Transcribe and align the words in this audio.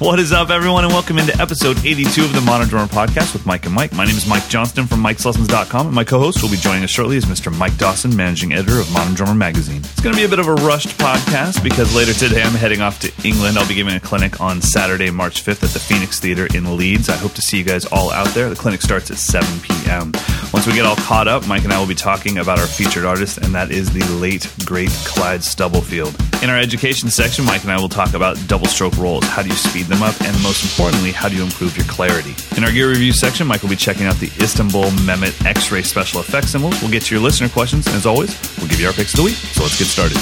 What 0.00 0.18
is 0.18 0.32
up, 0.32 0.48
everyone, 0.48 0.84
and 0.84 0.94
welcome 0.94 1.18
into 1.18 1.38
episode 1.38 1.84
82 1.84 2.24
of 2.24 2.32
the 2.32 2.40
Modern 2.40 2.68
Drummer 2.68 2.88
Podcast 2.88 3.34
with 3.34 3.44
Mike 3.44 3.66
and 3.66 3.74
Mike. 3.74 3.92
My 3.92 4.06
name 4.06 4.16
is 4.16 4.26
Mike 4.26 4.48
Johnston 4.48 4.86
from 4.86 5.02
Mike'sLessons.com, 5.02 5.88
and 5.88 5.94
my 5.94 6.04
co-host 6.04 6.42
will 6.42 6.48
be 6.48 6.56
joining 6.56 6.82
us 6.82 6.88
shortly 6.88 7.18
is 7.18 7.26
Mr. 7.26 7.54
Mike 7.54 7.76
Dawson, 7.76 8.16
managing 8.16 8.54
editor 8.54 8.80
of 8.80 8.90
Modern 8.94 9.12
Drummer 9.12 9.34
Magazine. 9.34 9.82
It's 9.82 10.00
going 10.00 10.14
to 10.14 10.18
be 10.18 10.24
a 10.24 10.28
bit 10.28 10.38
of 10.38 10.48
a 10.48 10.54
rushed 10.54 10.96
podcast 10.96 11.62
because 11.62 11.94
later 11.94 12.14
today 12.14 12.42
I'm 12.42 12.54
heading 12.54 12.80
off 12.80 12.98
to 13.00 13.12
England. 13.28 13.58
I'll 13.58 13.68
be 13.68 13.74
giving 13.74 13.94
a 13.94 14.00
clinic 14.00 14.40
on 14.40 14.62
Saturday, 14.62 15.10
March 15.10 15.44
5th 15.44 15.64
at 15.64 15.70
the 15.70 15.78
Phoenix 15.78 16.18
Theatre 16.18 16.48
in 16.54 16.78
Leeds. 16.78 17.10
I 17.10 17.16
hope 17.16 17.34
to 17.34 17.42
see 17.42 17.58
you 17.58 17.64
guys 17.64 17.84
all 17.84 18.10
out 18.10 18.28
there. 18.28 18.48
The 18.48 18.56
clinic 18.56 18.80
starts 18.80 19.10
at 19.10 19.18
7 19.18 19.46
p.m. 19.60 20.12
Once 20.54 20.66
we 20.66 20.72
get 20.72 20.86
all 20.86 20.96
caught 20.96 21.28
up, 21.28 21.46
Mike 21.46 21.64
and 21.64 21.74
I 21.74 21.78
will 21.78 21.86
be 21.86 21.94
talking 21.94 22.38
about 22.38 22.58
our 22.58 22.66
featured 22.66 23.04
artist, 23.04 23.36
and 23.36 23.54
that 23.54 23.70
is 23.70 23.92
the 23.92 24.02
late, 24.14 24.50
great 24.64 24.88
Clyde 25.04 25.44
Stubblefield. 25.44 26.16
In 26.42 26.48
our 26.48 26.58
education 26.58 27.10
section, 27.10 27.44
Mike 27.44 27.64
and 27.64 27.70
I 27.70 27.78
will 27.78 27.90
talk 27.90 28.14
about 28.14 28.38
double 28.48 28.66
stroke 28.66 28.96
rolls. 28.96 29.24
How 29.24 29.42
do 29.42 29.48
you 29.48 29.54
speed 29.54 29.89
them 29.90 30.02
up? 30.02 30.18
And 30.22 30.32
most 30.42 30.62
importantly, 30.64 31.12
how 31.12 31.28
do 31.28 31.36
you 31.36 31.42
improve 31.42 31.76
your 31.76 31.86
clarity? 31.86 32.34
In 32.56 32.64
our 32.64 32.72
gear 32.72 32.88
review 32.88 33.12
section, 33.12 33.46
Mike 33.46 33.62
will 33.62 33.68
be 33.70 33.76
checking 33.76 34.06
out 34.06 34.16
the 34.16 34.30
Istanbul 34.40 34.84
Mehmet 35.04 35.44
X-ray 35.44 35.82
special 35.82 36.20
effects 36.20 36.48
cymbals. 36.50 36.80
We'll 36.80 36.90
get 36.90 37.02
to 37.04 37.14
your 37.14 37.22
listener 37.22 37.48
questions, 37.48 37.86
and 37.86 37.96
as 37.96 38.06
always, 38.06 38.30
we'll 38.58 38.68
give 38.68 38.80
you 38.80 38.86
our 38.86 38.92
picks 38.92 39.12
of 39.14 39.18
the 39.18 39.24
week. 39.24 39.34
So 39.34 39.62
let's 39.62 39.78
get 39.78 39.86
started. 39.88 40.16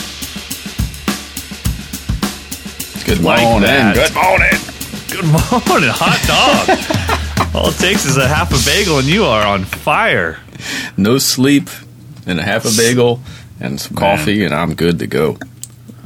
Good 3.04 3.22
Like 3.22 3.42
morning. 3.42 3.62
that. 3.68 3.94
Good 3.94 4.14
morning. 4.14 4.58
Good 5.08 5.24
morning, 5.70 5.90
hot 5.92 6.20
dog. 6.28 7.54
All 7.54 7.70
it 7.70 7.76
takes 7.78 8.04
is 8.04 8.16
a 8.18 8.28
half 8.28 8.50
a 8.52 8.64
bagel, 8.68 8.98
and 8.98 9.06
you 9.08 9.24
are 9.24 9.46
on 9.46 9.64
fire. 9.64 10.38
No 10.96 11.16
sleep 11.18 11.70
and 12.26 12.38
a 12.38 12.42
half 12.42 12.64
a 12.66 12.76
bagel 12.76 13.20
and 13.60 13.80
some 13.80 13.94
Man. 13.94 14.18
coffee, 14.18 14.44
and 14.44 14.54
I'm 14.54 14.74
good 14.74 14.98
to 14.98 15.06
go. 15.06 15.38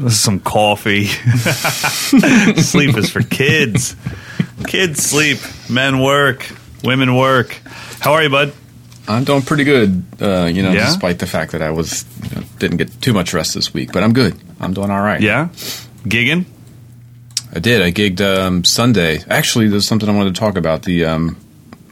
Some 0.08 0.40
coffee. 0.40 1.04
sleep 2.62 2.96
is 2.96 3.10
for 3.10 3.22
kids. 3.22 3.94
Kids 4.66 5.02
sleep, 5.02 5.38
men 5.70 6.00
work, 6.00 6.48
women 6.82 7.16
work. 7.16 7.60
How 8.00 8.12
are 8.14 8.22
you, 8.22 8.30
bud? 8.30 8.52
I'm 9.08 9.24
doing 9.24 9.42
pretty 9.42 9.64
good, 9.64 10.04
uh, 10.20 10.44
you 10.52 10.62
know, 10.62 10.70
Yeah? 10.72 10.86
despite 10.86 11.18
the 11.18 11.26
fact 11.26 11.52
that 11.52 11.62
I 11.62 11.70
was 11.70 12.04
you 12.30 12.36
know, 12.40 12.46
didn't 12.58 12.76
get 12.78 13.00
too 13.02 13.12
much 13.12 13.34
rest 13.34 13.54
this 13.54 13.74
week, 13.74 13.92
but 13.92 14.02
I'm 14.02 14.12
good. 14.12 14.34
I'm 14.60 14.72
doing 14.72 14.90
all 14.90 15.00
right. 15.00 15.20
Yeah? 15.20 15.48
Gigging? 16.04 16.44
I 17.54 17.58
did. 17.58 17.82
I 17.82 17.90
gigged 17.92 18.20
um, 18.20 18.64
Sunday. 18.64 19.20
Actually, 19.28 19.68
there's 19.68 19.86
something 19.86 20.08
I 20.08 20.14
wanted 20.16 20.34
to 20.34 20.40
talk 20.40 20.56
about. 20.56 20.84
The 20.84 21.04
um, 21.04 21.36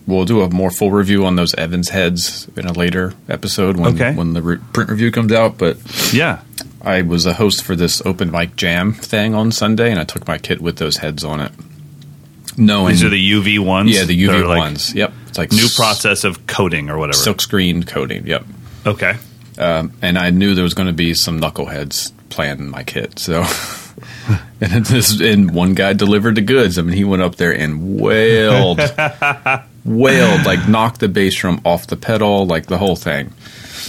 we'll 0.07 0.25
do 0.25 0.41
a 0.43 0.49
more 0.51 0.71
full 0.71 0.91
review 0.91 1.27
on 1.27 1.37
those 1.37 1.55
Evans 1.55 1.91
heads 1.91 2.49
in 2.57 2.65
a 2.67 2.73
later 2.73 3.13
episode 3.29 3.77
when 3.77 3.95
Okay. 3.95 4.15
when 4.15 4.33
the 4.33 4.41
re- 4.43 4.59
print 4.73 4.89
review 4.91 5.11
comes 5.11 5.33
out. 5.33 5.59
But 5.59 5.77
Yeah. 6.15 6.41
I 6.83 7.03
was 7.03 7.27
a 7.27 7.35
host 7.35 7.63
for 7.63 7.77
this 7.77 8.01
open 8.07 8.31
mic 8.31 8.57
jam 8.57 8.93
thing 8.95 9.35
on 9.35 9.53
Sunday, 9.53 9.91
and 9.91 10.01
I 10.01 10.05
took 10.05 10.27
my 10.27 10.39
kit 10.39 10.61
with 10.61 10.77
those 10.77 10.97
heads 10.99 11.25
on 11.25 11.41
it. 11.41 11.53
Knowing 12.57 12.89
These 12.93 13.05
are 13.05 13.09
the 13.11 13.33
UV 13.33 13.59
ones? 13.59 13.91
yeah, 13.95 14.05
the 14.05 14.27
They're 14.27 14.37
UV 14.43 14.49
like 14.49 14.59
ones. 14.59 14.95
Yep, 14.95 15.13
it's 15.29 15.39
like 15.39 15.53
New 15.53 15.65
s- 15.65 15.77
process 15.77 16.25
of 16.25 16.47
coating 16.47 16.91
or 16.91 16.99
whatever. 16.99 17.17
silk 17.17 17.41
screen 17.41 17.83
coating. 17.85 18.27
Yep, 18.27 18.45
okay. 18.87 19.17
um, 19.59 19.93
and 20.03 20.19
I 20.19 20.31
knew 20.31 20.55
there 20.55 20.65
was 20.65 20.75
going 20.75 20.89
to 20.89 20.93
be 20.95 21.15
some 21.15 21.41
knuckleheads 21.41 22.13
playing 22.29 22.59
in 22.59 22.71
my 22.71 22.83
kit. 22.83 23.19
So, 23.19 23.45
and 24.61 24.85
this 24.87 25.21
and 25.21 25.53
one 25.55 25.75
guy 25.75 25.93
delivered 25.93 26.35
the 26.35 26.41
goods. 26.43 26.79
I 26.79 26.83
mean, 26.83 26.97
he 26.97 27.05
went 27.05 27.23
up 27.23 27.37
there 27.37 27.53
and 27.53 28.01
wailed, 28.01 28.79
wailed 29.85 30.45
like 30.45 30.69
knocked 30.69 31.01
the 31.01 31.09
bass 31.09 31.35
drum 31.35 31.61
off 31.65 31.87
the 31.87 31.97
pedal, 31.97 32.47
like 32.47 32.67
the 32.67 32.79
whole 32.79 32.97
thing. 32.97 33.33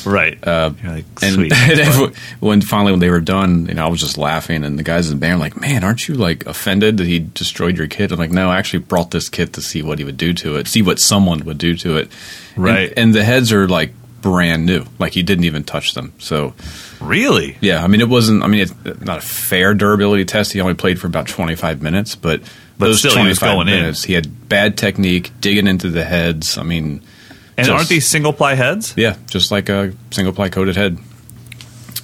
Right. 0.05 0.37
Uh, 0.45 0.71
like, 0.83 1.05
and, 1.21 1.35
sweet. 1.35 1.53
and 1.55 2.15
when 2.39 2.61
finally 2.61 2.91
when 2.91 2.99
they 2.99 3.09
were 3.09 3.19
done, 3.21 3.65
you 3.67 3.73
know, 3.73 3.85
I 3.85 3.89
was 3.89 3.99
just 3.99 4.17
laughing, 4.17 4.63
and 4.63 4.79
the 4.79 4.83
guys 4.83 5.09
in 5.09 5.17
the 5.17 5.19
band 5.19 5.39
were 5.39 5.45
like, 5.45 5.59
"Man, 5.59 5.83
aren't 5.83 6.07
you 6.07 6.15
like 6.15 6.45
offended 6.45 6.97
that 6.97 7.07
he 7.07 7.19
destroyed 7.19 7.77
your 7.77 7.87
kit?" 7.87 8.11
I'm 8.11 8.17
like, 8.17 8.31
"No, 8.31 8.49
I 8.49 8.57
actually 8.57 8.79
brought 8.79 9.11
this 9.11 9.29
kit 9.29 9.53
to 9.53 9.61
see 9.61 9.81
what 9.81 9.99
he 9.99 10.05
would 10.05 10.17
do 10.17 10.33
to 10.33 10.55
it, 10.55 10.67
see 10.67 10.81
what 10.81 10.99
someone 10.99 11.43
would 11.45 11.57
do 11.57 11.75
to 11.77 11.97
it." 11.97 12.09
And- 12.55 12.63
Right. 12.63 12.93
And, 12.97 13.13
the 13.13 13.23
heads 13.23 13.51
are 13.51 13.67
like 13.67 13.93
brand 14.21 14.65
new, 14.65 14.85
like 14.99 15.13
he 15.13 15.23
didn't 15.23 15.45
even 15.45 15.63
touch 15.63 15.93
them. 15.93 16.13
So 16.19 16.53
really? 16.99 17.57
yeah, 17.59 17.83
I 17.83 17.87
mean, 17.87 18.01
it 18.01 18.09
wasn't. 18.09 18.43
I 18.43 18.47
mean, 18.47 18.61
it's 18.61 18.73
not 19.01 19.17
a 19.17 19.21
fair 19.21 19.73
durability 19.73 20.25
test. 20.25 20.53
He 20.53 20.61
only 20.61 20.73
played 20.73 20.99
for 20.99 21.07
about 21.07 21.27
25 21.27 21.81
minutes, 21.81 22.15
but. 22.15 22.41
But 22.81 22.87
those 22.87 22.99
still, 22.99 23.17
he 23.17 23.27
was 23.27 23.39
going 23.39 23.67
in. 23.67 23.75
minutes, 23.79 24.03
he 24.03 24.13
had 24.13 24.49
bad 24.49 24.77
technique, 24.77 25.31
digging 25.39 25.67
into 25.67 25.89
the 25.89 26.03
heads. 26.03 26.57
I 26.57 26.63
mean, 26.63 27.01
And 27.57 27.67
just- 27.67 27.69
aren't 27.69 27.89
these 27.89 28.07
single 28.07 28.33
ply 28.33 28.55
heads? 28.55 28.93
yeah, 28.97 29.15
just 29.29 29.51
like 29.51 29.69
a 29.69 29.93
single 30.11 30.33
ply 30.33 30.49
coated 30.49 30.75
head. 30.75 30.97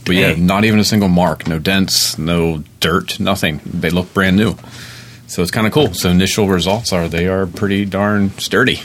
But 0.05 0.15
yeah, 0.15 0.35
not 0.37 0.63
even 0.63 0.79
a 0.79 0.85
single 0.85 1.09
mark, 1.09 1.47
no 1.47 1.59
dents, 1.59 2.17
no 2.17 2.63
dirt, 2.79 3.19
nothing. 3.19 3.59
They 3.65 3.89
look 3.89 4.13
brand 4.13 4.37
new. 4.37 4.55
So 5.27 5.41
it's 5.41 5.51
kind 5.51 5.67
of 5.67 5.73
cool. 5.73 5.93
So 5.93 6.09
initial 6.09 6.47
results 6.47 6.93
are 6.93 7.09
they 7.09 7.27
are 7.27 7.45
pretty 7.45 7.83
darn 7.83 8.31
sturdy. 8.37 8.79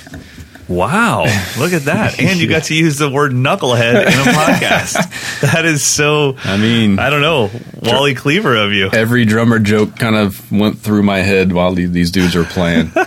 Wow. 0.69 1.25
Look 1.59 1.73
at 1.73 1.83
that. 1.83 2.19
And 2.21 2.39
you 2.39 2.49
got 2.49 2.65
to 2.65 2.75
use 2.75 2.97
the 2.99 3.11
word 3.11 3.33
knucklehead 3.33 4.03
in 4.07 4.13
a 4.13 4.33
podcast. 4.33 5.41
that 5.53 5.65
is 5.65 5.85
so, 5.85 6.37
I 6.45 6.57
mean, 6.57 6.99
I 6.99 7.11
don't 7.11 7.21
know, 7.21 7.51
Wally 7.83 8.15
Cleaver 8.15 8.55
of 8.57 8.73
you. 8.73 8.89
every 8.93 9.25
drummer 9.25 9.59
joke 9.59 9.97
kind 9.97 10.17
of 10.17 10.51
went 10.53 10.79
through 10.79 11.03
my 11.03 11.19
head 11.19 11.53
while 11.53 11.75
these 11.75 12.11
dudes 12.11 12.35
were 12.35 12.45
playing. 12.45 12.91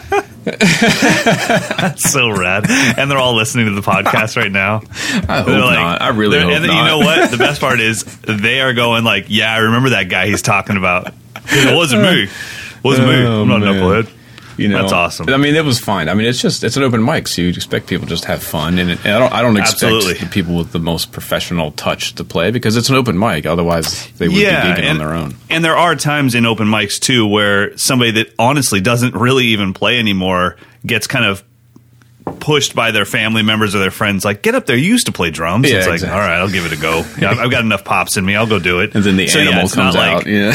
That's 0.45 2.07
so 2.11 2.29
rad. 2.29 2.65
And 2.69 3.09
they're 3.09 3.17
all 3.17 3.33
listening 3.35 3.65
to 3.65 3.71
the 3.71 3.81
podcast 3.81 4.37
right 4.37 4.51
now. 4.51 4.81
I 5.27 5.39
hope 5.39 5.47
like- 5.47 5.79
not. 5.79 6.01
I 6.03 6.09
really 6.09 6.39
hope 6.39 6.51
And 6.51 6.67
not. 6.67 6.77
you 6.77 6.85
know 6.85 6.99
what? 6.99 7.31
The 7.31 7.37
best 7.37 7.59
part 7.59 7.79
is 7.79 8.03
they 8.21 8.61
are 8.61 8.73
going 8.73 9.03
like, 9.03 9.25
"Yeah, 9.29 9.51
I 9.51 9.57
remember 9.57 9.89
that 9.91 10.03
guy 10.03 10.27
he's 10.27 10.43
talking 10.43 10.77
about. 10.77 11.13
It 11.47 11.75
wasn't 11.75 12.03
me. 12.03 12.23
It 12.25 12.29
wasn't 12.83 13.07
me. 13.07 13.25
Oh, 13.25 13.41
I'm 13.41 13.47
not 13.47 13.63
a 13.63 13.65
man. 13.65 13.73
knucklehead." 13.75 14.11
You 14.57 14.69
know, 14.69 14.81
That's 14.81 14.93
awesome. 14.93 15.29
I 15.29 15.37
mean, 15.37 15.55
it 15.55 15.65
was 15.65 15.79
fine. 15.79 16.09
I 16.09 16.13
mean, 16.13 16.27
it's 16.27 16.41
just 16.41 16.63
it's 16.63 16.77
an 16.77 16.83
open 16.83 17.03
mic, 17.03 17.27
so 17.27 17.41
you 17.41 17.49
expect 17.49 17.87
people 17.87 18.05
to 18.05 18.09
just 18.09 18.25
have 18.25 18.41
fun, 18.41 18.79
and, 18.79 18.91
it, 18.91 19.05
and 19.05 19.13
I 19.13 19.19
don't 19.19 19.33
I 19.33 19.41
don't 19.41 19.57
expect 19.57 19.83
Absolutely. 19.83 20.13
the 20.13 20.25
people 20.27 20.55
with 20.55 20.71
the 20.71 20.79
most 20.79 21.11
professional 21.11 21.71
touch 21.71 22.15
to 22.15 22.23
play 22.23 22.51
because 22.51 22.77
it's 22.77 22.89
an 22.89 22.95
open 22.95 23.17
mic. 23.17 23.45
Otherwise, 23.45 24.09
they 24.13 24.27
would 24.27 24.35
be 24.35 24.43
gigging 24.43 24.89
on 24.89 24.97
their 24.97 25.13
own. 25.13 25.35
And 25.49 25.63
there 25.63 25.75
are 25.75 25.95
times 25.95 26.35
in 26.35 26.45
open 26.45 26.67
mics 26.67 26.99
too 26.99 27.27
where 27.27 27.77
somebody 27.77 28.11
that 28.11 28.33
honestly 28.39 28.81
doesn't 28.81 29.15
really 29.15 29.45
even 29.47 29.73
play 29.73 29.99
anymore 29.99 30.57
gets 30.85 31.07
kind 31.07 31.25
of 31.25 31.43
pushed 32.39 32.75
by 32.75 32.91
their 32.91 33.05
family 33.05 33.41
members 33.43 33.75
or 33.75 33.79
their 33.79 33.91
friends, 33.91 34.25
like, 34.25 34.41
get 34.41 34.55
up 34.55 34.65
there, 34.65 34.75
you 34.75 34.87
used 34.87 35.05
to 35.07 35.11
play 35.11 35.29
drums. 35.31 35.69
Yeah, 35.69 35.77
it's 35.77 35.87
like, 35.87 35.95
exactly. 35.95 36.19
all 36.19 36.25
right, 36.27 36.37
I'll 36.39 36.49
give 36.49 36.65
it 36.65 36.71
a 36.77 36.81
go. 36.81 37.03
Yeah, 37.19 37.31
I've 37.31 37.39
I've 37.39 37.51
got 37.51 37.63
enough 37.63 37.83
pops 37.83 38.17
in 38.17 38.25
me, 38.25 38.35
I'll 38.35 38.47
go 38.47 38.59
do 38.59 38.79
it. 38.81 38.95
And 38.95 39.03
then 39.03 39.15
the 39.15 39.27
So, 39.27 39.39
animal 39.39 39.63
not 39.63 39.71
comes 39.71 39.95
like- 39.95 40.11
out. 40.11 40.25
Yeah. 40.27 40.49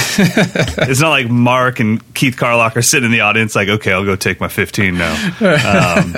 it's 0.89 1.01
not 1.01 1.11
like 1.11 1.29
Mark 1.29 1.81
and 1.81 2.15
Keith 2.15 2.37
Carlock 2.37 2.77
are 2.77 2.83
sitting 2.83 3.07
in 3.07 3.13
the 3.13 3.21
audience 3.21 3.55
like, 3.57 3.69
okay, 3.69 3.93
I'll 3.93 4.05
go 4.05 4.17
take 4.17 4.41
my 4.41 4.49
15 4.49 4.97
now. 4.99 5.13
Um, 5.41 6.15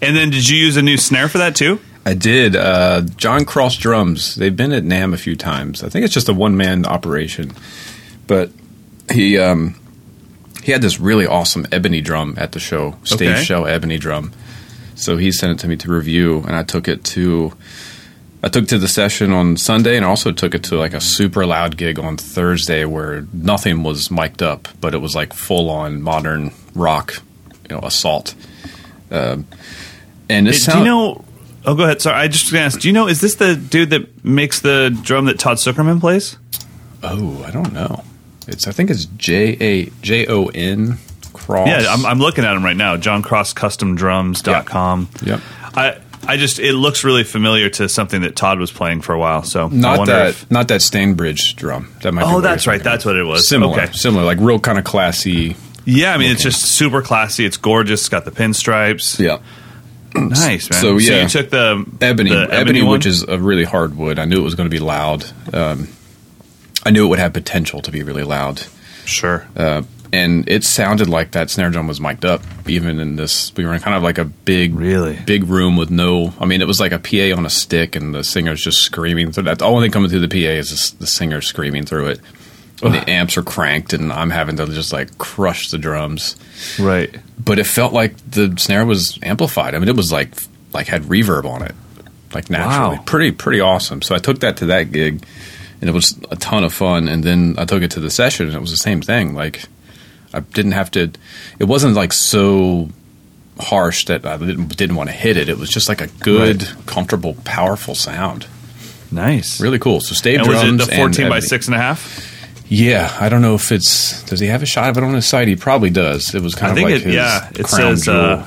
and 0.00 0.16
then 0.16 0.30
did 0.30 0.48
you 0.48 0.56
use 0.56 0.76
a 0.76 0.82
new 0.82 0.96
snare 0.96 1.28
for 1.28 1.38
that 1.38 1.54
too? 1.56 1.80
I 2.04 2.14
did. 2.14 2.56
Uh, 2.56 3.02
Jon 3.16 3.44
Cross 3.44 3.76
Drums. 3.76 4.34
They've 4.34 4.54
been 4.56 4.72
at 4.72 4.82
NAMM 4.82 5.14
a 5.14 5.18
few 5.18 5.36
times. 5.36 5.84
I 5.84 5.88
think 5.88 6.04
it's 6.04 6.14
just 6.14 6.28
a 6.28 6.34
one 6.34 6.56
man 6.56 6.84
operation, 6.84 7.52
but 8.26 8.50
he 9.12 9.38
um, 9.38 9.76
he 10.64 10.72
had 10.72 10.82
this 10.82 10.98
really 10.98 11.26
awesome 11.28 11.64
ebony 11.70 12.00
drum 12.00 12.34
at 12.38 12.52
the 12.52 12.58
show, 12.60 12.96
stage 13.04 13.28
Okay. 13.30 13.42
show 13.44 13.64
ebony 13.66 13.98
drum. 13.98 14.32
So 14.94 15.16
he 15.16 15.32
sent 15.32 15.52
it 15.52 15.58
to 15.62 15.68
me 15.68 15.76
to 15.76 15.90
review, 15.90 16.42
and 16.46 16.54
I 16.56 16.62
took 16.62 16.88
it 16.88 17.04
to. 17.04 17.52
I 18.44 18.48
took 18.48 18.64
it 18.64 18.68
to 18.70 18.78
the 18.78 18.88
session 18.88 19.32
on 19.32 19.56
Sunday, 19.56 19.96
and 19.96 20.04
also 20.04 20.32
took 20.32 20.54
it 20.54 20.64
to 20.64 20.76
like 20.76 20.94
a 20.94 21.00
super 21.00 21.46
loud 21.46 21.76
gig 21.76 21.98
on 21.98 22.16
Thursday 22.16 22.84
where 22.84 23.26
nothing 23.32 23.82
was 23.84 24.10
mic'd 24.10 24.42
up, 24.42 24.68
but 24.80 24.94
it 24.94 24.98
was 24.98 25.14
like 25.14 25.32
full 25.32 25.70
on 25.70 26.02
modern 26.02 26.52
rock, 26.74 27.14
you 27.68 27.76
know, 27.76 27.82
assault. 27.82 28.34
Um, 29.10 29.46
and 30.28 30.48
it 30.48 30.52
do 30.52 30.58
sound- 30.58 30.78
you 30.80 30.84
know? 30.84 31.24
Oh, 31.64 31.76
go 31.76 31.84
ahead. 31.84 32.02
Sorry, 32.02 32.16
I 32.16 32.26
just 32.26 32.50
gonna 32.50 32.64
ask. 32.64 32.80
Do 32.80 32.88
you 32.88 32.92
know? 32.94 33.06
Is 33.06 33.20
this 33.20 33.36
the 33.36 33.54
dude 33.54 33.90
that 33.90 34.24
makes 34.24 34.60
the 34.60 34.96
drum 35.02 35.26
that 35.26 35.38
Todd 35.38 35.58
Sucherman 35.58 36.00
plays? 36.00 36.36
Oh, 37.04 37.44
I 37.46 37.52
don't 37.52 37.72
know. 37.72 38.02
It's 38.48 38.66
I 38.66 38.72
think 38.72 38.90
it's 38.90 39.04
J 39.04 39.56
A 39.60 39.84
J 40.02 40.26
O 40.26 40.46
N 40.46 40.98
Cross. 41.46 41.68
Yeah, 41.68 41.86
I'm, 41.92 42.04
I'm 42.06 42.18
looking 42.18 42.44
at 42.44 42.56
him 42.56 42.64
right 42.64 42.76
now. 42.76 42.96
JonCrossCustomDrums.com. 42.96 45.08
Yep. 45.24 45.40
I 45.74 45.98
I 46.26 46.36
just 46.36 46.58
it 46.60 46.74
looks 46.74 47.02
really 47.04 47.24
familiar 47.24 47.68
to 47.70 47.88
something 47.88 48.22
that 48.22 48.36
Todd 48.36 48.58
was 48.60 48.70
playing 48.70 49.00
for 49.02 49.12
a 49.14 49.18
while. 49.18 49.42
So 49.42 49.68
not 49.68 50.06
that 50.06 50.28
if- 50.30 50.50
not 50.50 50.68
that 50.68 50.80
Stainbridge 50.80 51.56
drum. 51.56 51.92
That 52.02 52.12
might. 52.12 52.22
be 52.22 52.28
Oh, 52.30 52.40
that's 52.40 52.66
right. 52.66 52.82
That's 52.82 53.04
what 53.04 53.16
it 53.16 53.24
was. 53.24 53.48
Similar, 53.48 53.80
Okay. 53.80 53.92
similar, 53.92 54.24
like 54.24 54.38
real 54.40 54.60
kind 54.60 54.78
of 54.78 54.84
classy. 54.84 55.56
Yeah, 55.84 56.14
I 56.14 56.18
mean 56.18 56.30
it's 56.30 56.42
just 56.42 56.62
super 56.62 57.02
classy. 57.02 57.44
It's 57.44 57.56
gorgeous. 57.56 58.00
It's 58.02 58.08
got 58.08 58.24
the 58.24 58.30
pinstripes. 58.30 59.18
Yeah, 59.18 59.38
Nice 60.14 60.70
man. 60.70 60.80
So, 60.80 60.98
yeah. 60.98 61.22
you 61.22 61.28
took 61.28 61.50
the 61.50 61.84
ebony, 62.00 62.30
the 62.30 62.46
ebony, 62.52 62.82
one? 62.82 62.92
which 62.92 63.06
is 63.06 63.24
a 63.24 63.38
really 63.38 63.64
hard 63.64 63.96
wood. 63.96 64.18
I 64.20 64.24
knew 64.26 64.38
it 64.38 64.44
was 64.44 64.54
going 64.54 64.68
to 64.68 64.74
be 64.74 64.78
loud. 64.78 65.24
Um, 65.52 65.88
I 66.84 66.90
knew 66.90 67.06
it 67.06 67.08
would 67.08 67.18
have 67.18 67.32
potential 67.32 67.80
to 67.82 67.90
be 67.90 68.02
really 68.04 68.22
loud. 68.22 68.62
sure. 69.06 69.46
Uh, 69.56 69.82
and 70.12 70.48
it 70.48 70.62
sounded 70.64 71.08
like 71.08 71.30
that 71.32 71.48
snare 71.50 71.70
drum 71.70 71.86
was 71.86 72.00
mic'd 72.00 72.24
up 72.24 72.42
even 72.66 73.00
in 73.00 73.16
this 73.16 73.54
we 73.56 73.64
were 73.64 73.72
in 73.74 73.80
kind 73.80 73.96
of 73.96 74.02
like 74.02 74.18
a 74.18 74.24
big 74.24 74.74
Really? 74.74 75.18
big 75.24 75.44
room 75.44 75.76
with 75.76 75.90
no 75.90 76.32
i 76.38 76.44
mean 76.44 76.60
it 76.60 76.66
was 76.66 76.80
like 76.80 76.92
a 76.92 76.98
pa 76.98 77.36
on 77.36 77.46
a 77.46 77.50
stick 77.50 77.96
and 77.96 78.14
the 78.14 78.22
singer's 78.22 78.62
just 78.62 78.78
screaming 78.82 79.32
through 79.32 79.44
that 79.44 79.58
the 79.58 79.64
only 79.64 79.84
thing 79.86 79.92
coming 79.92 80.10
through 80.10 80.26
the 80.26 80.28
pa 80.28 80.50
is 80.58 80.92
the, 80.92 80.98
the 81.00 81.06
singer 81.06 81.40
screaming 81.40 81.84
through 81.84 82.08
it 82.08 82.20
and 82.84 82.94
the 82.94 83.08
amps 83.08 83.36
are 83.36 83.44
cranked, 83.44 83.92
and 83.92 84.12
I'm 84.12 84.30
having 84.30 84.56
to 84.56 84.66
just 84.66 84.92
like 84.92 85.16
crush 85.16 85.70
the 85.70 85.78
drums. 85.78 86.34
Right. 86.80 87.14
But 87.38 87.60
it 87.60 87.66
felt 87.68 87.92
like 87.92 88.16
the 88.28 88.56
snare 88.58 88.84
was 88.84 89.20
amplified. 89.22 89.76
I 89.76 89.78
mean, 89.78 89.88
it 89.88 89.94
was 89.94 90.10
like 90.10 90.30
like 90.72 90.88
had 90.88 91.02
reverb 91.02 91.44
on 91.44 91.62
it, 91.62 91.76
like 92.34 92.50
naturally. 92.50 92.96
Wow. 92.96 93.02
Pretty 93.06 93.30
pretty 93.30 93.60
awesome. 93.60 94.02
So 94.02 94.16
I 94.16 94.18
took 94.18 94.40
that 94.40 94.56
to 94.56 94.66
that 94.66 94.90
gig, 94.90 95.24
and 95.80 95.88
it 95.88 95.92
was 95.92 96.18
a 96.32 96.34
ton 96.34 96.64
of 96.64 96.74
fun. 96.74 97.06
And 97.06 97.22
then 97.22 97.54
I 97.56 97.66
took 97.66 97.84
it 97.84 97.92
to 97.92 98.00
the 98.00 98.10
session, 98.10 98.46
and 98.48 98.56
it 98.56 98.60
was 98.60 98.72
the 98.72 98.76
same 98.76 99.00
thing. 99.00 99.32
Like 99.32 99.62
I 100.34 100.40
didn't 100.40 100.72
have 100.72 100.90
to. 100.92 101.10
It 101.58 101.64
wasn't 101.64 101.94
like 101.94 102.12
so 102.12 102.88
harsh 103.58 104.06
that 104.06 104.24
I 104.26 104.36
didn't, 104.38 104.76
didn't 104.76 104.96
want 104.96 105.10
to 105.10 105.14
hit 105.16 105.36
it. 105.36 105.48
It 105.48 105.58
was 105.58 105.68
just 105.70 105.88
like 105.88 106.00
a 106.00 106.06
good, 106.06 106.66
comfortable, 106.86 107.34
powerful 107.44 107.94
sound. 107.94 108.46
Nice. 109.10 109.60
Really 109.60 109.78
cool. 109.78 110.00
So 110.00 110.14
stave 110.14 110.38
And 110.40 110.48
was 110.48 110.60
drums. 110.62 110.82
it 110.82 110.86
the 110.86 110.92
and 110.94 111.00
14 111.14 111.24
by 111.28 111.36
everything. 111.36 111.48
six 111.48 111.66
and 111.66 111.74
a 111.74 111.78
half? 111.78 112.28
Yeah, 112.68 113.14
I 113.20 113.28
don't 113.28 113.42
know 113.42 113.54
if 113.54 113.70
it's. 113.70 114.22
Does 114.22 114.40
he 114.40 114.46
have 114.46 114.62
a 114.62 114.66
shot 114.66 114.88
of 114.88 114.96
it 114.96 115.04
on 115.04 115.12
his 115.12 115.26
site? 115.26 115.46
He 115.48 115.56
probably 115.56 115.90
does. 115.90 116.34
It 116.34 116.40
was 116.40 116.54
kind 116.54 116.68
I 116.68 116.70
of 116.70 116.76
think 116.76 116.86
like 116.88 116.94
it. 116.96 117.02
his 117.02 117.14
Yeah. 117.14 117.48
It 117.50 117.66
crown 117.66 117.96
says 117.98 118.04
jewel. 118.06 118.16
uh, 118.16 118.46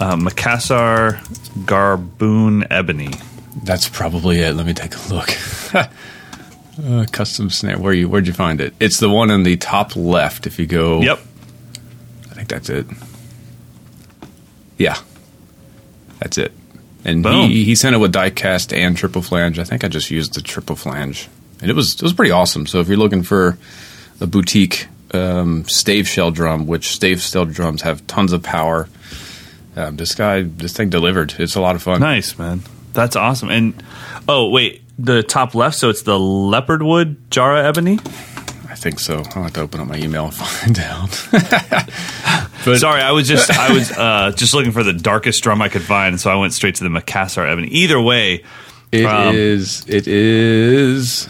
uh, 0.00 0.16
Macassar 0.16 1.20
Gaboon 1.64 2.66
Ebony. 2.70 3.10
That's 3.62 3.88
probably 3.88 4.40
it. 4.40 4.54
Let 4.56 4.66
me 4.66 4.74
take 4.74 4.94
a 4.96 5.14
look. 5.14 5.30
uh, 6.82 7.06
custom 7.10 7.50
snare. 7.50 7.78
Where 7.78 7.92
you? 7.92 8.08
Where'd 8.08 8.26
you 8.26 8.32
find 8.32 8.60
it? 8.60 8.74
It's 8.80 8.98
the 8.98 9.10
one 9.10 9.30
in 9.30 9.42
the 9.42 9.56
top 9.56 9.96
left. 9.96 10.46
If 10.46 10.58
you 10.58 10.66
go. 10.66 11.00
Yep. 11.00 11.18
I 12.30 12.34
think 12.34 12.48
that's 12.48 12.68
it. 12.68 12.86
Yeah, 14.76 14.96
that's 16.18 16.38
it. 16.38 16.52
And 17.04 17.22
Boom. 17.22 17.50
he, 17.50 17.64
he 17.64 17.74
sent 17.76 17.94
it 17.94 17.98
with 17.98 18.12
diecast 18.12 18.76
and 18.76 18.96
triple 18.96 19.22
flange. 19.22 19.58
I 19.58 19.64
think 19.64 19.84
I 19.84 19.88
just 19.88 20.10
used 20.10 20.34
the 20.34 20.40
triple 20.40 20.74
flange, 20.74 21.28
and 21.60 21.70
it 21.70 21.74
was 21.74 21.94
it 21.94 22.02
was 22.02 22.12
pretty 22.12 22.32
awesome. 22.32 22.66
So 22.66 22.80
if 22.80 22.88
you're 22.88 22.96
looking 22.96 23.22
for 23.22 23.58
a 24.20 24.26
boutique 24.26 24.88
um, 25.12 25.64
stave 25.64 26.08
shell 26.08 26.30
drum, 26.30 26.66
which 26.66 26.88
stave 26.88 27.20
shell 27.20 27.44
drums 27.44 27.82
have 27.82 28.06
tons 28.06 28.32
of 28.32 28.42
power, 28.42 28.88
um, 29.76 29.96
this 29.96 30.14
guy 30.14 30.42
this 30.42 30.72
thing 30.72 30.88
delivered. 30.90 31.34
It's 31.38 31.54
a 31.54 31.60
lot 31.60 31.76
of 31.76 31.82
fun. 31.82 32.00
Nice, 32.00 32.38
man. 32.38 32.62
That's 32.94 33.16
awesome. 33.16 33.50
And 33.50 33.82
oh, 34.28 34.50
wait, 34.50 34.82
the 34.98 35.22
top 35.22 35.54
left. 35.54 35.76
So 35.76 35.88
it's 35.90 36.02
the 36.02 36.18
leopardwood 36.18 37.16
Jara 37.30 37.64
Ebony. 37.64 37.98
I 38.68 38.76
think 38.76 38.98
so. 39.00 39.22
I'll 39.34 39.44
have 39.44 39.52
to 39.54 39.60
open 39.60 39.80
up 39.80 39.86
my 39.88 39.96
email 39.98 40.24
and 40.26 40.34
find 40.34 40.78
out. 40.78 41.28
But- 42.64 42.78
Sorry, 42.78 43.02
I 43.02 43.12
was 43.12 43.28
just 43.28 43.50
I 43.50 43.72
was 43.74 43.92
uh, 43.92 44.32
just 44.34 44.54
looking 44.54 44.72
for 44.72 44.82
the 44.82 44.94
darkest 44.94 45.42
drum 45.42 45.60
I 45.60 45.68
could 45.68 45.82
find, 45.82 46.18
so 46.18 46.30
I 46.30 46.36
went 46.36 46.54
straight 46.54 46.76
to 46.76 46.84
the 46.84 46.88
Macassar 46.88 47.46
Ebony. 47.46 47.68
Either 47.68 48.00
way, 48.00 48.42
It 48.90 49.04
Um, 49.04 49.34
is. 49.34 49.84
It 49.86 50.06
is. 50.08 51.28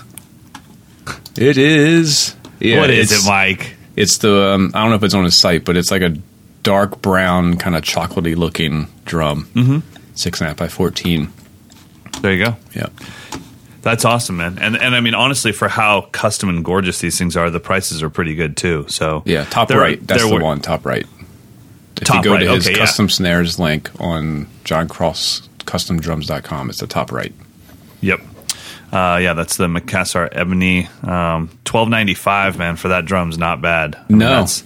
It 1.36 1.58
is. 1.58 2.36
Yeah, 2.60 2.78
what 2.80 2.90
is 2.90 3.10
it, 3.10 3.28
Mike? 3.28 3.74
It's 3.96 4.18
the. 4.18 4.50
Um, 4.52 4.70
I 4.74 4.80
don't 4.82 4.90
know 4.90 4.96
if 4.96 5.02
it's 5.02 5.14
on 5.14 5.24
his 5.24 5.40
site, 5.40 5.64
but 5.64 5.76
it's 5.76 5.90
like 5.90 6.02
a 6.02 6.16
dark 6.62 7.02
brown, 7.02 7.56
kind 7.56 7.74
of 7.74 7.82
chocolatey 7.82 8.36
looking 8.36 8.86
drum. 9.04 9.46
Mm-hmm. 9.54 9.78
Six 10.14 10.40
and 10.40 10.46
a 10.46 10.50
half 10.50 10.56
by 10.56 10.68
fourteen. 10.68 11.32
There 12.22 12.32
you 12.32 12.44
go. 12.44 12.56
Yeah. 12.76 12.86
That's 13.84 14.04
awesome, 14.06 14.38
man. 14.38 14.58
And 14.60 14.76
and 14.76 14.94
I 14.96 15.00
mean, 15.00 15.14
honestly, 15.14 15.52
for 15.52 15.68
how 15.68 16.02
custom 16.12 16.48
and 16.48 16.64
gorgeous 16.64 17.00
these 17.00 17.18
things 17.18 17.36
are, 17.36 17.50
the 17.50 17.60
prices 17.60 18.02
are 18.02 18.08
pretty 18.10 18.34
good 18.34 18.56
too. 18.56 18.86
So 18.88 19.22
Yeah. 19.26 19.44
Top 19.44 19.70
right. 19.70 20.04
That's 20.04 20.26
the 20.26 20.38
one. 20.40 20.60
Top 20.60 20.84
right. 20.86 21.06
If 21.96 22.04
Top 22.04 22.24
you 22.24 22.30
go 22.30 22.34
right, 22.34 22.40
to 22.44 22.50
his 22.54 22.66
okay, 22.66 22.74
yeah. 22.76 22.84
custom 22.84 23.08
snares 23.08 23.58
link 23.60 23.88
on 24.00 24.46
joncrosscustomdrums.com, 24.64 26.70
it's 26.70 26.80
the 26.80 26.86
top 26.86 27.12
right. 27.12 27.32
Yep. 28.00 28.20
Uh, 28.92 29.18
yeah, 29.22 29.32
that's 29.34 29.56
the 29.56 29.66
Macassar 29.66 30.28
Ebony. 30.32 30.88
Um, 31.02 31.50
Twelve 31.64 31.88
ninety 31.88 32.14
five, 32.14 32.58
man, 32.58 32.76
for 32.76 32.88
that 32.88 33.04
drum's 33.04 33.38
not 33.38 33.60
bad. 33.60 33.96
I 33.96 34.04
mean, 34.08 34.18
No. 34.20 34.28
that's 34.30 34.62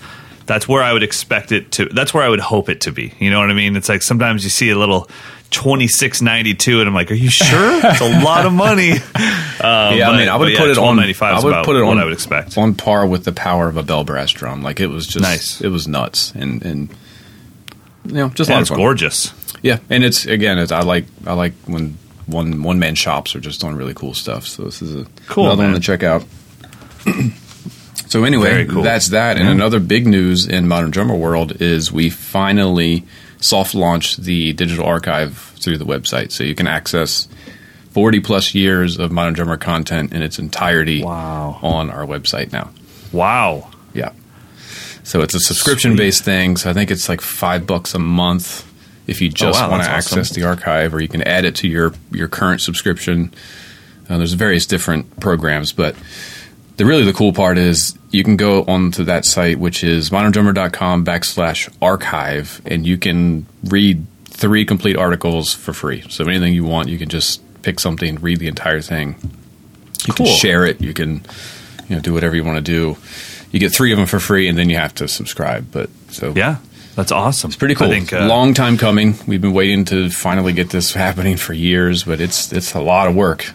that's 0.46 0.68
where 0.68 0.82
I 0.82 0.92
would 0.92 1.02
expect 1.02 1.52
it 1.52 1.72
to. 1.72 1.86
That's 1.86 2.12
where 2.14 2.22
I 2.24 2.28
would 2.28 2.40
hope 2.40 2.68
it 2.68 2.82
to 2.82 2.92
be. 2.92 3.12
You 3.18 3.30
know 3.30 3.40
what 3.40 3.50
I 3.50 3.54
mean? 3.54 3.76
It's 3.76 3.88
like 3.88 4.02
sometimes 4.02 4.44
you 4.44 4.50
see 4.50 4.70
a 4.70 4.78
little 4.78 5.08
twenty 5.50 5.88
six 5.88 6.20
ninety 6.22 6.54
two, 6.54 6.80
and 6.80 6.88
I'm 6.88 6.94
like, 6.94 7.10
are 7.10 7.14
you 7.14 7.30
sure? 7.30 7.80
It's 7.84 8.00
a 8.00 8.22
lot 8.24 8.46
of 8.46 8.52
money. 8.52 8.92
Um, 8.92 8.98
yeah, 9.96 10.10
I 10.10 10.16
mean, 10.18 10.28
I 10.28 10.36
would 10.36 10.56
put 10.56 10.68
it 10.70 10.78
on. 10.78 10.96
ninety 10.96 11.12
five. 11.12 11.36
I 11.42 11.44
would 11.44 11.64
put 11.64 11.76
it 11.76 11.82
on. 11.82 11.98
I 11.98 12.04
would 12.04 12.12
expect. 12.12 12.56
on 12.58 12.74
par 12.74 13.06
with 13.06 13.24
the 13.24 13.32
power 13.32 13.68
of 13.68 13.76
a 13.76 13.82
bell 13.82 14.04
brass 14.04 14.30
drum. 14.30 14.62
Like 14.62 14.80
it 14.80 14.88
was 14.88 15.06
just 15.06 15.22
Nice. 15.22 15.60
It 15.60 15.68
was 15.68 15.88
nuts, 15.88 16.32
and 16.34 16.62
and 16.64 16.88
you 18.06 18.14
know, 18.14 18.28
just 18.30 18.50
And 18.50 18.60
it's 18.60 18.70
gorgeous. 18.70 19.32
Yeah, 19.62 19.78
and 19.90 20.04
it's 20.04 20.24
again, 20.26 20.58
it's, 20.58 20.70
I 20.72 20.80
like 20.80 21.06
I 21.26 21.32
like 21.34 21.54
when 21.66 21.98
one 22.26 22.62
one 22.62 22.78
man 22.78 22.94
shops 22.94 23.34
are 23.34 23.40
just 23.40 23.60
doing 23.60 23.74
really 23.74 23.94
cool 23.94 24.14
stuff. 24.14 24.46
So 24.46 24.62
this 24.64 24.80
is 24.82 24.94
a 24.94 25.06
Cool, 25.26 25.46
another 25.46 25.62
man. 25.64 25.72
one 25.72 25.80
to 25.80 25.86
check 25.86 26.02
out. 26.02 26.24
so 28.06 28.24
anyway, 28.24 28.66
cool. 28.66 28.82
that's 28.82 29.08
that. 29.08 29.36
And 29.36 29.46
Yeah. 29.46 29.52
another 29.52 29.80
big 29.80 30.06
news 30.06 30.46
in 30.46 30.68
modern 30.68 30.90
drummer 30.90 31.14
world 31.16 31.60
is 31.60 31.90
we 31.92 32.10
finally 32.10 33.04
soft 33.40 33.74
launched 33.74 34.22
the 34.24 34.52
digital 34.52 34.84
archive 34.84 35.36
through 35.60 35.78
the 35.78 35.84
website, 35.86 36.32
so 36.32 36.44
you 36.44 36.54
can 36.54 36.66
access. 36.66 37.28
40 37.92 38.20
plus 38.20 38.54
years 38.54 38.98
of 38.98 39.10
modern 39.10 39.32
drummer 39.34 39.56
content 39.56 40.12
in 40.12 40.22
its 40.22 40.38
entirety 40.38 41.02
Wow. 41.02 41.58
on 41.62 41.90
our 41.90 42.06
website 42.06 42.52
now. 42.52 42.70
Wow. 43.12 43.70
Yeah. 43.92 44.12
So 45.02 45.22
it's 45.22 45.34
a 45.34 45.40
subscription 45.40 45.96
based 45.96 46.22
thing. 46.22 46.56
So 46.58 46.70
I 46.70 46.74
think 46.74 46.90
it's 46.92 47.08
like 47.08 47.20
five 47.20 47.66
bucks 47.66 47.94
a 47.94 47.98
month 47.98 48.64
if 49.08 49.20
you 49.22 49.30
just 49.30 49.58
Oh, 49.58 49.62
wow, 49.64 49.70
want 49.70 49.82
to 49.82 49.88
that's 49.88 50.06
awesome. 50.06 50.18
access 50.20 50.36
the 50.36 50.44
archive, 50.44 50.94
or 50.94 51.00
you 51.00 51.08
can 51.08 51.22
add 51.22 51.44
it 51.46 51.56
to 51.56 51.66
your 51.68 51.92
your 52.12 52.28
current 52.28 52.60
subscription. 52.60 53.32
Uh, 54.08 54.18
there's 54.18 54.34
various 54.34 54.66
different 54.66 55.18
programs, 55.18 55.72
but 55.72 55.96
the 56.78 56.86
really 56.86 57.04
the 57.04 57.12
cool 57.12 57.32
part 57.34 57.58
is 57.58 57.96
you 58.10 58.24
can 58.24 58.36
go 58.36 58.64
onto 58.64 59.04
that 59.04 59.24
site, 59.26 59.58
which 59.58 59.84
is 59.84 60.08
moderndrummer.com 60.10 61.04
backslash 61.04 61.68
archive, 61.82 62.62
and 62.64 62.86
you 62.86 62.96
can 62.96 63.46
read 63.64 64.06
three 64.24 64.64
complete 64.64 64.96
articles 64.96 65.52
for 65.52 65.72
free. 65.72 66.04
So 66.08 66.24
anything 66.24 66.54
you 66.54 66.64
want, 66.64 66.88
you 66.88 66.96
can 66.98 67.08
just 67.08 67.42
pick 67.62 67.78
something, 67.80 68.16
read 68.16 68.38
the 68.38 68.48
entire 68.48 68.80
thing. 68.80 69.16
You 70.06 70.14
Cool. 70.14 70.26
can 70.26 70.36
share 70.36 70.64
it. 70.64 70.80
You 70.80 70.94
can, 70.94 71.22
you 71.88 71.96
know, 71.96 72.00
do 72.00 72.14
whatever 72.14 72.34
you 72.36 72.44
want 72.44 72.64
to 72.64 72.72
do. 72.72 72.96
You 73.52 73.60
get 73.60 73.72
three 73.72 73.92
of 73.92 73.98
them 73.98 74.06
for 74.06 74.20
free, 74.20 74.48
and 74.48 74.56
then 74.56 74.70
you 74.70 74.76
have 74.76 74.94
to 74.96 75.08
subscribe. 75.08 75.66
But 75.72 75.90
so 76.10 76.32
Yeah, 76.36 76.56
that's 76.94 77.10
awesome. 77.12 77.48
it's 77.48 77.56
pretty 77.56 77.74
cool. 77.74 77.88
I 77.88 77.90
think 77.90 78.12
uh, 78.12 78.26
Long 78.26 78.54
time 78.54 78.78
coming. 78.78 79.16
We've 79.26 79.40
been 79.40 79.52
waiting 79.52 79.84
to 79.86 80.08
finally 80.10 80.52
get 80.52 80.70
this 80.70 80.94
happening 80.94 81.36
for 81.36 81.52
years, 81.54 82.04
but 82.04 82.20
it's 82.20 82.52
it's 82.52 82.74
a 82.74 82.80
lot 82.80 83.08
of 83.08 83.14
work. 83.16 83.50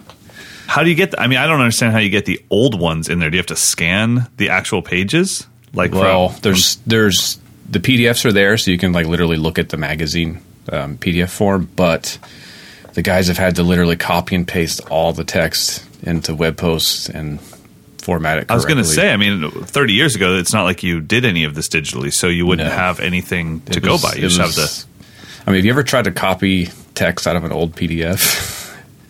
How 0.68 0.84
do 0.84 0.90
you 0.90 0.96
get? 0.96 1.12
The, 1.12 1.22
I 1.22 1.28
mean, 1.28 1.38
I 1.40 1.46
don't 1.48 1.60
understand 1.60 1.94
how 1.94 2.00
you 2.00 2.10
get 2.10 2.26
the 2.26 2.42
old 2.50 2.80
ones 2.80 3.10
in 3.10 3.20
there. 3.20 3.30
Do 3.30 3.36
you 3.36 3.40
have 3.40 3.48
to 3.48 3.56
scan 3.56 4.28
the 4.38 4.50
actual 4.50 4.82
pages? 4.82 5.46
Like, 5.74 5.92
Well, 5.92 6.30
from, 6.30 6.42
there's 6.42 6.76
there's 6.88 7.40
the 7.70 7.80
PDFs 7.80 8.26
are 8.26 8.32
there, 8.32 8.58
so 8.58 8.72
you 8.72 8.78
can 8.78 8.92
like 8.94 9.06
literally 9.08 9.38
look 9.38 9.60
at 9.60 9.70
the 9.70 9.78
magazine 9.78 10.42
um, 10.72 10.98
PDF 10.98 11.30
form. 11.30 11.70
But 11.76 12.18
the 12.94 13.02
guys 13.02 13.28
have 13.28 13.38
had 13.38 13.56
to 13.58 13.64
literally 13.64 13.96
copy 13.98 14.36
and 14.36 14.48
paste 14.48 14.82
all 14.90 15.14
the 15.14 15.24
text 15.24 15.86
into 16.04 16.34
web 16.36 16.58
posts 16.58 17.10
and 17.10 17.40
format 18.00 18.38
it. 18.40 18.52
I 18.52 18.56
was 18.56 18.66
going 18.66 18.78
to 18.78 18.84
say, 18.84 19.12
I 19.14 19.18
mean, 19.18 19.50
30 19.50 19.94
years 19.94 20.16
ago, 20.16 20.36
it's 20.36 20.52
not 20.54 20.64
like 20.64 20.84
you 20.84 21.00
did 21.00 21.24
any 21.24 21.46
of 21.46 21.56
this 21.56 21.70
digitally, 21.70 22.12
so 22.12 22.28
you 22.28 22.46
wouldn't 22.46 22.68
No. 22.70 22.76
have 22.76 23.00
anything 23.00 23.62
to 23.62 23.78
It 23.78 23.84
go 23.84 23.98
by. 23.98 24.14
You 24.16 24.22
just 24.22 24.38
have 24.38 24.48
was- 24.48 24.84
the. 24.84 24.88
I 25.48 25.52
mean, 25.52 25.58
have 25.60 25.66
you 25.66 25.72
ever 25.72 25.84
tried 25.84 26.04
to 26.06 26.12
copy 26.12 26.70
text 26.96 27.28
out 27.28 27.36
of 27.36 27.44
an 27.46 27.52
old 27.52 27.76
PDF? 27.76 28.52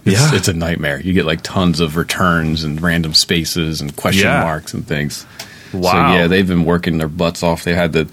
It's, 0.06 0.20
Yeah. 0.20 0.36
it's 0.36 0.48
a 0.48 0.54
nightmare. 0.54 1.00
You 1.00 1.14
get 1.14 1.26
like 1.26 1.42
tons 1.42 1.80
of 1.80 1.96
returns 1.96 2.64
and 2.64 2.82
random 2.82 3.14
spaces 3.14 3.80
and 3.82 3.96
question 3.96 4.26
Yeah. 4.28 4.44
marks 4.44 4.74
and 4.74 4.86
things. 4.86 5.26
Wow. 5.74 5.92
So 5.92 6.18
yeah, 6.20 6.28
they've 6.28 6.48
been 6.48 6.66
working 6.66 6.98
their 6.98 7.08
butts 7.08 7.42
off. 7.44 7.64
They 7.64 7.74
had 7.74 7.94
to 7.94 8.08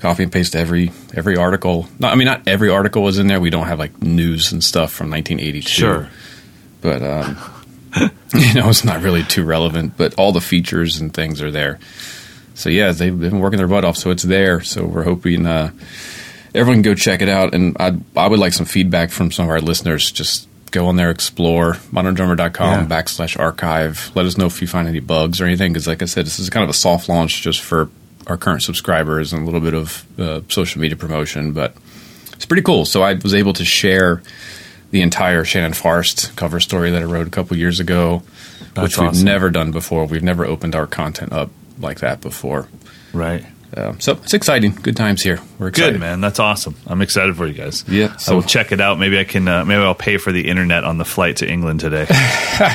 copy 0.00 0.22
and 0.24 0.32
paste 0.32 0.56
every 0.56 0.90
every 1.14 1.36
article. 1.36 1.88
No, 1.98 2.08
I 2.08 2.14
mean 2.14 2.26
not 2.26 2.42
every 2.48 2.68
article 2.70 3.02
was 3.02 3.18
in 3.18 3.26
there. 3.26 3.40
We 3.40 3.50
don't 3.50 3.66
have 3.66 3.78
like 3.78 4.02
news 4.02 4.50
and 4.52 4.62
stuff 4.62 4.92
from 4.92 5.10
1982. 5.10 5.68
Sure. 5.68 6.08
but 6.80 7.02
um, 7.02 7.36
you 8.34 8.54
know 8.54 8.68
it's 8.68 8.84
not 8.84 9.02
really 9.02 9.22
too 9.22 9.44
relevant. 9.44 9.96
But 9.96 10.14
all 10.14 10.32
the 10.32 10.40
features 10.40 11.00
and 11.00 11.12
things 11.14 11.40
are 11.42 11.50
there. 11.50 11.78
So 12.54 12.68
yeah, 12.70 12.90
they've 12.92 13.18
been 13.18 13.38
working 13.40 13.58
their 13.58 13.68
butt 13.68 13.84
off. 13.84 13.96
So 13.96 14.10
it's 14.10 14.22
there. 14.24 14.60
So 14.60 14.84
we're 14.84 15.04
hoping 15.04 15.46
uh, 15.46 15.70
everyone 16.54 16.82
can 16.82 16.92
go 16.92 16.94
check 16.94 17.22
it 17.22 17.28
out. 17.28 17.54
And 17.54 17.76
I 17.80 17.96
I 18.16 18.26
would 18.28 18.38
like 18.40 18.52
some 18.52 18.66
feedback 18.66 19.10
from 19.10 19.30
some 19.32 19.44
of 19.46 19.50
our 19.50 19.60
listeners. 19.60 20.10
Just 20.10 20.48
go 20.70 20.86
on 20.86 20.96
there, 20.96 21.10
explore 21.10 21.74
moderndrummer.com 21.92 22.80
Yeah. 22.80 22.86
backslash 22.86 23.38
archive. 23.38 24.10
Let 24.14 24.26
us 24.26 24.36
know 24.38 24.46
if 24.46 24.60
you 24.60 24.66
find 24.68 24.88
any 24.88 25.00
bugs 25.00 25.40
or 25.40 25.44
anything. 25.46 25.72
Because 25.72 25.86
like 25.86 26.02
I 26.02 26.06
said, 26.06 26.26
this 26.26 26.38
is 26.38 26.50
kind 26.50 26.64
of 26.64 26.70
a 26.70 26.74
soft 26.74 27.08
launch 27.08 27.42
just 27.42 27.60
for 27.60 27.88
our 28.26 28.36
current 28.36 28.62
subscribers 28.62 29.32
and 29.32 29.42
a 29.42 29.44
little 29.44 29.60
bit 29.60 29.74
of 29.74 30.04
uh, 30.18 30.40
social 30.48 30.80
media 30.80 30.96
promotion. 30.96 31.52
But 31.52 31.74
it's 32.34 32.46
pretty 32.46 32.62
cool. 32.62 32.84
So 32.84 33.02
I 33.02 33.14
was 33.14 33.34
able 33.34 33.52
to 33.54 33.64
share 33.64 34.22
the 34.90 35.02
entire 35.02 35.44
Shannon 35.44 35.72
Forrest 35.72 36.34
cover 36.36 36.58
story 36.60 36.90
that 36.90 37.00
I 37.02 37.04
wrote 37.04 37.26
a 37.26 37.30
couple 37.30 37.56
years 37.56 37.78
ago, 37.80 38.22
That's 38.74 38.82
which 38.82 38.98
we've 38.98 39.08
awesome. 39.10 39.24
never 39.24 39.50
done 39.50 39.70
before. 39.70 40.04
We've 40.06 40.22
never 40.22 40.44
opened 40.44 40.74
our 40.74 40.86
content 40.86 41.32
up 41.32 41.50
like 41.78 42.00
that 42.00 42.20
before. 42.20 42.66
Right. 43.12 43.44
Uh, 43.76 43.94
so 43.98 44.12
it's 44.14 44.34
exciting. 44.34 44.72
Good 44.72 44.96
times 44.96 45.22
here. 45.22 45.38
We're 45.58 45.68
excited. 45.68 45.92
Good 45.92 46.00
man, 46.00 46.20
that's 46.20 46.40
awesome. 46.40 46.74
I'm 46.86 47.02
excited 47.02 47.36
for 47.36 47.46
you 47.46 47.54
guys. 47.54 47.84
Yeah, 47.88 48.16
I 48.26 48.34
will 48.34 48.42
check 48.42 48.72
it 48.72 48.80
out. 48.80 48.98
Maybe 48.98 49.18
I 49.18 49.24
can. 49.24 49.46
Uh, 49.46 49.64
maybe 49.64 49.80
I'll 49.82 49.94
pay 49.94 50.16
for 50.16 50.32
the 50.32 50.48
internet 50.48 50.84
on 50.84 50.98
the 50.98 51.04
flight 51.04 51.36
to 51.36 51.48
England 51.48 51.80
today. 51.80 52.06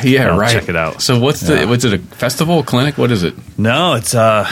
yeah, 0.03 0.29
I'll 0.31 0.39
right. 0.39 0.51
check 0.51 0.69
it 0.69 0.75
out. 0.75 1.01
So 1.01 1.19
what's 1.19 1.41
the? 1.41 1.65
What's 1.65 1.83
it? 1.83 1.93
A 1.93 1.97
festival? 1.99 2.63
Clinic? 2.63 2.97
What 2.97 3.11
is 3.11 3.23
it? 3.23 3.33
no, 3.57 3.95
it's 3.95 4.15
uh, 4.15 4.49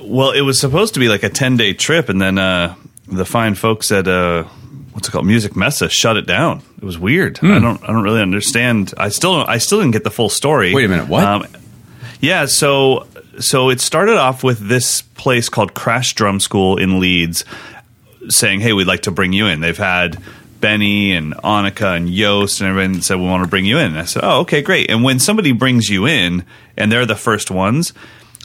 well, 0.00 0.32
it 0.32 0.42
was 0.42 0.60
supposed 0.60 0.94
to 0.94 1.00
be 1.00 1.08
like 1.08 1.22
a 1.22 1.28
10 1.28 1.56
day 1.56 1.72
trip, 1.72 2.08
and 2.08 2.20
then 2.20 2.38
uh, 2.38 2.74
the 3.06 3.24
fine 3.24 3.54
folks 3.54 3.90
at 3.92 4.06
uh, 4.08 4.44
what's 4.92 5.08
it 5.08 5.10
called, 5.10 5.26
Music 5.26 5.56
Mesa, 5.56 5.88
shut 5.88 6.16
it 6.16 6.26
down. 6.26 6.62
It 6.78 6.84
was 6.84 6.98
weird. 6.98 7.38
Hmm. 7.38 7.52
I 7.52 7.58
don't. 7.58 7.82
I 7.82 7.88
don't 7.88 8.02
really 8.02 8.22
understand. 8.22 8.92
I 8.96 9.08
still. 9.08 9.36
Don't, 9.36 9.48
I 9.48 9.58
still 9.58 9.80
didn't 9.80 9.92
get 9.92 10.04
the 10.04 10.10
full 10.10 10.28
story. 10.28 10.74
Wait 10.74 10.84
a 10.84 10.88
minute, 10.88 11.08
what? 11.08 11.50
yeah. 12.20 12.46
So. 12.46 13.06
So 13.40 13.70
it 13.70 13.80
started 13.80 14.16
off 14.16 14.44
with 14.44 14.68
this 14.68 15.02
place 15.02 15.48
called 15.48 15.74
Crash 15.74 16.14
Drum 16.14 16.40
School 16.40 16.76
in 16.76 17.00
Leeds 17.00 17.44
saying, 18.28 18.60
"Hey, 18.60 18.72
we'd 18.72 18.86
like 18.86 19.02
to 19.02 19.10
bring 19.10 19.32
you 19.32 19.46
in." 19.46 19.60
They've 19.60 19.76
had 19.76 20.18
Benny 20.60 21.12
and 21.12 21.34
Annika 21.44 21.96
and 21.96 22.10
Jost 22.10 22.60
and 22.60 22.70
everyone 22.70 23.02
said, 23.02 23.18
"We 23.18 23.24
want 23.24 23.44
to 23.44 23.50
bring 23.50 23.66
you 23.66 23.78
in." 23.78 23.86
And 23.86 23.98
I 23.98 24.04
said, 24.04 24.22
"Oh, 24.24 24.40
okay, 24.40 24.62
great." 24.62 24.90
And 24.90 25.02
when 25.02 25.18
somebody 25.18 25.52
brings 25.52 25.88
you 25.88 26.06
in, 26.06 26.44
and 26.76 26.90
they're 26.90 27.06
the 27.06 27.16
first 27.16 27.50
ones, 27.50 27.92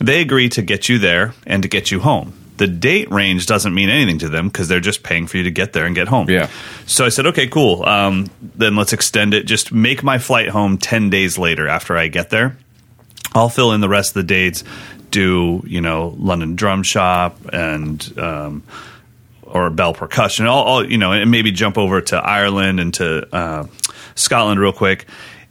they 0.02 0.22
agree 0.22 0.50
to 0.50 0.62
get 0.62 0.90
you 0.90 0.98
there 0.98 1.34
and 1.46 1.64
to 1.64 1.70
get 1.70 1.92
you 1.92 2.00
home. 2.00 2.34
The 2.58 2.68
date 2.68 3.10
range 3.10 3.46
doesn't 3.46 3.74
mean 3.74 3.90
anything 3.90 4.20
to 4.20 4.28
them 4.28 4.50
because 4.50 4.68
they're 4.68 4.82
just 4.82 5.02
paying 5.02 5.28
for 5.28 5.38
you 5.38 5.44
to 5.44 5.52
get 5.52 5.72
there 5.72 5.86
and 5.86 5.96
get 5.96 6.10
home. 6.10 6.30
Yeah. 6.30 6.50
So 6.88 7.06
I 7.06 7.10
said, 7.10 7.26
"Okay, 7.28 7.48
cool. 7.48 7.86
Um, 7.86 8.28
then 8.42 8.76
let's 8.76 8.92
extend 8.92 9.34
it. 9.34 9.46
Just 9.46 9.72
make 9.72 10.04
my 10.04 10.18
flight 10.18 10.50
home 10.50 10.78
ten 10.78 11.10
days 11.10 11.38
later 11.38 11.70
after 11.70 11.98
I 11.98 12.08
get 12.08 12.32
there." 12.32 12.58
I'll 13.34 13.50
fill 13.50 13.74
in 13.74 13.82
the 13.82 13.90
rest 13.90 14.12
of 14.12 14.14
the 14.16 14.24
dates. 14.24 14.64
Do 15.12 15.64
you 15.66 15.82
know 15.82 16.16
London 16.18 16.56
Drum 16.56 16.84
Shop 16.84 17.38
and 17.52 18.14
um, 18.18 18.64
or 19.44 19.70
Bell 19.70 19.94
Percussion? 19.94 20.48
I'll, 20.48 20.64
I'll 20.64 20.86
you 20.86 20.98
know 20.98 21.12
and 21.12 21.32
maybe 21.32 21.52
jump 21.52 21.78
over 21.78 22.02
to 22.02 22.18
Ireland 22.18 22.80
and 22.80 22.94
to 22.96 23.36
uh, 23.36 23.68
Scotland 24.16 24.60
real 24.60 24.74
quick. 24.74 25.08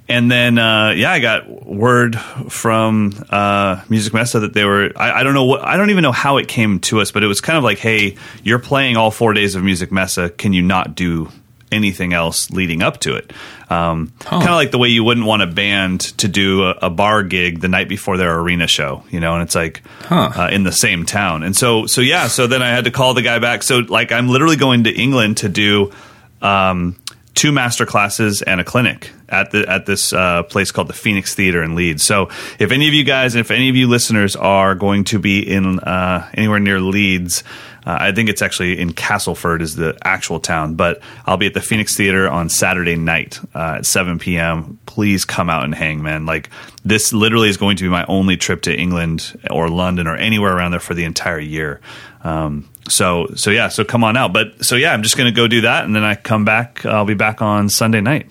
And 0.08 0.30
then 0.30 0.58
uh, 0.58 0.90
yeah, 0.90 1.12
I 1.12 1.18
got 1.18 1.66
word 1.66 2.18
from 2.18 3.12
uh, 3.28 3.82
Music 3.88 4.14
Mesa 4.14 4.40
that 4.40 4.54
they 4.54 4.64
were. 4.64 4.90
I, 4.96 5.20
I 5.20 5.22
don't 5.22 5.34
know 5.34 5.44
what. 5.44 5.62
I 5.62 5.76
don't 5.76 5.90
even 5.90 6.02
know 6.02 6.12
how 6.12 6.38
it 6.38 6.48
came 6.48 6.80
to 6.80 7.00
us, 7.00 7.10
but 7.10 7.22
it 7.22 7.26
was 7.26 7.40
kind 7.40 7.58
of 7.58 7.64
like, 7.64 7.78
hey, 7.78 8.16
you're 8.42 8.58
playing 8.58 8.96
all 8.96 9.10
four 9.10 9.34
days 9.34 9.54
of 9.54 9.62
Music 9.62 9.92
Mesa. 9.92 10.30
Can 10.30 10.52
you 10.52 10.62
not 10.62 10.94
do 10.94 11.28
anything 11.72 12.12
else 12.12 12.50
leading 12.50 12.82
up 12.82 12.98
to 13.00 13.14
it? 13.16 13.32
Um, 13.70 14.12
Kind 14.20 14.44
of 14.44 14.54
like 14.54 14.70
the 14.70 14.78
way 14.78 14.88
you 14.88 15.04
wouldn't 15.04 15.26
want 15.26 15.42
a 15.42 15.46
band 15.46 16.00
to 16.18 16.28
do 16.28 16.64
a, 16.64 16.70
a 16.82 16.90
bar 16.90 17.22
gig 17.22 17.60
the 17.60 17.68
night 17.68 17.88
before 17.88 18.16
their 18.16 18.38
arena 18.38 18.66
show, 18.66 19.04
you 19.10 19.20
know, 19.20 19.34
and 19.34 19.42
it's 19.42 19.54
like 19.54 19.82
Huh. 20.02 20.30
uh, 20.34 20.48
in 20.50 20.62
the 20.64 20.72
same 20.72 21.04
town. 21.04 21.42
And 21.42 21.54
so, 21.56 21.86
so 21.86 22.00
yeah, 22.00 22.28
so 22.28 22.46
then 22.46 22.62
I 22.62 22.68
had 22.70 22.84
to 22.84 22.90
call 22.90 23.14
the 23.14 23.22
guy 23.22 23.38
back. 23.38 23.62
So 23.62 23.78
like, 23.80 24.10
I'm 24.12 24.28
literally 24.28 24.56
going 24.56 24.84
to 24.84 24.90
England 24.92 25.38
to 25.38 25.48
do 25.48 25.92
um, 26.40 26.96
two 27.34 27.52
master 27.52 27.86
classes 27.86 28.42
and 28.42 28.60
a 28.60 28.64
clinic 28.64 29.10
at 29.28 29.50
the 29.50 29.68
at 29.68 29.84
this 29.86 30.12
uh, 30.12 30.42
place 30.44 30.70
called 30.72 30.88
the 30.88 30.92
Phoenix 30.94 31.34
Theater 31.34 31.62
in 31.62 31.74
Leeds. 31.74 32.02
So 32.02 32.30
if 32.58 32.72
any 32.72 32.88
of 32.88 32.94
you 32.94 33.04
guys, 33.04 33.34
if 33.34 33.50
any 33.50 33.68
of 33.68 33.76
you 33.76 33.86
listeners 33.86 34.34
are 34.36 34.74
going 34.74 35.04
to 35.04 35.18
be 35.18 35.40
in 35.48 35.78
uh, 35.80 36.28
anywhere 36.34 36.58
near 36.60 36.80
Leeds. 36.80 37.44
Uh, 37.88 37.96
I 38.00 38.12
think 38.12 38.28
it's 38.28 38.42
actually 38.42 38.78
in 38.78 38.92
Castleford 38.92 39.62
is 39.62 39.74
the 39.74 39.96
actual 40.04 40.40
town, 40.40 40.74
but 40.74 41.00
I'll 41.24 41.38
be 41.38 41.46
at 41.46 41.54
the 41.54 41.62
Phoenix 41.62 41.96
Theater 41.96 42.28
on 42.28 42.50
Saturday 42.50 42.96
night 42.96 43.40
uh, 43.54 43.76
at 43.78 43.86
7 43.86 44.18
p.m. 44.18 44.78
Please 44.84 45.24
come 45.24 45.48
out 45.48 45.64
and 45.64 45.74
hang, 45.74 46.02
man. 46.02 46.26
Like 46.26 46.50
this 46.84 47.14
literally 47.14 47.48
is 47.48 47.56
going 47.56 47.78
to 47.78 47.84
be 47.84 47.88
my 47.88 48.04
only 48.04 48.36
trip 48.36 48.60
to 48.62 48.76
England 48.78 49.40
or 49.50 49.70
London 49.70 50.06
or 50.06 50.16
anywhere 50.16 50.54
around 50.54 50.72
there 50.72 50.80
for 50.80 50.92
the 50.92 51.04
entire 51.04 51.38
year. 51.38 51.80
Um, 52.24 52.68
so 52.90 53.28
so 53.36 53.50
yeah, 53.50 53.68
so 53.68 53.84
come 53.84 54.04
on 54.04 54.18
out. 54.18 54.34
But 54.34 54.66
so 54.66 54.76
yeah, 54.76 54.92
I'm 54.92 55.02
just 55.02 55.16
going 55.16 55.32
to 55.32 55.34
go 55.34 55.48
do 55.48 55.62
that, 55.62 55.86
and 55.86 55.96
then 55.96 56.04
I 56.04 56.14
come 56.14 56.44
back. 56.44 56.84
I'll 56.84 57.06
be 57.06 57.14
back 57.14 57.40
on 57.40 57.70
Sunday 57.70 58.02
night. 58.02 58.30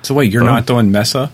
So 0.00 0.14
wait, 0.14 0.32
you're 0.32 0.40
Boom. 0.40 0.54
not 0.54 0.64
doing 0.64 0.90
Mesa? 0.90 1.30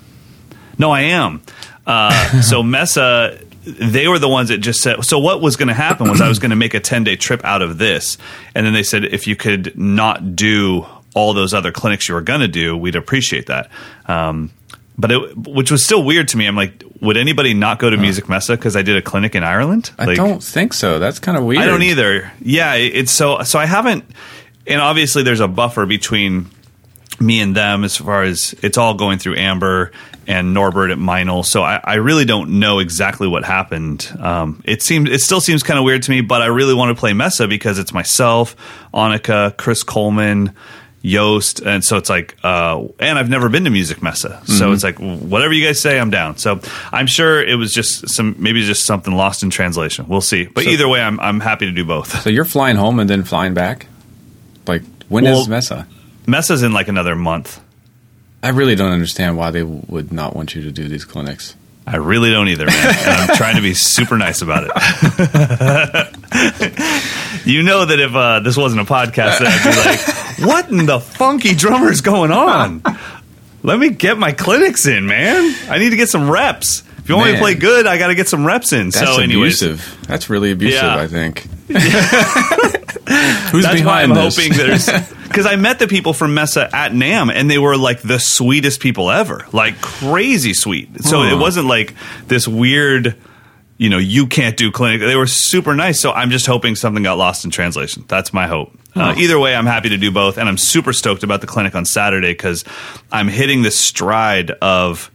No, 0.80 0.90
I 0.90 1.02
am. 1.02 1.42
Uh, 1.86 2.42
so 2.42 2.62
Mesa, 2.64 3.38
they 3.66 4.08
were 4.08 4.18
the 4.18 4.28
ones 4.28 4.48
that 4.48 4.58
just 4.58 4.80
said. 4.80 5.04
So 5.04 5.18
what 5.18 5.40
was 5.40 5.56
going 5.56 5.68
to 5.68 5.74
happen 5.74 6.08
was 6.08 6.20
I 6.20 6.28
was 6.28 6.38
going 6.38 6.50
to 6.50 6.56
make 6.56 6.74
a 6.74 6.80
ten 6.80 7.04
day 7.04 7.16
trip 7.16 7.44
out 7.44 7.62
of 7.62 7.78
this, 7.78 8.16
and 8.54 8.64
then 8.64 8.72
they 8.72 8.82
said 8.82 9.04
if 9.04 9.26
you 9.26 9.36
could 9.36 9.76
not 9.76 10.36
do 10.36 10.86
all 11.14 11.32
those 11.34 11.52
other 11.54 11.72
clinics 11.72 12.08
you 12.08 12.14
were 12.14 12.20
going 12.20 12.40
to 12.40 12.48
do, 12.48 12.76
we'd 12.76 12.96
appreciate 12.96 13.46
that. 13.46 13.70
Um, 14.06 14.50
but 14.98 15.10
it, 15.10 15.36
which 15.36 15.70
was 15.70 15.84
still 15.84 16.02
weird 16.02 16.28
to 16.28 16.36
me. 16.36 16.46
I'm 16.46 16.56
like, 16.56 16.82
would 17.00 17.16
anybody 17.16 17.52
not 17.52 17.78
go 17.78 17.90
to 17.90 17.96
Music 17.96 18.28
Mesa 18.28 18.56
because 18.56 18.76
I 18.76 18.82
did 18.82 18.96
a 18.96 19.02
clinic 19.02 19.34
in 19.34 19.42
Ireland? 19.42 19.90
I 19.98 20.14
don't 20.14 20.42
think 20.42 20.72
so. 20.72 20.98
That's 20.98 21.18
kind 21.18 21.36
of 21.36 21.44
weird. 21.44 21.62
I 21.62 21.66
don't 21.66 21.82
either. 21.82 22.32
Yeah, 22.40 22.74
it's 22.74 23.12
so 23.12 23.42
so 23.42 23.58
I 23.58 23.66
haven't 23.66 24.04
and 24.66 24.80
obviously 24.80 25.22
there's 25.22 25.40
a 25.40 25.48
buffer 25.48 25.86
between 25.86 26.46
me 27.20 27.40
and 27.40 27.56
them 27.56 27.84
as 27.84 27.96
far 27.96 28.22
as 28.22 28.54
it's 28.62 28.76
all 28.78 28.94
going 28.94 29.18
through 29.18 29.36
Amber 29.36 29.90
and 30.26 30.52
Norbert 30.54 30.90
at 30.90 30.98
Meinl. 30.98 31.44
So 31.44 31.62
I, 31.62 31.80
I 31.82 31.94
really 31.94 32.24
don't 32.24 32.58
know 32.58 32.78
exactly 32.80 33.28
what 33.28 33.44
happened. 33.44 34.10
Um, 34.18 34.60
it 34.64 34.82
seems 34.82 35.08
it 35.10 35.20
still 35.20 35.40
seems 35.40 35.62
kind 35.62 35.78
of 35.78 35.84
weird 35.84 36.02
to 36.04 36.10
me, 36.10 36.20
but 36.20 36.42
I 36.42 36.46
really 36.46 36.74
want 36.74 36.94
to 36.96 36.98
play 37.00 37.12
Mesa 37.12 37.46
because 37.48 37.78
it's 37.78 37.92
myself, 37.92 38.56
Annika, 38.92 39.56
Chris 39.56 39.82
Coleman, 39.84 40.52
Jost, 41.04 41.60
and 41.60 41.84
so 41.84 41.96
it's 41.96 42.10
like, 42.10 42.34
uh, 42.42 42.82
and 42.98 43.16
I've 43.18 43.30
never 43.30 43.48
been 43.48 43.62
to 43.64 43.70
Music 43.70 44.02
Mesa, 44.02 44.42
so 44.46 44.72
it's 44.72 44.82
like 44.82 44.98
whatever 44.98 45.52
you 45.52 45.64
guys 45.64 45.80
say, 45.80 46.00
I'm 46.00 46.10
down. 46.10 46.36
So 46.38 46.60
I'm 46.90 47.06
sure 47.06 47.40
it 47.40 47.54
was 47.54 47.72
just 47.72 48.08
some 48.08 48.34
maybe 48.40 48.62
just 48.62 48.84
something 48.84 49.14
lost 49.14 49.44
in 49.44 49.50
translation. 49.50 50.06
We'll 50.08 50.20
see, 50.20 50.46
but 50.46 50.64
So- 50.64 50.70
either 50.70 50.88
way, 50.88 51.00
I'm 51.00 51.20
I'm 51.20 51.38
happy 51.38 51.66
to 51.66 51.72
do 51.72 51.84
both. 51.84 52.22
So 52.22 52.30
you're 52.30 52.44
flying 52.44 52.76
home 52.76 52.98
and 52.98 53.08
then 53.08 53.22
flying 53.22 53.54
back? 53.54 53.86
Like 54.66 54.82
when 55.08 55.24
is 55.26 55.36
Well- 55.36 55.46
Mesa? 55.46 55.86
Mesa's 56.26 56.62
in 56.62 56.72
like 56.72 56.88
another 56.88 57.14
month. 57.16 57.60
I 58.42 58.50
really 58.50 58.74
don't 58.76 58.92
understand 58.92 59.36
why 59.36 59.50
they 59.50 59.62
would 59.62 60.12
not 60.12 60.36
want 60.36 60.54
you 60.54 60.62
to 60.62 60.70
do 60.70 60.88
these 60.88 61.04
clinics. 61.04 61.54
I 61.86 61.96
really 61.96 62.30
don't 62.30 62.48
either, 62.48 62.66
man. 62.66 62.94
and 62.98 63.30
I'm 63.30 63.36
trying 63.36 63.56
to 63.56 63.62
be 63.62 63.72
super 63.72 64.18
nice 64.18 64.42
about 64.42 64.64
it. 64.64 64.70
you 67.46 67.62
know 67.62 67.84
that 67.84 68.00
if 68.00 68.12
uh, 68.14 68.40
this 68.40 68.56
wasn't 68.56 68.80
a 68.80 68.84
podcast, 68.84 69.38
then 69.38 69.46
I'd 69.48 69.62
be 69.62 69.70
like, 70.40 70.48
"What 70.48 70.68
in 70.68 70.84
the 70.86 70.98
funky 70.98 71.54
drummer's 71.54 72.00
going 72.00 72.32
on? 72.32 72.82
Let 73.62 73.78
me 73.78 73.90
get 73.90 74.18
my 74.18 74.32
clinics 74.32 74.86
in, 74.86 75.06
man. 75.06 75.54
I 75.70 75.78
need 75.78 75.90
to 75.90 75.96
get 75.96 76.08
some 76.08 76.28
reps. 76.28 76.82
If 76.98 77.08
you 77.08 77.14
want 77.16 77.28
me 77.28 77.34
to 77.34 77.38
play 77.40 77.54
good, 77.54 77.86
I 77.86 77.98
got 77.98 78.08
to 78.08 78.16
get 78.16 78.26
some 78.28 78.44
reps 78.44 78.72
in." 78.72 78.90
That's 78.90 79.14
so, 79.14 79.20
anyways, 79.22 79.62
abusive. 79.62 80.06
That's 80.08 80.28
really 80.28 80.50
abusive, 80.50 80.82
Yeah. 80.82 80.96
I 80.96 81.06
think. 81.06 81.46
Who's 83.06 83.64
That's 83.64 83.82
why 83.82 84.02
I'm 84.02 84.10
this? 84.14 84.36
hoping 84.36 84.56
there's 84.56 84.86
because 85.28 85.46
I 85.46 85.56
met 85.56 85.78
the 85.78 85.86
people 85.86 86.12
from 86.12 86.34
Mesa 86.34 86.68
at 86.74 86.92
NAMM 86.92 87.30
and 87.32 87.50
they 87.50 87.58
were 87.58 87.76
like 87.76 88.00
the 88.02 88.18
sweetest 88.18 88.80
people 88.80 89.10
ever, 89.10 89.46
like 89.52 89.80
crazy 89.80 90.54
sweet. 90.54 91.04
So 91.04 91.20
Huh. 91.22 91.36
it 91.36 91.38
wasn't 91.38 91.66
like 91.66 91.94
this 92.26 92.48
weird, 92.48 93.16
you 93.78 93.90
know, 93.90 93.98
you 93.98 94.26
can't 94.26 94.56
do 94.56 94.72
clinic. 94.72 95.00
They 95.00 95.14
were 95.16 95.26
super 95.26 95.74
nice. 95.74 96.00
So 96.00 96.10
I'm 96.12 96.30
just 96.30 96.46
hoping 96.46 96.74
something 96.74 97.02
got 97.02 97.16
lost 97.18 97.44
in 97.44 97.50
translation. 97.50 98.04
That's 98.08 98.32
my 98.32 98.46
hope. 98.46 98.72
Uh, 98.94 99.14
either 99.18 99.38
way, 99.38 99.54
I'm 99.54 99.66
happy 99.66 99.90
to 99.90 99.98
do 99.98 100.10
both, 100.10 100.38
and 100.38 100.48
I'm 100.48 100.56
super 100.56 100.94
stoked 100.94 101.22
about 101.22 101.42
the 101.42 101.46
clinic 101.46 101.74
on 101.74 101.84
Saturday 101.84 102.30
because 102.32 102.64
I'm 103.12 103.28
hitting 103.28 103.60
this 103.60 103.78
stride 103.78 104.50
of 104.62 105.10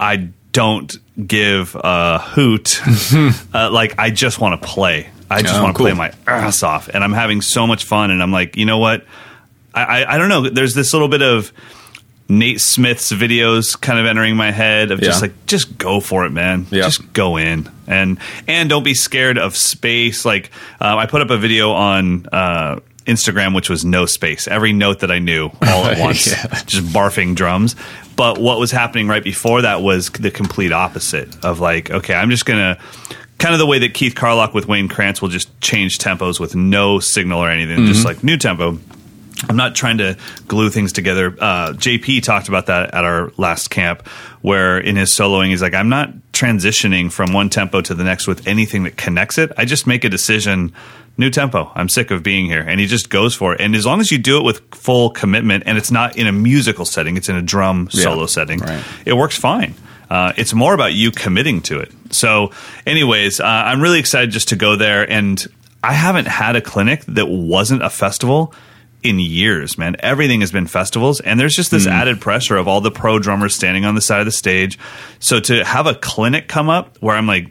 I 0.00 0.30
don't 0.50 0.92
give 1.26 1.76
a 1.76 2.18
hoot. 2.18 2.80
uh, 3.54 3.70
like 3.70 3.96
I 3.98 4.10
just 4.10 4.40
want 4.40 4.60
to 4.60 4.66
play. 4.66 5.08
I 5.32 5.42
just 5.42 5.54
Oh, 5.54 5.62
want 5.62 5.74
to 5.74 5.78
cool. 5.78 5.86
play 5.86 5.94
my 5.94 6.12
ass 6.26 6.62
off, 6.62 6.88
and 6.88 7.02
I'm 7.02 7.12
having 7.12 7.40
so 7.40 7.66
much 7.66 7.84
fun. 7.84 8.10
And 8.10 8.22
I'm 8.22 8.32
like, 8.32 8.56
you 8.56 8.66
know 8.66 8.78
what? 8.78 9.04
I, 9.74 9.82
I, 10.02 10.14
I 10.14 10.18
don't 10.18 10.28
know. 10.28 10.48
There's 10.48 10.74
this 10.74 10.92
little 10.92 11.08
bit 11.08 11.22
of 11.22 11.52
Nate 12.28 12.60
Smith's 12.60 13.10
videos 13.12 13.78
kind 13.78 13.98
of 13.98 14.06
entering 14.06 14.36
my 14.36 14.50
head 14.52 14.90
of 14.90 15.00
just 15.00 15.18
Yeah. 15.20 15.28
like, 15.28 15.46
just 15.46 15.76
go 15.78 16.00
for 16.00 16.24
it, 16.24 16.30
man. 16.30 16.66
Yeah. 16.70 16.82
Just 16.82 17.12
go 17.12 17.36
in 17.36 17.70
and 17.86 18.18
and 18.46 18.68
don't 18.70 18.84
be 18.84 18.94
scared 18.94 19.36
of 19.38 19.56
space. 19.56 20.24
Like 20.24 20.50
uh, 20.80 20.96
I 20.96 21.06
put 21.06 21.20
up 21.22 21.30
a 21.30 21.36
video 21.38 21.72
on. 21.72 22.26
Uh, 22.32 22.80
Instagram, 23.04 23.52
which 23.52 23.68
was 23.68 23.84
no 23.84 24.06
space, 24.06 24.46
every 24.46 24.72
note 24.72 25.00
that 25.00 25.10
I 25.10 25.18
knew 25.18 25.46
all 25.60 25.86
at 25.86 25.98
once, 26.06 26.28
Yeah. 26.30 26.46
just 26.66 26.84
barfing 26.92 27.34
drums. 27.34 27.74
But 28.14 28.38
what 28.38 28.60
was 28.60 28.70
happening 28.70 29.08
right 29.08 29.24
before 29.24 29.62
that 29.62 29.82
was 29.82 30.08
the 30.10 30.30
complete 30.30 30.70
opposite 30.70 31.44
of 31.44 31.58
like, 31.58 31.90
okay, 31.90 32.14
I'm 32.14 32.30
just 32.30 32.46
gonna 32.46 32.78
kind 33.42 33.54
of 33.54 33.58
the 33.58 33.66
way 33.66 33.80
that 33.80 33.92
Keith 33.92 34.14
Carlock 34.14 34.54
with 34.54 34.66
Wayne 34.66 34.88
Krantz 34.88 35.20
will 35.20 35.28
just 35.28 35.60
change 35.60 35.98
tempos 35.98 36.38
with 36.38 36.54
no 36.54 37.00
signal 37.00 37.40
or 37.40 37.50
anything, 37.50 37.86
just 37.86 38.04
like 38.04 38.22
new 38.22 38.36
tempo. 38.36 38.78
I'm 39.48 39.56
not 39.56 39.74
trying 39.74 39.98
to 39.98 40.16
glue 40.46 40.70
things 40.70 40.92
together. 40.92 41.26
Uh, 41.38 41.72
JP 41.72 42.22
talked 42.22 42.46
about 42.48 42.66
that 42.66 42.94
at 42.94 43.04
our 43.04 43.32
last 43.36 43.70
camp, 43.70 44.06
where 44.42 44.78
in 44.78 44.94
his 44.94 45.10
soloing, 45.10 45.48
he's 45.48 45.60
like, 45.60 45.74
I'm 45.74 45.88
not 45.88 46.10
transitioning 46.32 47.10
from 47.10 47.32
one 47.32 47.50
tempo 47.50 47.80
to 47.80 47.94
the 47.94 48.04
next 48.04 48.28
with 48.28 48.46
anything 48.46 48.84
that 48.84 48.96
connects 48.96 49.38
it. 49.38 49.50
I 49.56 49.64
just 49.64 49.88
make 49.88 50.04
a 50.04 50.08
decision, 50.08 50.72
new 51.18 51.28
tempo. 51.28 51.72
I'm 51.74 51.88
sick 51.88 52.12
of 52.12 52.22
being 52.22 52.46
here. 52.46 52.60
And 52.60 52.78
he 52.78 52.86
just 52.86 53.10
goes 53.10 53.34
for 53.34 53.54
it. 53.54 53.60
And 53.60 53.74
as 53.74 53.84
long 53.84 54.00
as 54.00 54.12
you 54.12 54.18
do 54.18 54.38
it 54.38 54.44
with 54.44 54.60
full 54.72 55.10
commitment 55.10 55.64
and 55.66 55.76
it's 55.76 55.90
not 55.90 56.16
in 56.16 56.28
a 56.28 56.32
musical 56.32 56.84
setting, 56.84 57.16
it's 57.16 57.28
in 57.28 57.34
a 57.34 57.42
drum 57.42 57.88
Yeah, 57.90 58.04
solo 58.04 58.26
setting, 58.26 58.60
right. 58.60 58.84
it 59.04 59.14
works 59.14 59.36
fine. 59.36 59.74
Uh, 60.12 60.30
it's 60.36 60.52
more 60.52 60.74
about 60.74 60.92
you 60.92 61.10
committing 61.10 61.62
to 61.62 61.78
it. 61.78 61.90
So, 62.10 62.50
anyways, 62.86 63.40
uh, 63.40 63.46
I'm 63.46 63.80
really 63.80 63.98
excited 63.98 64.30
just 64.30 64.48
to 64.48 64.56
go 64.56 64.76
there. 64.76 65.10
And 65.10 65.42
I 65.82 65.94
haven't 65.94 66.26
had 66.26 66.54
a 66.54 66.60
clinic 66.60 67.02
that 67.06 67.28
wasn't 67.28 67.82
a 67.82 67.88
festival 67.88 68.52
in 69.02 69.18
years, 69.18 69.78
man. 69.78 69.96
Everything 70.00 70.40
has 70.42 70.52
been 70.52 70.66
festivals, 70.66 71.20
and 71.20 71.40
there's 71.40 71.56
just 71.56 71.70
this 71.70 71.86
added 71.86 72.20
pressure 72.20 72.58
of 72.58 72.68
all 72.68 72.82
the 72.82 72.90
pro 72.90 73.18
drummers 73.20 73.54
standing 73.54 73.86
on 73.86 73.94
the 73.94 74.02
side 74.02 74.20
of 74.20 74.26
the 74.26 74.32
stage. 74.32 74.78
So 75.18 75.40
to 75.40 75.64
have 75.64 75.86
a 75.86 75.94
clinic 75.94 76.46
come 76.46 76.68
up 76.68 76.98
where 77.00 77.16
I'm 77.16 77.26
like, 77.26 77.48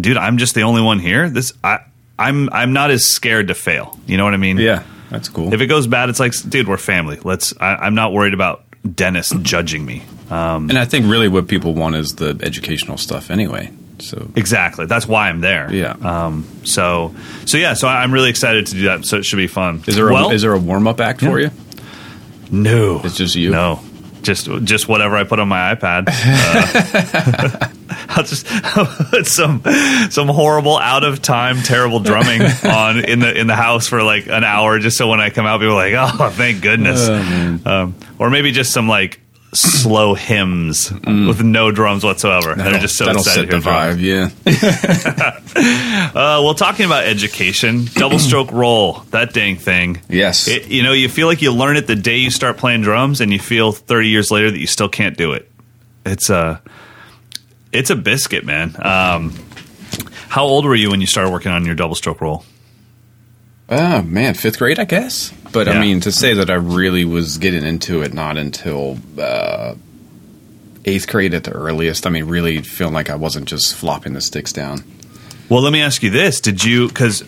dude, 0.00 0.16
I'm 0.16 0.38
just 0.38 0.54
the 0.54 0.62
only 0.62 0.80
one 0.80 0.98
here. 0.98 1.28
This 1.28 1.52
I 1.62 1.80
I'm 2.18 2.48
I'm 2.54 2.72
not 2.72 2.90
as 2.90 3.04
scared 3.04 3.48
to 3.48 3.54
fail. 3.54 4.00
You 4.06 4.16
know 4.16 4.24
what 4.24 4.32
I 4.32 4.38
mean? 4.38 4.56
Yeah, 4.56 4.82
that's 5.10 5.28
cool. 5.28 5.52
If 5.52 5.60
it 5.60 5.66
goes 5.66 5.86
bad, 5.86 6.08
it's 6.08 6.20
like, 6.20 6.32
dude, 6.48 6.68
we're 6.68 6.78
family. 6.78 7.18
Let's. 7.22 7.52
I, 7.60 7.76
I'm 7.76 7.94
not 7.94 8.14
worried 8.14 8.32
about 8.32 8.64
Dennis 8.90 9.32
judging 9.42 9.84
me. 9.84 10.02
Um, 10.30 10.70
and 10.70 10.78
I 10.78 10.84
think 10.84 11.06
really 11.06 11.28
what 11.28 11.48
people 11.48 11.74
want 11.74 11.94
is 11.94 12.16
the 12.16 12.38
educational 12.42 12.96
stuff 12.96 13.30
anyway. 13.30 13.70
So 13.98 14.30
exactly. 14.34 14.86
That's 14.86 15.06
why 15.06 15.28
I'm 15.28 15.40
there. 15.40 15.72
Yeah. 15.72 15.92
Um, 15.92 16.46
so 16.64 17.14
so 17.46 17.58
yeah. 17.58 17.74
So 17.74 17.86
I'm 17.86 18.12
really 18.12 18.30
excited 18.30 18.66
to 18.66 18.72
do 18.74 18.82
that. 18.84 19.04
So 19.04 19.18
it 19.18 19.24
should 19.24 19.36
be 19.36 19.46
fun. 19.46 19.82
is 19.86 19.94
there 19.94 20.10
well, 20.10 20.30
a, 20.30 20.34
is 20.34 20.42
there 20.42 20.52
a 20.52 20.58
warm 20.58 20.88
up 20.88 21.00
act 21.00 21.20
for 21.20 21.38
you? 21.38 21.50
no? 22.50 23.00
It's 23.04 23.16
just 23.16 23.34
you. 23.34 23.50
No. 23.50 23.80
Just 24.22 24.48
just 24.64 24.88
whatever 24.88 25.16
I 25.16 25.24
put 25.24 25.38
on 25.40 25.48
my 25.48 25.74
iPad. 25.74 26.04
Uh, 26.08 27.68
I'll 28.08 28.24
just 28.24 28.46
put 28.46 29.26
some 29.26 29.62
some 30.10 30.28
horrible 30.28 30.78
out 30.78 31.04
of 31.04 31.22
time 31.22 31.58
terrible 31.62 32.00
drumming 32.00 32.42
on 32.64 33.04
in 33.04 33.20
the 33.20 33.38
in 33.38 33.46
the 33.46 33.54
house 33.56 33.86
for 33.86 34.02
like 34.02 34.26
an 34.26 34.44
hour 34.44 34.78
just 34.78 34.96
so 34.96 35.08
when 35.08 35.20
I 35.20 35.30
come 35.30 35.46
out 35.46 35.60
people 35.60 35.74
are 35.78 35.90
like 35.90 35.94
oh 36.20 36.30
thank 36.30 36.62
goodness 36.62 37.08
Oh, 37.08 37.60
um, 37.64 37.94
or 38.18 38.28
maybe 38.30 38.52
just 38.52 38.72
some 38.72 38.88
like 38.88 39.20
slow 39.54 40.14
hymns 40.14 40.90
with 40.90 41.42
no 41.42 41.70
drums 41.70 42.02
whatsoever 42.04 42.54
they're 42.54 42.78
just 42.78 42.96
so 42.96 43.04
Mm. 43.04 43.06
That'll 43.08 43.20
excited 43.20 43.50
set 43.50 43.50
to 43.50 43.60
the 43.60 43.70
hear 43.70 43.72
drums. 43.90 44.00
vibe. 44.00 45.12
Yeah. 45.20 45.38
Uh, 45.54 46.40
well, 46.42 46.54
talking 46.54 46.84
about 46.86 47.04
education, 47.04 47.84
double 47.94 48.18
stroke 48.18 48.50
roll, 48.52 49.00
that 49.10 49.32
dang 49.32 49.56
thing. 49.56 50.00
Yes. 50.08 50.48
It, 50.48 50.68
you 50.68 50.82
know, 50.82 50.92
you 50.92 51.08
feel 51.08 51.26
like 51.26 51.42
you 51.42 51.52
learn 51.52 51.76
it 51.76 51.86
the 51.86 51.94
day 51.96 52.16
you 52.18 52.30
start 52.30 52.56
playing 52.56 52.82
drums, 52.82 53.20
and 53.20 53.32
you 53.32 53.38
feel 53.38 53.72
30 53.72 54.08
years 54.08 54.30
later 54.30 54.50
that 54.50 54.58
you 54.58 54.66
still 54.66 54.88
can't 54.88 55.16
do 55.16 55.32
it. 55.32 55.50
It's 56.04 56.28
a, 56.30 56.60
it's 57.72 57.90
a 57.90 57.96
biscuit, 57.96 58.44
man. 58.44 58.74
Um, 58.82 59.34
how 60.28 60.44
old 60.44 60.64
were 60.64 60.74
you 60.74 60.90
when 60.90 61.00
you 61.00 61.06
started 61.06 61.30
working 61.30 61.52
on 61.52 61.64
your 61.64 61.74
double 61.74 61.94
stroke 61.94 62.20
roll? 62.20 62.44
Oh 63.74 64.02
man, 64.02 64.34
fifth 64.34 64.58
grade, 64.58 64.78
I 64.78 64.84
guess. 64.84 65.32
But 65.50 65.66
Yeah. 65.66 65.72
I 65.74 65.80
mean, 65.80 66.00
to 66.00 66.12
say 66.12 66.34
that 66.34 66.50
I 66.50 66.54
really 66.54 67.06
was 67.06 67.38
getting 67.38 67.64
into 67.64 68.02
it 68.02 68.12
not 68.12 68.36
until 68.36 68.98
uh, 69.18 69.74
eighth 70.84 71.08
grade 71.08 71.32
at 71.32 71.44
the 71.44 71.52
earliest. 71.52 72.06
I 72.06 72.10
mean, 72.10 72.24
really 72.24 72.60
feeling 72.60 72.92
like 72.92 73.08
I 73.08 73.14
wasn't 73.14 73.46
just 73.48 73.74
flopping 73.74 74.12
the 74.12 74.20
sticks 74.20 74.52
down. 74.52 74.84
Well, 75.48 75.62
let 75.62 75.72
me 75.72 75.80
ask 75.80 76.02
you 76.02 76.10
this: 76.10 76.40
Did 76.42 76.62
you? 76.62 76.88
Because 76.88 77.24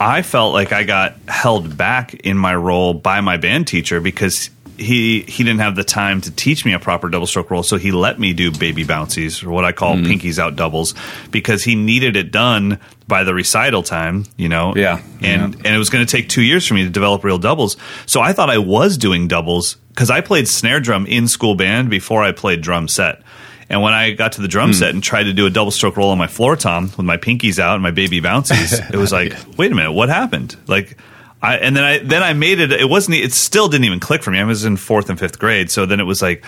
I 0.00 0.22
felt 0.22 0.52
like 0.52 0.72
I 0.72 0.82
got 0.82 1.14
held 1.28 1.76
back 1.76 2.14
in 2.14 2.36
my 2.36 2.56
roll 2.56 2.92
by 2.94 3.20
my 3.20 3.36
band 3.36 3.68
teacher 3.68 4.00
because 4.00 4.50
he 4.78 5.20
he 5.22 5.44
didn't 5.44 5.60
have 5.60 5.76
the 5.76 5.84
time 5.84 6.20
to 6.22 6.30
teach 6.30 6.64
me 6.64 6.72
a 6.72 6.78
proper 6.78 7.08
double 7.08 7.26
stroke 7.26 7.50
roll, 7.50 7.62
so 7.62 7.76
he 7.76 7.90
let 7.92 8.18
me 8.18 8.32
do 8.32 8.50
baby 8.50 8.84
bouncies 8.84 9.42
or 9.42 9.50
what 9.50 9.64
I 9.64 9.72
call 9.72 9.94
Mm-hmm. 9.94 10.10
pinkies 10.12 10.38
out 10.38 10.56
doubles 10.56 10.94
because 11.30 11.62
he 11.64 11.74
needed 11.74 12.16
it 12.16 12.30
done 12.32 12.78
by 13.06 13.22
the 13.24 13.34
recital 13.34 13.82
time, 13.82 14.24
you 14.36 14.48
know. 14.48 14.74
Yeah. 14.76 15.00
and 15.22 15.54
Yeah. 15.54 15.60
and 15.64 15.74
it 15.74 15.78
was 15.78 15.90
going 15.90 16.04
to 16.06 16.10
take 16.10 16.28
two 16.28 16.42
years 16.42 16.66
for 16.66 16.74
me 16.74 16.84
to 16.84 16.90
develop 16.90 17.22
real 17.24 17.38
doubles. 17.38 17.76
So 18.06 18.20
I 18.20 18.32
thought 18.32 18.50
I 18.50 18.58
was 18.58 18.96
doing 18.98 19.28
doubles 19.28 19.76
because 19.90 20.10
I 20.10 20.20
played 20.20 20.48
snare 20.48 20.80
drum 20.80 21.06
in 21.06 21.28
school 21.28 21.54
band 21.54 21.90
before 21.90 22.22
I 22.22 22.32
played 22.32 22.60
drum 22.60 22.88
set. 22.88 23.22
And 23.70 23.80
when 23.80 23.94
I 23.94 24.10
got 24.12 24.32
to 24.32 24.42
the 24.42 24.48
drum 24.48 24.72
set 24.74 24.90
and 24.90 25.02
tried 25.02 25.22
to 25.24 25.32
do 25.32 25.46
a 25.46 25.50
double 25.50 25.70
stroke 25.70 25.96
roll 25.96 26.10
on 26.10 26.18
my 26.18 26.26
floor 26.26 26.54
tom 26.54 26.84
with 26.98 27.06
my 27.06 27.16
pinkies 27.16 27.58
out 27.58 27.74
and 27.74 27.82
my 27.82 27.92
baby 27.92 28.20
bouncies, 28.20 28.72
it 28.90 28.96
was 28.96 29.10
like, 29.12 29.34
wait 29.56 29.72
a 29.72 29.74
minute, 29.74 29.92
what 29.92 30.10
happened? 30.10 30.54
Like, 30.66 30.98
I 31.44 31.56
and 31.56 31.76
then 31.76 31.84
I 31.84 31.98
then 31.98 32.22
I 32.22 32.32
made 32.32 32.58
it. 32.58 32.72
It 32.72 32.88
wasn't. 32.88 33.16
It 33.18 33.32
still 33.32 33.68
didn't 33.68 33.84
even 33.84 34.00
click 34.00 34.22
for 34.22 34.30
me. 34.30 34.38
I 34.40 34.44
was 34.44 34.64
in 34.64 34.76
fourth 34.76 35.10
and 35.10 35.18
fifth 35.18 35.38
grade, 35.38 35.70
so 35.70 35.86
then 35.86 36.00
it 36.00 36.04
was 36.04 36.22
like. 36.22 36.44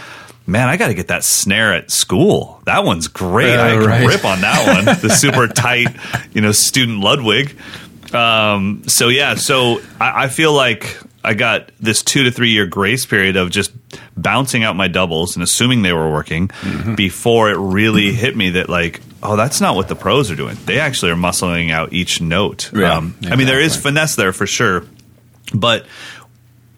Man, 0.49 0.69
I 0.69 0.77
got 0.77 0.87
to 0.87 0.95
get 0.95 1.09
that 1.09 1.25
snare 1.25 1.75
at 1.75 1.91
school. 1.91 2.63
That 2.67 2.85
one's 2.85 3.09
great. 3.09 3.57
Uh, 3.57 3.65
I 3.65 3.71
can 3.71 3.85
right. 3.85 4.07
rip 4.07 4.25
on 4.25 4.41
that 4.43 4.77
one. 4.77 4.85
The 5.03 5.09
super 5.13 5.49
tight, 5.49 5.89
you 6.33 6.41
know, 6.41 6.53
student 6.53 7.01
Ludwig. 7.01 7.57
Um, 8.15 8.85
so 8.87 9.09
yeah, 9.09 9.35
so 9.35 9.81
I, 10.01 10.27
I 10.27 10.29
feel 10.29 10.53
like 10.53 10.97
I 11.25 11.35
got 11.35 11.73
this 11.81 12.05
two 12.05 12.23
to 12.23 12.31
three 12.31 12.51
year 12.51 12.65
grace 12.65 13.05
period 13.07 13.35
of 13.37 13.51
just 13.51 13.73
bouncing 14.17 14.63
out 14.63 14.77
my 14.77 14.87
doubles 14.87 15.35
and 15.35 15.43
assuming 15.43 15.83
they 15.83 15.93
were 15.93 16.13
working 16.13 16.47
Mm-hmm. 16.47 16.95
before 16.95 17.51
it 17.51 17.57
really 17.59 18.13
hit 18.13 18.37
me 18.37 18.51
that 18.51 18.69
like, 18.69 19.01
oh, 19.27 19.37
that's 19.37 19.61
not 19.61 19.75
what 19.77 19.89
the 19.89 19.97
pros 19.97 20.31
are 20.31 20.37
doing. 20.37 20.57
They 20.67 20.79
actually 20.81 21.13
are 21.13 21.17
muscling 21.17 21.71
out 21.71 21.93
each 21.93 22.21
note. 22.21 22.73
Um, 22.75 23.17
Yeah, 23.21 23.33
I 23.33 23.37
mean, 23.37 23.47
there 23.47 23.61
is 23.61 23.77
finesse 23.77 24.17
there 24.17 24.33
for 24.33 24.47
sure, 24.47 24.85
but 25.55 25.87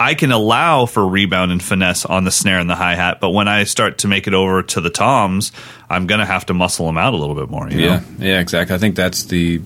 I 0.00 0.14
can 0.14 0.30
allow 0.32 0.86
for 0.86 1.06
rebound 1.06 1.50
and 1.52 1.62
finesse 1.62 2.04
on 2.04 2.24
the 2.24 2.30
snare 2.30 2.58
and 2.60 2.70
the 2.70 2.74
hi 2.76 2.94
hat, 2.94 3.18
but 3.20 3.30
when 3.30 3.48
I 3.48 3.64
start 3.64 3.98
to 3.98 4.08
make 4.08 4.26
it 4.28 4.34
over 4.34 4.62
to 4.62 4.80
the 4.80 4.90
toms, 4.90 5.50
I'm 5.90 6.06
going 6.06 6.20
to 6.20 6.26
have 6.26 6.46
to 6.46 6.54
muscle 6.54 6.86
them 6.86 6.96
out 6.98 7.14
a 7.14 7.16
little 7.16 7.34
bit 7.34 7.50
more. 7.50 7.68
You 7.68 7.80
Yeah, 7.80 7.96
know? 7.96 8.02
yeah, 8.26 8.40
exactly. 8.40 8.74
I 8.76 8.78
think 8.78 8.94
that's 8.96 9.24
the 9.24 9.60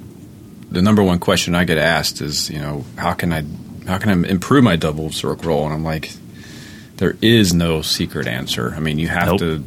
the 0.71 0.81
number 0.81 1.03
one 1.03 1.18
question 1.18 1.55
I 1.55 1.64
get 1.64 1.77
asked 1.77 2.23
is, 2.23 2.49
you 2.49 2.59
know, 2.59 2.85
how 2.97 3.12
can 3.12 3.31
I 3.33 3.45
how 3.87 3.99
can 3.99 4.25
I 4.25 4.29
improve 4.29 4.64
my 4.64 4.77
double 4.77 5.11
stroke 5.12 5.45
roll? 5.45 5.64
And 5.66 5.75
I'm 5.75 5.85
like, 5.85 6.12
there 6.97 7.14
is 7.21 7.53
no 7.53 7.83
secret 7.83 8.27
answer. 8.27 8.73
I 8.75 8.81
mean, 8.81 8.99
you 8.99 9.09
have 9.09 9.27
Nope. 9.27 9.38
to 9.40 9.64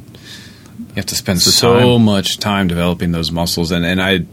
you 0.77 0.95
have 0.95 1.05
to 1.07 1.15
spend 1.15 1.37
the 1.37 1.51
so 1.51 1.99
much 1.99 2.37
time 2.39 2.67
developing 2.67 3.11
those 3.11 3.31
muscles, 3.31 3.71
and 3.71 3.85
and 3.85 4.01
I. 4.01 4.25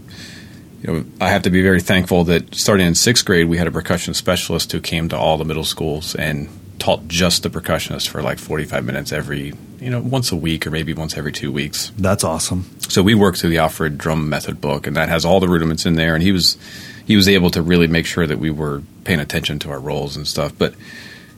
You 0.84 0.92
know, 0.92 1.04
I 1.20 1.28
have 1.28 1.42
to 1.42 1.50
be 1.50 1.62
very 1.62 1.80
thankful 1.80 2.24
that 2.24 2.56
starting 2.56 2.88
in 2.88 2.96
sixth 2.96 3.24
grade, 3.24 3.46
we 3.46 3.56
had 3.56 3.68
a 3.68 3.70
percussion 3.70 4.14
specialist 4.14 4.72
who 4.72 4.80
came 4.80 5.08
to 5.10 5.16
all 5.16 5.38
the 5.38 5.44
middle 5.44 5.62
schools 5.62 6.16
and 6.16 6.48
taught 6.80 7.06
just 7.06 7.44
the 7.44 7.50
percussionist 7.50 8.08
for 8.08 8.20
like 8.20 8.40
45 8.40 8.84
minutes 8.84 9.12
every, 9.12 9.52
you 9.78 9.90
know, 9.90 10.00
once 10.00 10.32
a 10.32 10.36
week 10.36 10.66
or 10.66 10.72
maybe 10.72 10.92
once 10.92 11.16
every 11.16 11.30
two 11.30 11.52
weeks. 11.52 11.92
That's 11.96 12.24
awesome. 12.24 12.64
So 12.88 13.04
we 13.04 13.14
worked 13.14 13.38
through 13.38 13.50
the 13.50 13.58
Alfred 13.58 13.96
Drum 13.96 14.28
Method 14.28 14.60
book, 14.60 14.88
and 14.88 14.96
that 14.96 15.08
has 15.08 15.24
all 15.24 15.38
the 15.38 15.46
rudiments 15.46 15.86
in 15.86 15.94
there. 15.94 16.14
And 16.14 16.22
he 16.24 16.32
was 16.32 16.58
he 17.06 17.14
was 17.14 17.28
able 17.28 17.50
to 17.50 17.62
really 17.62 17.86
make 17.86 18.06
sure 18.06 18.26
that 18.26 18.38
we 18.38 18.50
were 18.50 18.82
paying 19.04 19.20
attention 19.20 19.60
to 19.60 19.70
our 19.70 19.78
rolls 19.78 20.16
and 20.16 20.26
stuff. 20.26 20.52
But 20.58 20.74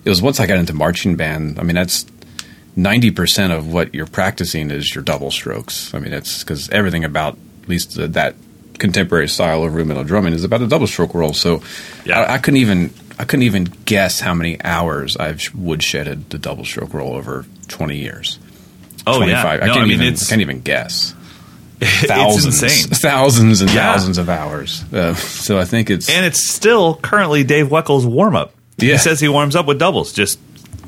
it 0.05 0.09
was 0.09 0.23
once 0.23 0.41
I 0.41 0.47
got 0.47 0.59
into 0.59 0.73
marching 0.73 1.17
band. 1.17 1.59
I 1.59 1.63
mean, 1.63 1.77
that's 1.77 2.05
ninety 2.77 3.11
percent 3.11 3.53
of 3.53 3.73
what 3.73 3.95
you're 3.95 4.07
practicing 4.07 4.71
is 4.71 4.95
your 4.95 5.05
double 5.05 5.31
strokes. 5.31 5.93
I 5.95 5.99
mean, 5.99 6.13
it's 6.13 6.43
because 6.43 6.69
everything 6.71 7.05
about 7.05 7.37
at 7.63 7.69
least 7.69 7.95
the, 7.97 8.09
that 8.09 8.35
contemporary 8.79 9.29
style 9.29 9.63
of 9.63 9.75
rudimental 9.75 10.05
drumming 10.05 10.33
is 10.33 10.45
about 10.45 10.61
a 10.61 10.67
double 10.67 10.87
stroke 10.87 11.15
roll. 11.15 11.33
So 11.33 11.63
Yeah. 12.05 12.21
I, 12.21 12.35
I 12.35 12.39
couldn't 12.39 12.59
even 12.61 12.91
I 13.19 13.25
couldn't 13.25 13.45
even 13.45 13.65
guess 13.85 14.19
how 14.21 14.35
many 14.35 14.61
hours 14.65 15.17
I've 15.17 15.39
woodshedded 15.57 16.29
the 16.31 16.39
double 16.39 16.65
stroke 16.65 16.93
roll 16.95 17.15
over 17.15 17.45
twenty 17.69 17.99
years. 17.99 18.39
Oh 19.07 19.21
yeah, 19.23 19.43
25. 19.43 19.45
I 19.63 19.67
can't 19.67 19.79
I 19.79 19.83
mean 19.85 19.93
even 20.03 20.17
can't 20.17 20.41
even 20.41 20.61
guess 20.61 21.15
it's 21.81 22.07
thousands, 22.07 22.63
insane, 22.63 22.89
thousands 23.03 23.61
and 23.61 23.71
Yeah. 23.71 23.93
thousands 23.93 24.19
of 24.19 24.29
hours. 24.29 24.83
Uh, 24.93 25.15
so 25.15 25.59
I 25.59 25.65
think 25.65 25.91
it's 25.91 26.09
and 26.09 26.25
it's 26.27 26.49
still 26.49 26.97
currently 26.97 27.45
Dave 27.45 27.71
Weckl's 27.71 28.07
warm 28.07 28.35
up. 28.35 28.55
He 28.79 28.97
says 28.99 29.21
he 29.21 29.29
warms 29.29 29.55
up 29.55 29.67
with 29.67 29.79
doubles, 29.79 30.13
just 30.13 30.39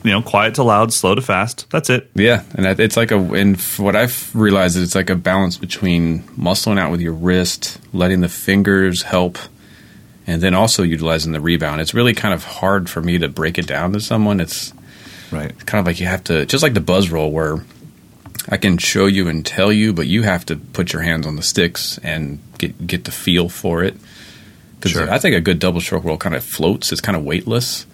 you 0.04 0.10
know, 0.10 0.22
quiet 0.22 0.54
to 0.56 0.62
loud, 0.62 0.92
slow 0.92 1.14
to 1.14 1.22
fast. 1.22 1.66
That's 1.70 1.90
it. 1.90 2.10
yeah, 2.14 2.42
and 2.54 2.66
it's 2.80 2.96
like 2.96 3.10
a 3.10 3.18
and 3.18 3.60
what 3.78 3.96
I've 3.96 4.30
realized 4.34 4.76
is 4.76 4.82
it's 4.84 4.94
like 4.94 5.10
a 5.10 5.16
balance 5.16 5.56
between 5.56 6.22
muscling 6.38 6.78
out 6.78 6.90
with 6.90 7.00
your 7.00 7.12
wrist, 7.12 7.78
letting 7.92 8.20
the 8.20 8.28
fingers 8.28 9.02
help, 9.02 9.38
and 10.26 10.40
then 10.42 10.54
also 10.54 10.82
utilizing 10.82 11.32
the 11.32 11.40
rebound. 11.40 11.80
It's 11.80 11.94
really 11.94 12.14
kind 12.14 12.34
of 12.34 12.44
hard 12.44 12.88
for 12.90 13.00
me 13.00 13.18
to 13.18 13.28
break 13.28 13.58
it 13.58 13.66
down 13.66 13.92
to 13.92 14.00
someone. 14.00 14.40
It's 14.40 14.72
Right. 15.32 15.52
kind 15.66 15.80
of 15.80 15.86
like 15.86 15.98
you 15.98 16.06
have 16.06 16.22
to 16.24 16.46
just 16.46 16.62
like 16.62 16.74
the 16.74 16.80
buzz 16.80 17.10
roll 17.10 17.32
where 17.32 17.64
I 18.48 18.58
can 18.58 18.78
show 18.78 19.06
you 19.06 19.26
and 19.28 19.44
tell 19.44 19.72
you, 19.72 19.92
but 19.92 20.06
you 20.06 20.22
have 20.22 20.46
to 20.46 20.56
put 20.56 20.92
your 20.92 21.02
hands 21.02 21.26
on 21.26 21.34
the 21.34 21.42
sticks 21.42 21.98
and 22.04 22.38
get 22.58 22.86
get 22.86 23.04
the 23.04 23.10
feel 23.10 23.48
for 23.48 23.82
it. 23.82 23.96
Because 24.78 24.92
Sure. 24.92 25.10
I 25.10 25.18
think 25.18 25.34
a 25.34 25.40
good 25.40 25.58
double 25.58 25.80
stroke 25.80 26.04
roll 26.04 26.16
kind 26.16 26.34
of 26.36 26.44
floats. 26.44 26.92
It's 26.92 27.00
kind 27.00 27.16
of 27.16 27.24
weightless. 27.24 27.86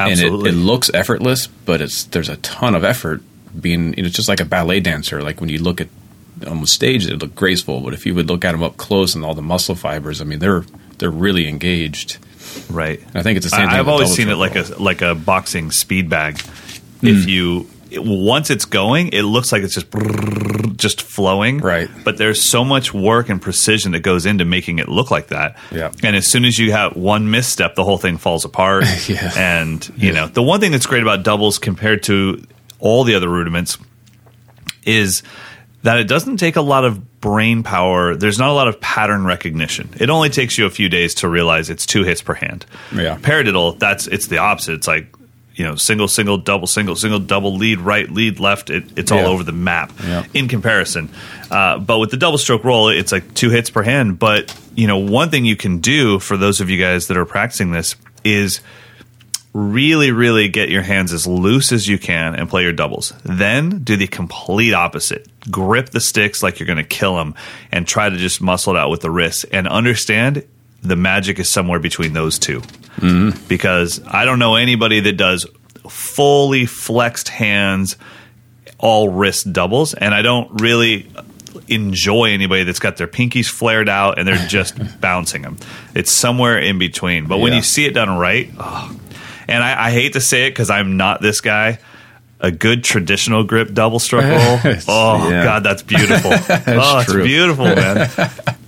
Absolutely. 0.00 0.50
and 0.50 0.58
it, 0.58 0.60
it 0.60 0.62
looks 0.64 0.90
effortless, 0.92 1.46
but 1.46 1.80
it's 1.80 2.04
there's 2.04 2.28
a 2.28 2.36
ton 2.38 2.74
of 2.74 2.84
effort 2.84 3.22
being. 3.58 3.94
You 3.94 4.02
know, 4.02 4.06
it's 4.06 4.16
just 4.16 4.28
like 4.28 4.40
a 4.40 4.44
ballet 4.44 4.80
dancer. 4.80 5.22
Like 5.22 5.40
when 5.40 5.48
you 5.50 5.58
look 5.58 5.80
at 5.80 5.88
on 6.46 6.60
the 6.60 6.66
stage, 6.66 7.06
they 7.06 7.14
look 7.14 7.34
graceful, 7.34 7.80
but 7.80 7.94
if 7.94 8.06
you 8.06 8.14
would 8.14 8.28
look 8.28 8.44
at 8.44 8.52
them 8.52 8.62
up 8.62 8.76
close 8.76 9.14
and 9.14 9.24
all 9.24 9.34
the 9.34 9.42
muscle 9.42 9.74
fibers, 9.74 10.20
I 10.20 10.24
mean, 10.24 10.38
they're 10.38 10.64
they're 10.98 11.10
really 11.10 11.48
engaged. 11.48 12.18
right. 12.70 13.00
And 13.00 13.16
I 13.16 13.22
think 13.22 13.36
it's 13.36 13.46
the 13.46 13.50
same. 13.50 13.68
I, 13.68 13.72
thing 13.72 13.80
I've 13.80 13.88
always 13.88 14.14
seen 14.14 14.28
it 14.28 14.36
like 14.36 14.56
a 14.56 14.62
like 14.82 15.02
a 15.02 15.14
boxing 15.14 15.70
speed 15.70 16.08
bag. 16.08 16.40
Hmm. 16.40 17.06
If 17.06 17.26
you 17.26 17.68
it- 17.90 18.02
once 18.04 18.50
it's 18.50 18.64
going, 18.64 19.08
it 19.08 19.22
looks 19.22 19.52
like 19.52 19.62
it's 19.62 19.74
just 19.74 19.86
just 20.76 21.02
flowing. 21.02 21.58
Right. 21.58 21.90
But 22.04 22.16
there's 22.16 22.48
so 22.48 22.64
much 22.64 22.94
work 22.94 23.28
and 23.28 23.40
precision 23.42 23.92
that 23.92 24.00
goes 24.00 24.24
into 24.24 24.44
making 24.44 24.78
it 24.78 24.88
look 24.88 25.10
like 25.10 25.26
that. 25.28 25.56
Yeah. 25.70 25.92
And 26.02 26.16
as 26.16 26.30
soon 26.30 26.44
as 26.46 26.58
you 26.58 26.72
have 26.72 26.96
one 26.96 27.30
misstep, 27.30 27.74
the 27.74 27.84
whole 27.84 27.98
thing 27.98 28.16
falls 28.16 28.44
apart. 28.44 28.84
Yeah. 29.08 29.32
And 29.36 29.92
you 29.96 30.12
know 30.12 30.26
the 30.28 30.42
one 30.42 30.60
thing 30.60 30.72
that's 30.72 30.86
great 30.86 31.02
about 31.02 31.22
doubles 31.24 31.58
compared 31.58 32.02
to 32.04 32.42
all 32.78 33.04
the 33.04 33.14
other 33.14 33.28
rudiments 33.28 33.76
is 34.84 35.22
that 35.82 35.98
it 35.98 36.04
doesn't 36.08 36.36
take 36.36 36.56
a 36.56 36.60
lot 36.62 36.84
of 36.84 37.20
brain 37.20 37.62
power. 37.62 38.14
There's 38.14 38.38
not 38.38 38.48
a 38.50 38.52
lot 38.52 38.68
of 38.68 38.80
pattern 38.80 39.24
recognition. 39.24 39.90
It 39.98 40.10
only 40.10 40.28
takes 40.30 40.56
you 40.58 40.66
a 40.66 40.70
few 40.70 40.88
days 40.88 41.14
to 41.16 41.28
realize 41.28 41.70
it's 41.70 41.86
two 41.86 42.04
hits 42.04 42.22
per 42.22 42.34
hand. 42.34 42.66
Yeah. 42.94 43.16
Paradiddle, 43.18 43.78
that's 43.78 44.06
it's 44.06 44.26
the 44.28 44.38
opposite. 44.38 44.74
It's 44.74 44.86
like 44.86 45.14
you 45.54 45.64
know 45.64 45.74
single 45.76 46.08
single 46.08 46.38
double 46.38 46.66
single 46.66 46.96
single 46.96 47.18
double 47.20 47.56
lead 47.56 47.80
right 47.80 48.08
lead 48.10 48.40
left. 48.40 48.70
It, 48.70 48.84
it's 48.96 49.10
all 49.12 49.18
Yeah. 49.20 49.26
over 49.26 49.42
the 49.44 49.52
map 49.52 49.92
Yeah. 50.02 50.24
in 50.34 50.48
comparison. 50.48 51.10
Uh, 51.50 51.78
but 51.78 51.98
with 51.98 52.10
the 52.10 52.16
double 52.16 52.38
stroke 52.38 52.64
roll, 52.64 52.88
it's 52.88 53.12
like 53.12 53.34
two 53.34 53.50
hits 53.50 53.70
per 53.70 53.82
hand. 53.82 54.18
But 54.18 54.54
you 54.74 54.86
know 54.86 54.98
one 54.98 55.30
thing 55.30 55.44
you 55.44 55.56
can 55.56 55.78
do 55.78 56.18
for 56.18 56.36
those 56.36 56.60
of 56.60 56.70
you 56.70 56.78
guys 56.78 57.08
that 57.08 57.16
are 57.16 57.26
practicing 57.26 57.72
this 57.72 57.96
is 58.24 58.60
really, 59.52 60.12
really 60.12 60.48
get 60.48 60.68
your 60.68 60.82
hands 60.82 61.12
as 61.12 61.26
loose 61.26 61.72
as 61.72 61.88
you 61.88 61.98
can 61.98 62.36
and 62.36 62.48
play 62.48 62.62
your 62.62 62.72
doubles. 62.72 63.12
Then 63.24 63.80
do 63.82 63.96
the 63.96 64.06
complete 64.06 64.72
opposite. 64.74 65.26
Grip 65.50 65.90
the 65.90 66.00
sticks 66.00 66.40
like 66.40 66.60
you're 66.60 66.68
going 66.68 66.76
to 66.76 66.84
kill 66.84 67.16
them 67.16 67.34
and 67.72 67.84
try 67.86 68.08
to 68.08 68.16
just 68.16 68.40
muscle 68.40 68.76
it 68.76 68.78
out 68.78 68.90
with 68.90 69.00
the 69.00 69.10
wrists 69.10 69.42
and 69.44 69.66
understand 69.66 70.44
the 70.82 70.96
magic 70.96 71.38
is 71.38 71.48
somewhere 71.50 71.78
between 71.78 72.12
those 72.12 72.38
2 72.38 72.62
Because 73.48 74.00
I 74.06 74.24
don't 74.24 74.38
know 74.38 74.56
anybody 74.56 75.00
that 75.00 75.16
does 75.16 75.46
fully 75.88 76.66
flexed 76.66 77.28
hands, 77.28 77.96
all 78.78 79.08
wrist 79.08 79.52
doubles, 79.52 79.94
and 79.94 80.14
I 80.14 80.22
don't 80.22 80.60
really 80.60 81.10
enjoy 81.68 82.26
anybody 82.26 82.64
that's 82.64 82.78
got 82.78 82.96
their 82.96 83.06
pinkies 83.06 83.48
flared 83.48 83.88
out 83.88 84.18
and 84.18 84.26
they're 84.26 84.46
just 84.48 84.74
bouncing 85.00 85.42
them. 85.42 85.56
It's 85.94 86.10
somewhere 86.12 86.58
in 86.58 86.78
between. 86.78 87.26
But 87.26 87.38
when 87.38 87.52
you 87.52 87.62
see 87.62 87.84
it 87.86 87.94
done 87.94 88.18
right, 88.18 88.50
oh, 88.58 88.96
and 89.48 89.62
I, 89.64 89.86
I 89.86 89.90
hate 89.90 90.12
to 90.14 90.20
say 90.20 90.46
it 90.46 90.50
because 90.50 90.70
I'm 90.70 90.96
not 90.96 91.20
this 91.20 91.40
guy. 91.40 91.78
A 92.42 92.50
good 92.50 92.82
traditional 92.84 93.44
grip 93.44 93.74
double 93.74 93.98
stroke 93.98 94.24
roll. 94.64 94.74
Oh 94.88 95.28
Yeah. 95.30 95.44
God, 95.44 95.62
that's 95.62 95.82
beautiful. 95.82 96.30
oh, 96.34 97.00
it's 97.00 97.12
beautiful, 97.12 97.64
man. 97.66 98.08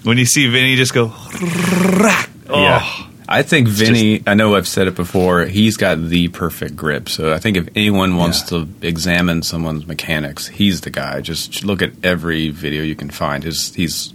When 0.05 0.19
you 0.19 0.25
see 0.27 0.49
Vinny 0.49 0.77
just 0.77 0.93
go. 0.95 1.13
Oh, 1.15 2.39
Yeah. 2.49 3.07
I 3.29 3.43
think 3.43 3.67
Vinny, 3.69 4.23
I 4.27 4.35
know 4.35 4.57
I've 4.57 4.69
said 4.69 4.89
it 4.89 4.95
before, 4.95 5.47
he's 5.47 5.79
got 5.79 5.97
the 6.09 6.29
perfect 6.29 6.77
grip. 6.77 7.09
So 7.09 7.33
I 7.33 7.39
think 7.39 7.57
if 7.57 7.69
anyone 7.75 8.17
wants 8.17 8.41
Yeah. 8.43 8.59
to 8.59 8.69
examine 8.83 9.43
someone's 9.43 9.87
mechanics, 9.87 10.49
he's 10.49 10.83
the 10.83 10.91
guy. 10.91 11.21
Just 11.23 11.65
look 11.65 11.81
at 11.81 11.93
every 12.03 12.51
video 12.51 12.83
you 12.83 12.95
can 12.95 13.09
find. 13.11 13.43
His, 13.43 13.75
he's 13.75 14.13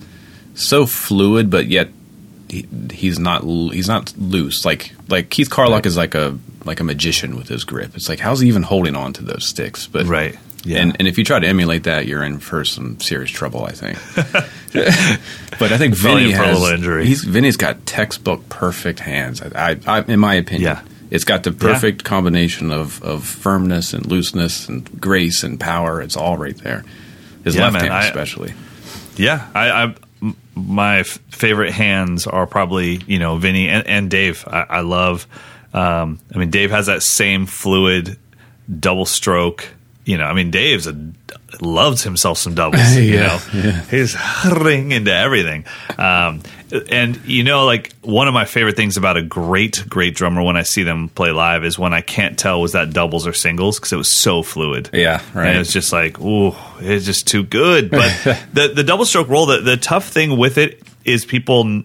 so 0.54 0.86
fluid, 0.86 1.50
but 1.50 1.66
yet 1.68 1.90
he, 2.50 2.68
he's 2.92 3.18
not 3.18 3.42
he's 3.44 3.88
not 3.88 4.14
loose. 4.18 4.66
Like 4.66 4.94
like 5.10 5.30
Keith 5.30 5.50
Carlock 5.50 5.86
is 5.86 5.98
like 5.98 6.14
a 6.16 6.38
like 6.64 6.80
a 6.80 6.84
magician 6.84 7.36
with 7.36 7.48
his 7.48 7.64
grip. 7.64 7.96
It's 7.96 8.08
like 8.10 8.20
how's 8.20 8.40
he 8.42 8.48
even 8.50 8.64
holding 8.64 8.96
on 8.96 9.14
to 9.14 9.24
those 9.24 9.48
sticks? 9.48 9.88
But 9.88 10.06
Right. 10.06 10.38
Yeah. 10.64 10.80
And 10.82 10.96
and 11.00 11.08
if 11.08 11.18
you 11.18 11.24
try 11.24 11.40
to 11.40 11.48
emulate 11.48 11.84
that, 11.84 12.08
you're 12.08 12.24
in 12.24 12.40
for 12.40 12.66
some 12.66 13.00
serious 13.00 13.32
trouble. 13.32 13.64
I 13.66 13.72
think. 13.72 13.98
but 15.60 15.72
I 15.72 15.78
think 15.78 15.96
Vinny 15.96 16.32
in 16.32 16.38
for 16.38 16.44
a 16.44 16.48
has 16.48 16.72
injury. 16.72 17.06
he's 17.06 17.24
Vinny's 17.24 17.58
got 17.58 17.86
textbook 17.86 18.48
perfect 18.50 19.00
hands. 19.00 19.42
I, 19.42 19.72
I, 19.72 19.80
I 19.88 20.02
in 20.02 20.20
my 20.20 20.36
opinion, 20.36 20.64
Yeah. 20.64 20.82
it's 21.10 21.24
got 21.24 21.44
the 21.44 21.52
perfect 21.52 22.04
combination 22.04 22.72
of 22.72 23.02
of 23.04 23.24
firmness 23.26 23.94
and 23.94 24.06
looseness 24.06 24.68
and 24.68 25.00
grace 25.00 25.44
and 25.44 25.60
power. 25.60 26.02
It's 26.02 26.18
all 26.18 26.38
right 26.38 26.58
there. 26.58 26.84
His 27.44 27.56
Yeah, 27.56 27.64
left 27.64 27.74
man, 27.74 27.82
hand, 27.84 27.94
I- 27.94 28.06
especially. 28.08 28.54
Yeah, 29.16 29.48
I, 29.56 29.70
I 29.70 29.96
m- 30.22 30.36
my 30.54 31.00
f- 31.00 31.18
favorite 31.30 31.72
hands 31.72 32.28
are 32.28 32.46
probably 32.46 32.98
you 33.08 33.20
know 33.20 33.38
Vinny 33.38 33.70
and, 33.70 33.88
and 33.88 34.10
Dave. 34.12 34.44
I, 34.48 34.62
I 34.70 34.80
love. 34.82 35.28
Um, 35.74 36.20
I 36.34 36.38
mean, 36.40 36.50
Dave 36.50 36.72
has 36.72 36.86
that 36.88 37.04
same 37.04 37.46
fluid 37.46 38.18
double 38.80 39.06
stroke. 39.06 39.68
You 40.08 40.18
know, 40.18 40.24
I 40.24 40.34
mean, 40.34 40.52
Dave's 40.52 40.88
a 40.88 40.94
loves 41.62 42.04
himself 42.04 42.38
some 42.38 42.56
doubles. 42.56 42.96
you 42.96 43.18
know, 43.18 43.40
yeah. 43.54 43.82
he's 43.84 44.16
ring 44.46 44.92
into 44.92 45.14
everything. 45.14 45.66
Um, 45.98 46.42
and 46.90 47.24
you 47.26 47.44
know, 47.44 47.66
like 47.66 47.94
one 48.02 48.28
of 48.28 48.34
my 48.34 48.46
favorite 48.46 48.76
things 48.76 48.98
about 48.98 49.18
a 49.18 49.22
great, 49.22 49.84
great 49.88 50.16
drummer 50.16 50.44
when 50.44 50.58
I 50.58 50.64
see 50.64 50.84
them 50.84 51.10
play 51.10 51.32
live 51.32 51.64
is 51.64 51.78
when 51.78 51.94
I 51.94 52.02
can't 52.02 52.38
tell 52.38 52.62
was 52.62 52.74
that 52.74 52.92
doubles 52.94 53.28
or 53.28 53.34
singles 53.34 53.80
because 53.80 53.94
it 53.94 53.98
was 53.98 54.14
so 54.14 54.44
fluid. 54.44 54.90
Yeah, 54.94 55.22
right. 55.34 55.48
And 55.50 55.60
it's 55.60 55.72
just 55.72 55.92
like, 55.92 56.20
ooh, 56.20 56.56
it's 56.80 57.06
just 57.06 57.28
too 57.28 57.44
good. 57.44 57.92
But 57.92 58.12
the 58.54 58.72
the 58.74 58.84
double 58.84 59.06
stroke 59.06 59.30
roll, 59.30 59.46
the, 59.46 59.62
the 59.62 59.78
tough 59.78 60.08
thing 60.08 60.38
with 60.38 60.58
it 60.58 60.82
is 61.06 61.26
people 61.26 61.84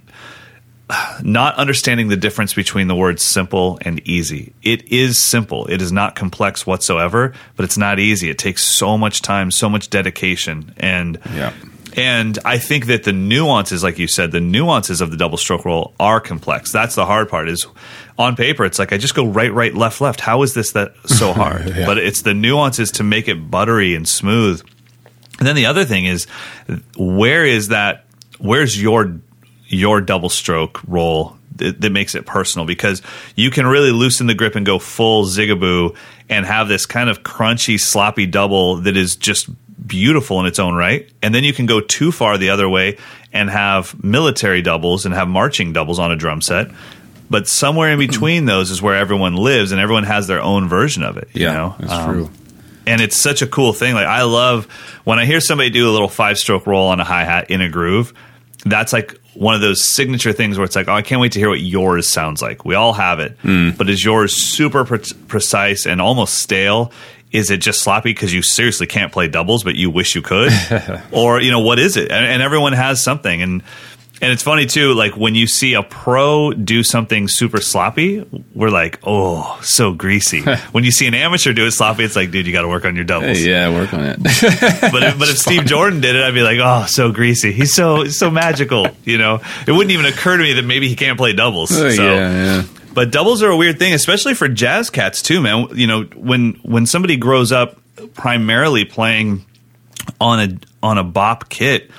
not 1.22 1.54
understanding 1.56 2.08
the 2.08 2.16
difference 2.16 2.54
between 2.54 2.88
the 2.88 2.94
words 2.94 3.24
simple 3.24 3.78
and 3.82 4.00
easy. 4.06 4.52
It 4.62 4.88
is 4.92 5.18
simple. 5.18 5.66
It 5.66 5.80
is 5.82 5.92
not 5.92 6.14
complex 6.14 6.66
whatsoever, 6.66 7.32
but 7.56 7.64
it's 7.64 7.78
not 7.78 7.98
easy. 7.98 8.28
It 8.30 8.38
takes 8.38 8.62
so 8.64 8.98
much 8.98 9.22
time, 9.22 9.50
so 9.50 9.68
much 9.68 9.90
dedication, 9.90 10.74
and 10.76 11.18
Yeah. 11.34 11.52
and 11.96 12.38
I 12.44 12.58
think 12.58 12.86
that 12.86 13.04
the 13.04 13.12
nuances, 13.12 13.82
like 13.82 13.98
you 13.98 14.08
said, 14.08 14.32
the 14.32 14.40
nuances 14.40 15.00
of 15.00 15.10
the 15.10 15.16
double 15.16 15.38
stroke 15.38 15.64
roll 15.64 15.94
are 16.00 16.20
complex. 16.20 16.72
That's 16.72 16.94
the 16.94 17.06
hard 17.06 17.28
part. 17.28 17.48
Is 17.48 17.66
on 18.18 18.36
paper, 18.36 18.64
it's 18.64 18.78
like 18.78 18.92
I 18.92 18.98
just 18.98 19.14
go 19.14 19.26
right, 19.26 19.52
right, 19.52 19.74
left, 19.74 20.00
left. 20.00 20.20
How 20.20 20.42
is 20.42 20.54
this 20.54 20.72
that 20.72 20.94
so 21.06 21.32
hard? 21.42 21.68
Yeah. 21.68 21.86
But 21.86 21.98
it's 21.98 22.22
the 22.22 22.34
nuances 22.34 22.90
to 22.92 23.02
make 23.04 23.28
it 23.28 23.50
buttery 23.50 23.94
and 23.94 24.06
smooth. 24.08 24.62
And 25.38 25.48
then 25.48 25.56
the 25.56 25.66
other 25.66 25.84
thing 25.84 26.04
is, 26.04 26.26
where 26.96 27.44
is 27.44 27.68
that? 27.68 28.04
Where's 28.38 28.80
your 28.80 29.18
your 29.72 30.00
double 30.00 30.28
stroke 30.28 30.80
roll 30.86 31.36
that, 31.56 31.80
that 31.80 31.90
makes 31.90 32.14
it 32.14 32.26
personal? 32.26 32.66
Because 32.66 33.02
you 33.34 33.50
can 33.50 33.66
really 33.66 33.90
loosen 33.90 34.26
the 34.26 34.34
grip 34.34 34.54
and 34.54 34.64
go 34.64 34.78
full 34.78 35.24
zigaboo 35.24 35.96
and 36.28 36.46
have 36.46 36.68
this 36.68 36.86
kind 36.86 37.10
of 37.10 37.22
crunchy, 37.22 37.78
sloppy 37.80 38.26
double 38.26 38.76
that 38.76 38.96
is 38.96 39.16
just 39.16 39.48
beautiful 39.86 40.38
in 40.40 40.46
its 40.46 40.58
own 40.58 40.74
right. 40.74 41.10
And 41.22 41.34
then 41.34 41.42
you 41.44 41.52
can 41.52 41.66
go 41.66 41.80
too 41.80 42.12
far 42.12 42.38
the 42.38 42.50
other 42.50 42.68
way 42.68 42.98
and 43.32 43.50
have 43.50 44.02
military 44.04 44.62
doubles 44.62 45.04
and 45.06 45.14
have 45.14 45.26
marching 45.28 45.72
doubles 45.72 45.98
on 45.98 46.12
a 46.12 46.16
drum 46.16 46.40
set. 46.40 46.70
But 47.28 47.48
somewhere 47.48 47.90
in 47.90 47.98
between 47.98 48.44
those 48.44 48.70
is 48.70 48.82
where 48.82 48.94
everyone 48.94 49.36
lives, 49.36 49.72
and 49.72 49.80
everyone 49.80 50.04
has 50.04 50.26
their 50.26 50.42
own 50.42 50.68
version 50.68 51.02
of 51.02 51.16
it. 51.16 51.28
You 51.32 51.46
Yeah, 51.46 51.52
know? 51.54 51.74
that's 51.80 51.92
Um, 51.92 52.12
true. 52.12 52.30
and 52.86 53.00
it's 53.00 53.16
such 53.16 53.40
a 53.40 53.46
cool 53.46 53.72
thing. 53.72 53.94
Like 53.94 54.06
I 54.06 54.22
love 54.24 54.66
when 55.04 55.18
I 55.18 55.24
hear 55.24 55.40
somebody 55.40 55.70
do 55.70 55.88
a 55.88 55.92
little 55.92 56.08
five 56.10 56.36
stroke 56.36 56.66
roll 56.66 56.88
on 56.88 57.00
a 57.00 57.04
hi 57.04 57.24
hat 57.24 57.50
in 57.50 57.60
a 57.62 57.70
groove. 57.70 58.12
That's 58.64 58.92
like 58.92 59.18
one 59.34 59.54
of 59.54 59.60
those 59.60 59.82
signature 59.82 60.32
things 60.32 60.58
where 60.58 60.64
it's 60.64 60.76
like, 60.76 60.88
oh, 60.88 60.94
I 60.94 61.02
can't 61.02 61.20
wait 61.20 61.32
to 61.32 61.38
hear 61.38 61.48
what 61.48 61.60
yours 61.60 62.08
sounds 62.08 62.42
like. 62.42 62.64
We 62.64 62.74
all 62.74 62.92
have 62.92 63.20
it, 63.20 63.38
mm. 63.42 63.76
but 63.76 63.88
is 63.88 64.04
yours 64.04 64.34
super 64.34 64.84
pre- 64.84 65.00
precise 65.28 65.86
and 65.86 66.00
almost 66.00 66.34
stale? 66.34 66.92
Is 67.32 67.50
it 67.50 67.58
just 67.58 67.80
sloppy 67.80 68.10
because 68.10 68.32
you 68.32 68.42
seriously 68.42 68.86
can't 68.86 69.10
play 69.10 69.26
doubles, 69.26 69.64
but 69.64 69.74
you 69.74 69.90
wish 69.90 70.14
you 70.14 70.20
could, 70.20 70.52
or 71.12 71.40
you 71.40 71.50
know 71.50 71.60
what 71.60 71.78
is 71.78 71.96
it? 71.96 72.12
And, 72.12 72.26
and 72.26 72.42
everyone 72.42 72.74
has 72.74 73.02
something, 73.02 73.40
and 73.40 73.62
and 74.22 74.30
it's 74.30 74.44
funny 74.44 74.66
too. 74.66 74.94
Like 74.94 75.16
when 75.16 75.34
you 75.34 75.48
see 75.48 75.74
a 75.74 75.82
pro 75.82 76.52
do 76.52 76.84
something 76.84 77.26
super 77.26 77.60
sloppy, 77.60 78.24
we're 78.54 78.70
like, 78.70 79.00
oh, 79.02 79.58
so 79.62 79.92
greasy. 79.92 80.42
when 80.72 80.84
you 80.84 80.92
see 80.92 81.08
an 81.08 81.14
amateur 81.14 81.52
do 81.52 81.66
it 81.66 81.72
sloppy, 81.72 82.04
it's 82.04 82.14
like, 82.14 82.30
dude, 82.30 82.46
you 82.46 82.52
got 82.52 82.62
to 82.62 82.68
work 82.68 82.84
on 82.84 82.94
your 82.94 83.04
doubles. 83.04 83.38
Hey, 83.38 83.50
yeah, 83.50 83.68
work 83.68 83.92
on 83.92 84.04
it. 84.04 84.18
But 84.92 85.02
if, 85.02 85.18
but 85.18 85.28
if 85.28 85.38
Steve 85.46 85.64
Jordan 85.64 86.00
did 86.00 86.14
it, 86.14 86.22
I'd 86.22 86.34
be 86.34 86.42
like, 86.42 86.58
oh, 86.62 86.86
so 86.86 87.10
greasy. 87.10 87.52
He's 87.52 87.74
so 87.74 88.02
he's 88.02 88.18
so 88.18 88.30
magical. 88.30 88.86
You 89.04 89.18
know, 89.18 89.40
it 89.66 89.72
wouldn't 89.72 89.90
even 89.90 90.06
occur 90.06 90.36
to 90.36 90.42
me 90.42 90.52
that 90.54 90.64
maybe 90.64 90.88
he 90.88 90.94
can't 90.94 91.18
play 91.18 91.32
doubles. 91.32 91.72
Oh, 91.72 91.90
so. 91.90 92.02
yeah, 92.02 92.30
yeah. 92.30 92.62
But 92.94 93.10
doubles 93.10 93.42
are 93.42 93.50
a 93.50 93.56
weird 93.56 93.78
thing, 93.78 93.92
especially 93.92 94.34
for 94.34 94.48
jazz 94.48 94.90
cats 94.90 95.22
too, 95.22 95.40
man. 95.40 95.68
You 95.72 95.86
know, 95.88 96.02
when 96.14 96.52
when 96.62 96.86
somebody 96.86 97.16
grows 97.16 97.50
up 97.50 97.80
primarily 98.14 98.84
playing 98.84 99.44
on 100.20 100.40
a 100.40 100.58
on 100.86 100.98
a 100.98 101.04
bop 101.04 101.48
kit, 101.48 101.90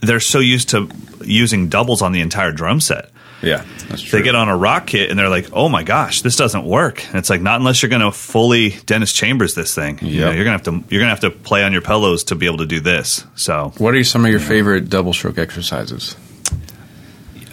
they're 0.00 0.20
so 0.20 0.38
used 0.38 0.70
to 0.70 0.90
using 1.24 1.68
doubles 1.68 2.02
on 2.02 2.12
the 2.12 2.20
entire 2.20 2.52
drum 2.52 2.80
set. 2.80 3.10
Yeah, 3.42 3.64
that's 3.88 4.02
true. 4.02 4.18
They 4.18 4.24
get 4.24 4.36
on 4.36 4.48
a 4.48 4.56
rock 4.56 4.86
kit 4.86 5.10
and 5.10 5.18
they're 5.18 5.28
like, 5.28 5.48
"Oh 5.52 5.68
my 5.68 5.82
gosh, 5.82 6.22
this 6.22 6.36
doesn't 6.36 6.64
work." 6.64 7.04
And 7.08 7.16
it's 7.16 7.28
like 7.28 7.42
not 7.42 7.58
unless 7.58 7.82
you're 7.82 7.90
going 7.90 8.02
to 8.02 8.12
fully 8.12 8.70
Dennis 8.86 9.12
Chambers 9.12 9.54
this 9.54 9.74
thing. 9.74 9.98
You 10.00 10.20
know, 10.20 10.30
you're 10.30 10.44
gonna 10.44 10.58
have 10.58 10.62
to 10.64 10.84
you're 10.88 11.00
gonna 11.00 11.10
have 11.10 11.20
to 11.20 11.30
play 11.30 11.64
on 11.64 11.72
your 11.72 11.82
pillows 11.82 12.24
to 12.24 12.36
be 12.36 12.46
able 12.46 12.58
to 12.58 12.66
do 12.66 12.78
this. 12.78 13.24
So 13.34 13.72
what 13.78 13.94
are 13.94 14.04
some 14.04 14.24
of 14.24 14.30
your 14.30 14.40
favorite 14.40 14.88
double 14.88 15.12
stroke 15.12 15.38
exercises? 15.38 16.16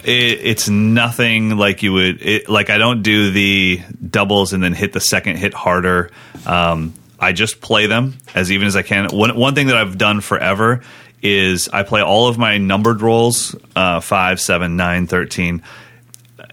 it, 0.04 0.40
it's 0.42 0.68
nothing 0.68 1.56
like 1.56 1.82
you 1.82 1.92
would 1.92 2.22
it, 2.22 2.48
like. 2.48 2.70
I 2.70 2.78
don't 2.78 3.02
do 3.02 3.30
the 3.30 3.82
doubles 4.08 4.52
and 4.52 4.62
then 4.62 4.72
hit 4.72 4.92
the 4.92 5.00
second 5.00 5.36
hit 5.36 5.54
harder. 5.54 6.10
Um, 6.46 6.94
I 7.18 7.32
just 7.32 7.60
play 7.60 7.86
them 7.86 8.16
as 8.34 8.50
even 8.50 8.66
as 8.66 8.76
I 8.76 8.82
can. 8.82 9.08
One 9.10 9.36
one 9.36 9.54
thing 9.54 9.68
that 9.68 9.76
I've 9.76 9.98
done 9.98 10.20
forever 10.20 10.82
is 11.22 11.68
I 11.68 11.82
play 11.82 12.02
all 12.02 12.28
of 12.28 12.38
my 12.38 12.58
numbered 12.58 13.02
rolls 13.02 13.54
uh, 13.76 14.00
five, 14.00 14.40
seven, 14.40 14.76
nine, 14.76 15.06
thirteen, 15.06 15.62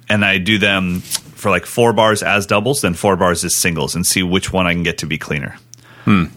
and 0.09 0.23
I 0.25 0.37
do 0.37 0.57
them 0.57 0.99
for 1.01 1.49
like 1.49 1.65
four 1.65 1.93
bars 1.93 2.23
as 2.23 2.45
doubles, 2.45 2.81
then 2.81 2.93
four 2.93 3.15
bars 3.15 3.43
as 3.43 3.55
singles, 3.55 3.95
and 3.95 4.05
see 4.05 4.23
which 4.23 4.51
one 4.51 4.67
I 4.67 4.73
can 4.73 4.83
get 4.83 4.99
to 4.99 5.05
be 5.05 5.17
cleaner. 5.17 5.57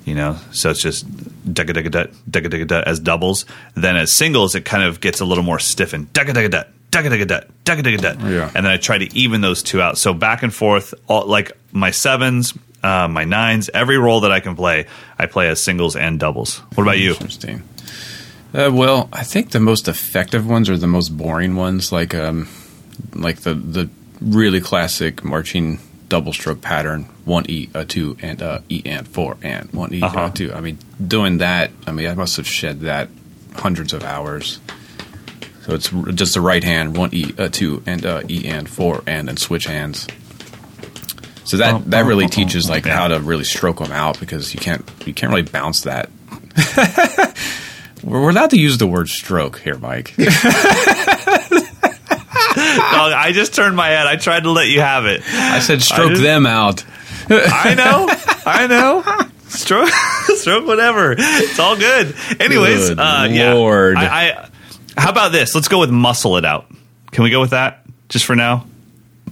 You 0.04 0.14
know, 0.16 0.36
so 0.50 0.70
it's 0.70 0.82
just 0.82 1.08
dugga 1.52 1.70
dugga 1.70 1.90
dut 1.90 2.12
dugga 2.28 2.46
dugga 2.46 2.66
dut 2.66 2.88
as 2.88 2.98
doubles. 2.98 3.46
Then 3.74 3.96
as 3.96 4.16
singles, 4.16 4.54
it 4.54 4.64
kind 4.64 4.82
of 4.82 5.00
gets 5.00 5.20
a 5.20 5.24
little 5.24 5.44
more 5.44 5.58
stiffened. 5.58 6.12
Dugga 6.12 6.32
dugga 6.32 6.50
dut 6.50 6.72
dugga 6.90 7.08
dugga 7.08 7.26
dut 7.26 7.48
dugga 7.64 7.82
dugga 7.82 8.00
dut. 8.00 8.20
Yeah. 8.20 8.50
And 8.54 8.66
then 8.66 8.72
I 8.72 8.78
try 8.78 8.98
to 8.98 9.16
even 9.16 9.40
those 9.40 9.62
two 9.62 9.80
out. 9.80 9.96
So 9.96 10.12
back 10.12 10.42
and 10.42 10.52
forth, 10.52 10.92
all, 11.06 11.26
like 11.26 11.52
my 11.72 11.92
sevens 11.92 12.52
uh, 12.82 13.08
my 13.08 13.24
nines, 13.24 13.70
every 13.72 13.98
roll 13.98 14.20
that 14.20 14.32
I 14.32 14.40
can 14.40 14.56
play, 14.56 14.86
I 15.18 15.26
play 15.26 15.48
as 15.48 15.62
singles 15.62 15.96
and 15.96 16.18
doubles. 16.18 16.58
What 16.74 16.84
about 16.84 16.98
you? 16.98 17.10
Interesting. 17.12 17.62
Uh, 18.52 18.70
well, 18.72 19.08
I 19.12 19.22
think 19.22 19.50
the 19.50 19.60
most 19.60 19.86
effective 19.88 20.46
ones 20.46 20.68
are 20.68 20.76
the 20.76 20.86
most 20.88 21.10
boring 21.16 21.54
ones, 21.56 21.92
like 21.92 22.14
um, 22.14 22.48
like 23.14 23.40
the 23.40 23.54
the 23.54 23.88
really 24.20 24.60
classic 24.60 25.22
marching 25.24 25.78
double 26.08 26.32
stroke 26.32 26.60
pattern: 26.60 27.04
one 27.24 27.44
E, 27.48 27.68
a 27.74 27.84
two, 27.84 28.16
and 28.20 28.42
a 28.42 28.62
E 28.68 28.82
and 28.84 29.06
four, 29.06 29.36
and 29.42 29.72
one 29.72 29.94
E, 29.94 30.02
Uh-huh. 30.02 30.30
a 30.32 30.36
two. 30.36 30.52
I 30.52 30.60
mean, 30.60 30.78
doing 31.04 31.38
that. 31.38 31.70
I 31.86 31.92
mean, 31.92 32.08
I 32.08 32.14
must 32.14 32.36
have 32.38 32.46
shed 32.46 32.80
that 32.80 33.08
hundreds 33.54 33.92
of 33.92 34.02
hours. 34.02 34.58
So 35.66 35.74
it's 35.74 35.90
just 36.14 36.34
the 36.34 36.40
right 36.40 36.64
hand, 36.64 36.96
one 36.96 37.10
E, 37.14 37.32
a 37.38 37.48
two, 37.48 37.82
and 37.86 38.04
a 38.04 38.24
E 38.28 38.48
and 38.48 38.68
four, 38.68 39.04
and 39.06 39.28
then 39.28 39.36
switch 39.36 39.66
hands. 39.66 40.08
So 41.44 41.56
that 41.58 41.88
that 41.92 42.04
really 42.04 42.26
teaches 42.26 42.68
like 42.68 42.84
Yeah. 42.86 42.96
how 42.96 43.08
to 43.08 43.20
really 43.20 43.44
stroke 43.44 43.78
them 43.78 43.92
out 43.92 44.18
because 44.18 44.52
you 44.54 44.60
can't 44.60 44.84
you 45.06 45.14
can't 45.14 45.30
really 45.30 45.42
bounce 45.48 45.82
that. 45.82 46.08
We're 48.02 48.22
we're 48.22 48.30
allowed 48.30 48.50
to 48.50 48.58
use 48.58 48.78
the 48.78 48.86
word 48.86 49.08
stroke 49.08 49.58
here, 49.60 49.76
Mike. 49.78 50.14
Dog, 50.16 50.28
I 53.12 53.30
just 53.32 53.54
turned 53.54 53.76
my 53.76 53.88
head. 53.88 54.06
I 54.06 54.16
tried 54.16 54.44
to 54.44 54.50
let 54.50 54.68
you 54.68 54.80
have 54.80 55.06
it. 55.06 55.22
I 55.26 55.60
said 55.60 55.82
stroke 55.82 56.10
just- 56.10 56.22
them 56.22 56.46
out. 56.46 56.84
I 57.28 57.74
know. 57.74 58.08
I 58.46 58.66
know. 58.66 59.02
Stroke, 59.48 59.88
stroke, 60.36 60.66
whatever. 60.66 61.14
It's 61.16 61.58
all 61.58 61.76
good. 61.76 62.14
Anyways, 62.38 62.90
Good 62.90 63.00
uh, 63.00 63.26
yeah. 63.30 63.54
Lord. 63.54 63.96
I, 63.96 64.30
I, 64.30 64.48
how 64.96 65.10
about 65.10 65.32
this? 65.32 65.54
Let's 65.54 65.68
go 65.68 65.80
with 65.80 65.90
muscle 65.90 66.36
it 66.36 66.44
out. 66.44 66.66
Can 67.10 67.24
we 67.24 67.30
go 67.30 67.40
with 67.40 67.50
that 67.50 67.84
just 68.08 68.26
for 68.26 68.36
now? 68.36 68.66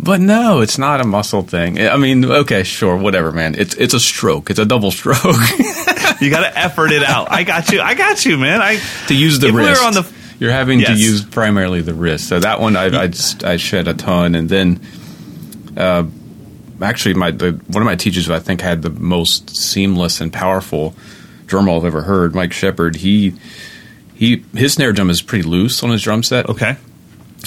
But 0.00 0.20
no, 0.20 0.61
it's 0.61 0.78
not 0.78 1.00
a 1.00 1.04
muscle 1.04 1.42
thing. 1.42 1.80
I 1.80 1.96
mean, 1.96 2.24
okay, 2.24 2.62
sure, 2.62 2.96
whatever, 2.96 3.32
man. 3.32 3.54
It's 3.56 3.74
it's 3.74 3.94
a 3.94 4.00
stroke. 4.00 4.48
It's 4.50 4.58
a 4.61 4.64
double 4.64 4.90
stroke 4.90 5.16
You 6.20 6.30
got 6.30 6.40
to 6.48 6.58
effort 6.58 6.92
it 6.92 7.02
out. 7.02 7.30
I 7.32 7.42
got 7.44 7.70
you. 7.70 7.80
I 7.80 7.94
got 7.94 8.24
you, 8.24 8.38
man. 8.38 8.61
I 8.62 8.78
to 9.08 9.14
use 9.16 9.38
the 9.40 9.52
we 9.52 9.58
wrist. 9.66 9.82
on 9.84 9.92
the- 9.94 10.12
You're 10.38 10.52
having 10.52 10.80
to 10.80 10.92
use 10.94 11.24
primarily 11.24 11.80
the 11.82 11.94
wrist. 11.94 12.28
So 12.28 12.38
that 12.40 12.61
one, 12.61 12.76
I 12.76 12.84
I, 12.87 13.06
just, 13.08 13.44
I 13.44 13.56
shed 13.56 13.88
a 13.88 13.94
ton, 13.94 14.34
and 14.34 14.48
then. 14.48 14.80
Uh, 15.76 16.04
Actually, 16.80 17.14
my 17.14 17.32
the, 17.32 17.61
one 17.66 17.82
of 17.82 17.87
my 17.87 17.96
teachers 17.96 18.26
who 18.26 18.32
I 18.32 18.38
think 18.38 18.61
had 18.61 18.82
the 18.82 18.90
most 18.90 19.56
seamless 19.56 20.20
and 20.20 20.32
powerful 20.32 20.94
drum 21.46 21.66
roll 21.66 21.78
I've 21.80 21.84
ever 21.87 22.02
heard, 22.02 22.37
Mike 22.37 22.52
Shepard. 22.52 22.94
He 22.94 23.34
he 24.14 24.44
his 24.54 24.74
snare 24.74 24.92
drum 24.92 25.11
is 25.11 25.20
pretty 25.20 25.42
loose 25.42 25.82
on 25.82 25.90
his 25.90 26.02
drum 26.02 26.22
set. 26.22 26.48
okay. 26.48 26.76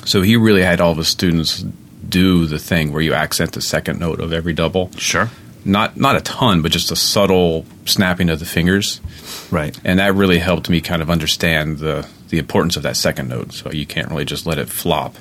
So 0.04 0.22
he 0.22 0.36
really 0.36 0.64
had 0.64 0.82
all 0.82 0.92
of 0.92 0.98
his 0.98 1.08
students 1.08 1.64
do 2.12 2.46
the 2.46 2.60
thing 2.60 2.94
where 2.94 3.02
you 3.02 3.14
accent 3.14 3.54
the 3.54 3.62
second 3.62 4.00
note 4.00 4.20
of 4.20 4.32
every 4.32 4.54
double. 4.54 4.92
Sure. 4.98 5.32
Not 5.66 5.98
not 5.98 6.16
a 6.16 6.22
ton, 6.22 6.62
but 6.62 6.72
just 6.72 6.92
a 6.92 6.96
subtle 6.96 7.66
snapping 7.86 8.30
of 8.30 8.40
the 8.40 8.46
fingers. 8.46 9.02
Right. 9.50 9.80
And 9.84 10.00
that 10.00 10.14
really 10.14 10.40
helped 10.40 10.70
me 10.70 10.82
kind 10.82 11.02
of 11.02 11.10
understand 11.10 11.80
the 11.80 12.08
the 12.30 12.38
importance 12.38 12.78
of 12.78 12.84
that 12.84 12.98
second 12.98 13.30
note. 13.30 13.54
So 13.54 13.72
you 13.72 13.86
can't 13.86 14.10
really 14.10 14.26
just 14.26 14.46
let 14.46 14.58
it 14.58 14.70
flop. 14.70 15.16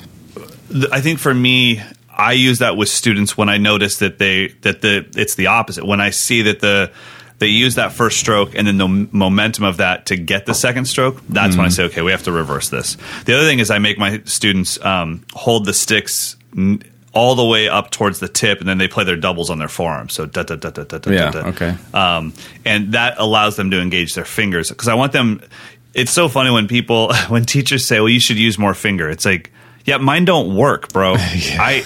I 0.92 1.00
think 1.00 1.18
for 1.18 1.34
me, 1.34 1.82
I 2.16 2.32
use 2.32 2.58
that 2.58 2.76
with 2.76 2.88
students 2.88 3.36
when 3.36 3.48
I 3.48 3.58
notice 3.58 3.98
that 3.98 4.18
they 4.18 4.48
that 4.62 4.82
the 4.82 5.08
it's 5.16 5.34
the 5.34 5.48
opposite. 5.48 5.84
When 5.84 6.00
I 6.00 6.10
see 6.10 6.42
that 6.42 6.60
the 6.60 6.90
they 7.40 7.48
use 7.48 7.76
that 7.76 7.92
first 7.92 8.20
stroke 8.20 8.54
and 8.54 8.66
then 8.66 8.76
the 8.76 8.86
momentum 9.12 9.64
of 9.64 9.78
that 9.78 10.06
to 10.06 10.16
get 10.16 10.44
the 10.44 10.54
second 10.54 10.84
stroke. 10.84 11.22
That's 11.28 11.56
when 11.56 11.64
I 11.64 11.70
say, 11.70 11.84
okay, 11.84 12.02
we 12.02 12.10
have 12.10 12.24
to 12.24 12.32
reverse 12.32 12.68
this. 12.68 12.98
The 13.24 13.34
other 13.34 13.46
thing 13.46 13.60
is 13.60 13.70
I 13.70 13.78
make 13.78 13.98
my 13.98 14.20
students 14.26 14.82
um, 14.84 15.24
hold 15.32 15.64
the 15.64 15.72
sticks. 15.72 16.36
N- 16.56 16.82
all 17.12 17.34
the 17.34 17.44
way 17.44 17.68
up 17.68 17.90
towards 17.90 18.20
the 18.20 18.28
tip, 18.28 18.60
and 18.60 18.68
then 18.68 18.78
they 18.78 18.88
play 18.88 19.04
their 19.04 19.16
doubles 19.16 19.50
on 19.50 19.58
their 19.58 19.68
forearm. 19.68 20.08
So 20.08 20.26
da 20.26 20.42
da 20.44 20.56
da 20.56 20.70
da 20.70 20.84
da 20.84 20.98
da. 20.98 21.10
Yeah, 21.10 21.30
da, 21.30 21.42
da. 21.42 21.48
okay. 21.48 21.76
Um, 21.92 22.32
and 22.64 22.92
that 22.92 23.14
allows 23.18 23.56
them 23.56 23.70
to 23.72 23.80
engage 23.80 24.14
their 24.14 24.24
fingers 24.24 24.68
because 24.68 24.88
I 24.88 24.94
want 24.94 25.12
them. 25.12 25.42
It's 25.92 26.12
so 26.12 26.28
funny 26.28 26.50
when 26.50 26.68
people, 26.68 27.12
when 27.28 27.44
teachers 27.44 27.86
say, 27.86 27.98
"Well, 27.98 28.08
you 28.08 28.20
should 28.20 28.38
use 28.38 28.58
more 28.58 28.74
finger." 28.74 29.08
It's 29.10 29.24
like, 29.24 29.50
yeah, 29.84 29.96
mine 29.96 30.24
don't 30.24 30.54
work, 30.54 30.92
bro. 30.92 31.14
I. 31.18 31.84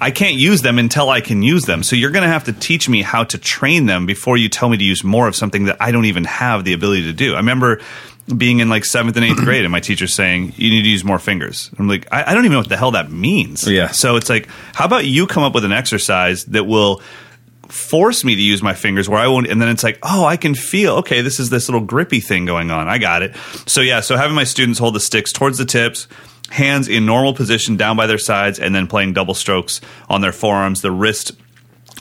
I 0.00 0.10
can't 0.10 0.34
use 0.34 0.60
them 0.60 0.78
until 0.78 1.08
I 1.08 1.22
can 1.22 1.40
use 1.42 1.64
them. 1.64 1.82
So 1.82 1.96
you're 1.96 2.10
going 2.10 2.24
to 2.24 2.28
have 2.28 2.44
to 2.44 2.52
teach 2.52 2.88
me 2.88 3.00
how 3.00 3.24
to 3.24 3.38
train 3.38 3.86
them 3.86 4.04
before 4.06 4.36
you 4.36 4.50
tell 4.50 4.68
me 4.68 4.76
to 4.76 4.84
use 4.84 5.02
more 5.04 5.28
of 5.28 5.36
something 5.36 5.64
that 5.66 5.80
I 5.80 5.92
don't 5.92 6.04
even 6.04 6.24
have 6.24 6.64
the 6.64 6.74
ability 6.74 7.04
to 7.04 7.12
do. 7.14 7.34
I 7.34 7.38
remember 7.38 7.80
being 8.36 8.60
in 8.60 8.68
like 8.68 8.84
seventh 8.84 9.16
and 9.16 9.24
eighth 9.24 9.36
grade 9.36 9.64
and 9.64 9.72
my 9.72 9.80
teacher 9.80 10.06
saying, 10.06 10.54
you 10.56 10.70
need 10.70 10.82
to 10.82 10.88
use 10.88 11.04
more 11.04 11.18
fingers. 11.18 11.70
I'm 11.78 11.88
like, 11.88 12.06
I, 12.12 12.30
I 12.30 12.34
don't 12.34 12.44
even 12.44 12.52
know 12.52 12.60
what 12.60 12.68
the 12.68 12.76
hell 12.76 12.92
that 12.92 13.10
means. 13.10 13.68
Yeah. 13.68 13.88
So 13.88 14.16
it's 14.16 14.30
like, 14.30 14.48
how 14.74 14.86
about 14.86 15.04
you 15.04 15.26
come 15.26 15.42
up 15.42 15.54
with 15.54 15.64
an 15.64 15.72
exercise 15.72 16.44
that 16.46 16.64
will 16.64 17.02
force 17.68 18.24
me 18.24 18.34
to 18.34 18.40
use 18.40 18.62
my 18.62 18.74
fingers 18.74 19.08
where 19.08 19.18
I 19.18 19.26
won't 19.26 19.48
and 19.48 19.60
then 19.60 19.68
it's 19.68 19.82
like 19.82 19.98
oh 20.02 20.24
I 20.24 20.36
can 20.36 20.54
feel 20.54 20.96
okay 20.96 21.22
this 21.22 21.40
is 21.40 21.48
this 21.48 21.66
little 21.66 21.80
grippy 21.80 22.20
thing 22.20 22.44
going 22.44 22.70
on 22.70 22.88
I 22.88 22.98
got 22.98 23.22
it 23.22 23.34
so 23.66 23.80
yeah 23.80 24.00
so 24.00 24.16
having 24.16 24.36
my 24.36 24.44
students 24.44 24.78
hold 24.78 24.94
the 24.94 25.00
sticks 25.00 25.32
towards 25.32 25.56
the 25.56 25.64
tips 25.64 26.06
hands 26.50 26.88
in 26.88 27.06
normal 27.06 27.34
position 27.34 27.76
down 27.76 27.96
by 27.96 28.06
their 28.06 28.18
sides 28.18 28.58
and 28.58 28.74
then 28.74 28.86
playing 28.86 29.14
double 29.14 29.34
strokes 29.34 29.80
on 30.08 30.20
their 30.20 30.30
forearms 30.30 30.82
the 30.82 30.90
wrist 30.92 31.32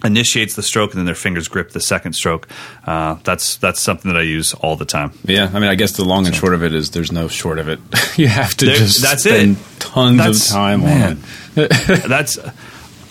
initiates 0.03 0.55
the 0.55 0.63
stroke 0.63 0.91
and 0.91 0.99
then 0.99 1.05
their 1.05 1.15
fingers 1.15 1.47
grip 1.47 1.71
the 1.71 1.79
second 1.79 2.13
stroke 2.13 2.47
uh, 2.85 3.15
that's 3.23 3.55
that's 3.57 3.79
something 3.79 4.11
that 4.11 4.19
I 4.19 4.23
use 4.23 4.53
all 4.55 4.75
the 4.75 4.85
time 4.85 5.11
Yeah, 5.25 5.49
I 5.53 5.59
mean, 5.59 5.69
I 5.69 5.75
guess 5.75 5.93
the 5.93 6.03
long 6.05 6.25
and 6.25 6.35
short 6.35 6.53
of 6.53 6.63
it 6.63 6.73
is 6.73 6.91
there's 6.91 7.11
no 7.11 7.27
short 7.27 7.59
of 7.59 7.67
it. 7.69 7.79
you 8.17 8.27
have 8.27 8.55
to 8.57 8.65
There- 8.65 8.75
just 8.75 9.01
that's 9.01 9.23
spend 9.23 9.57
it. 9.57 9.79
tons 9.79 10.17
That's- 10.17 10.47
of 10.49 10.53
time 10.53 10.81
man. 10.83 11.11
on 11.57 11.63
it. 11.63 11.69
that's 12.07 12.37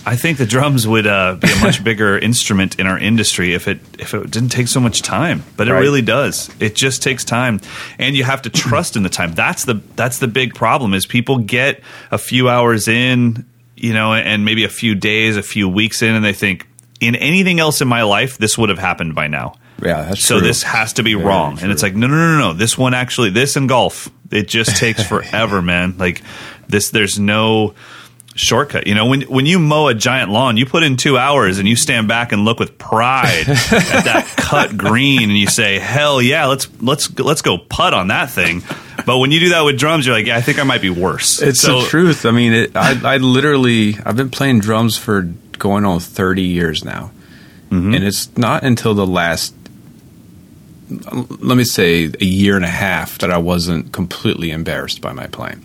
I 0.05 0.17
think 0.17 0.39
the 0.39 0.47
drums 0.47 0.85
would 0.87 1.07
uh, 1.07 1.37
be 1.37 1.49
a 1.53 1.57
much 1.61 1.85
bigger 1.85 2.19
instrument 2.19 2.81
in 2.81 2.89
our 2.89 2.99
industry 2.99 3.55
if 3.55 3.69
it 3.69 3.79
if 4.01 4.15
it 4.15 4.29
didn't 4.33 4.49
take 4.51 4.67
so 4.67 4.81
much 4.81 5.01
time. 5.01 5.45
But 5.57 5.69
it 5.69 5.73
Right. 5.73 5.79
really 5.81 6.03
does. 6.03 6.51
It 6.59 6.75
just 6.75 7.05
takes 7.05 7.25
time, 7.25 7.61
and 8.01 8.17
you 8.17 8.25
have 8.25 8.43
to 8.43 8.51
trust 8.51 8.97
in 8.97 9.05
the 9.05 9.09
time. 9.09 9.33
That's 9.35 9.65
the 9.65 9.75
that's 9.95 10.19
the 10.19 10.27
big 10.27 10.57
problem. 10.57 10.93
Is 10.93 11.07
people 11.07 11.39
get 11.39 11.83
a 12.11 12.19
few 12.19 12.49
hours 12.49 12.89
in, 12.89 13.47
you 13.77 13.93
know, 13.93 14.13
and 14.13 14.45
maybe 14.45 14.65
a 14.65 14.69
few 14.69 14.97
days, 14.97 15.37
a 15.37 15.43
few 15.43 15.69
weeks 15.69 16.03
in, 16.03 16.17
and 16.17 16.25
they 16.25 16.33
think 16.33 16.67
in 17.03 17.17
anything 17.17 17.61
else 17.61 17.81
in 17.81 17.89
my 17.89 18.03
life 18.03 18.39
this 18.39 18.57
would 18.57 18.69
have 18.69 18.79
happened 18.79 19.15
by 19.15 19.27
now. 19.27 19.55
Yeah, 19.83 20.03
that's 20.05 20.21
true. 20.21 20.37
So 20.37 20.39
true. 20.39 20.47
this 20.47 20.63
has 20.63 20.93
to 20.95 21.03
be 21.03 21.15
wrong. 21.17 21.59
And 21.61 21.73
it's 21.73 21.83
like, 21.83 21.95
no, 21.95 22.07
no, 22.07 22.15
no, 22.15 22.39
no. 22.39 22.53
This 22.53 22.79
one 22.79 22.95
actually, 22.95 23.31
this 23.31 23.57
and 23.57 23.69
golf, 23.69 24.09
it 24.31 24.47
just 24.49 24.77
takes 24.77 25.03
forever, 25.09 25.61
man. 25.61 25.99
Like 25.99 26.23
this, 26.69 26.91
there's 26.91 27.19
no 27.19 27.75
shortcut. 28.35 28.87
You 28.87 28.95
know, 28.95 29.07
when 29.07 29.23
when 29.23 29.45
you 29.45 29.59
mow 29.59 29.89
a 29.89 29.95
giant 29.95 30.31
lawn, 30.31 30.57
you 30.57 30.67
put 30.67 30.83
in 30.85 30.97
two 30.97 31.19
hours 31.19 31.59
and 31.59 31.69
you 31.69 31.75
stand 31.77 32.07
back 32.09 32.33
and 32.33 32.45
look 32.45 32.59
with 32.61 32.79
pride 32.79 33.49
at 33.49 34.05
that 34.05 34.33
cut 34.37 34.77
green, 34.77 35.25
and 35.25 35.37
you 35.39 35.49
say, 35.49 35.79
"Hell 35.79 36.23
yeah, 36.23 36.47
let's 36.47 36.69
let's 36.81 37.19
let's 37.19 37.43
go 37.43 37.59
putt 37.59 37.93
on 37.93 38.09
that 38.09 38.31
thing." 38.31 38.63
But 39.05 39.19
when 39.19 39.33
you 39.33 39.41
do 39.41 39.49
that 39.51 39.63
with 39.63 39.79
drums, 39.79 40.07
you're 40.07 40.15
like, 40.15 40.27
"Yeah, 40.27 40.37
I 40.37 40.41
think 40.43 40.59
I 40.61 40.63
might 40.63 40.81
be 40.83 40.91
worse." 40.91 41.43
It's 41.43 41.61
So- 41.61 41.83
the 41.83 41.89
truth. 41.89 42.25
I 42.25 42.31
mean, 42.31 42.53
it, 42.53 42.77
I, 42.77 43.15
I 43.15 43.17
literally, 43.17 43.97
I've 44.05 44.17
been 44.17 44.31
playing 44.31 44.61
drums 44.61 44.97
for 44.97 45.23
going 45.63 45.85
on 45.85 46.01
30 46.01 46.43
years 46.43 46.85
now. 46.85 47.13
Mm-hmm. 47.71 47.95
And 47.95 48.05
it's 48.05 48.37
not 48.37 48.65
until 48.65 48.95
the 48.95 49.07
last, 49.07 49.55
let 50.91 51.57
me 51.57 51.63
say, 51.63 52.11
a 52.21 52.25
year 52.25 52.57
and 52.57 52.65
a 52.65 52.69
half 52.69 53.19
that 53.19 53.31
I 53.31 53.39
wasn't 53.39 53.93
completely 53.93 54.51
embarrassed 54.51 55.01
by 55.01 55.13
my 55.13 55.29
playing. 55.29 55.65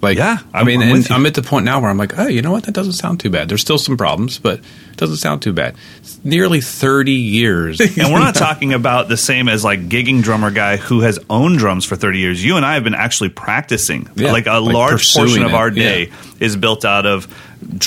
Like, 0.00 0.16
Yeah, 0.16 0.38
I 0.54 0.58
I'm- 0.58 0.66
mean, 0.66 0.80
I'm 0.80 0.94
and. 0.96 1.10
I'm 1.10 1.26
at 1.26 1.34
the 1.34 1.42
point 1.42 1.64
now 1.66 1.80
where 1.80 1.90
I'm 1.90 1.98
like, 1.98 2.18
oh, 2.18 2.26
you 2.28 2.40
know 2.40 2.52
what? 2.52 2.64
That 2.64 2.72
doesn't 2.72 2.94
sound 2.94 3.20
too 3.20 3.28
bad. 3.28 3.48
There's 3.50 3.60
still 3.60 3.76
some 3.78 3.96
problems, 3.98 4.38
but 4.38 4.60
it 4.60 4.96
doesn't 4.96 5.18
sound 5.18 5.42
too 5.42 5.52
bad. 5.52 5.74
It's 5.98 6.24
nearly 6.24 6.62
30 6.62 7.12
years. 7.12 7.80
and 7.98 8.10
we're 8.10 8.18
not 8.20 8.34
talking 8.34 8.72
about 8.72 9.08
the 9.08 9.18
same 9.18 9.48
as 9.48 9.62
like 9.62 9.88
gigging 9.88 10.22
drummer 10.22 10.50
guy 10.50 10.78
who 10.78 11.00
has 11.00 11.18
owned 11.28 11.58
drums 11.58 11.84
for 11.84 11.96
30 11.96 12.18
years. 12.18 12.42
You 12.42 12.56
and 12.56 12.64
I 12.64 12.74
have 12.74 12.84
been 12.84 12.94
actually 12.94 13.28
practicing. 13.30 14.08
Yeah, 14.14 14.32
like 14.32 14.46
a 14.46 14.58
like 14.60 14.72
large 14.72 15.06
portion 15.12 15.42
of 15.42 15.50
it, 15.50 15.54
our 15.54 15.68
yeah. 15.68 15.74
day 15.74 16.12
is 16.38 16.56
built 16.56 16.86
out 16.86 17.04
of 17.04 17.28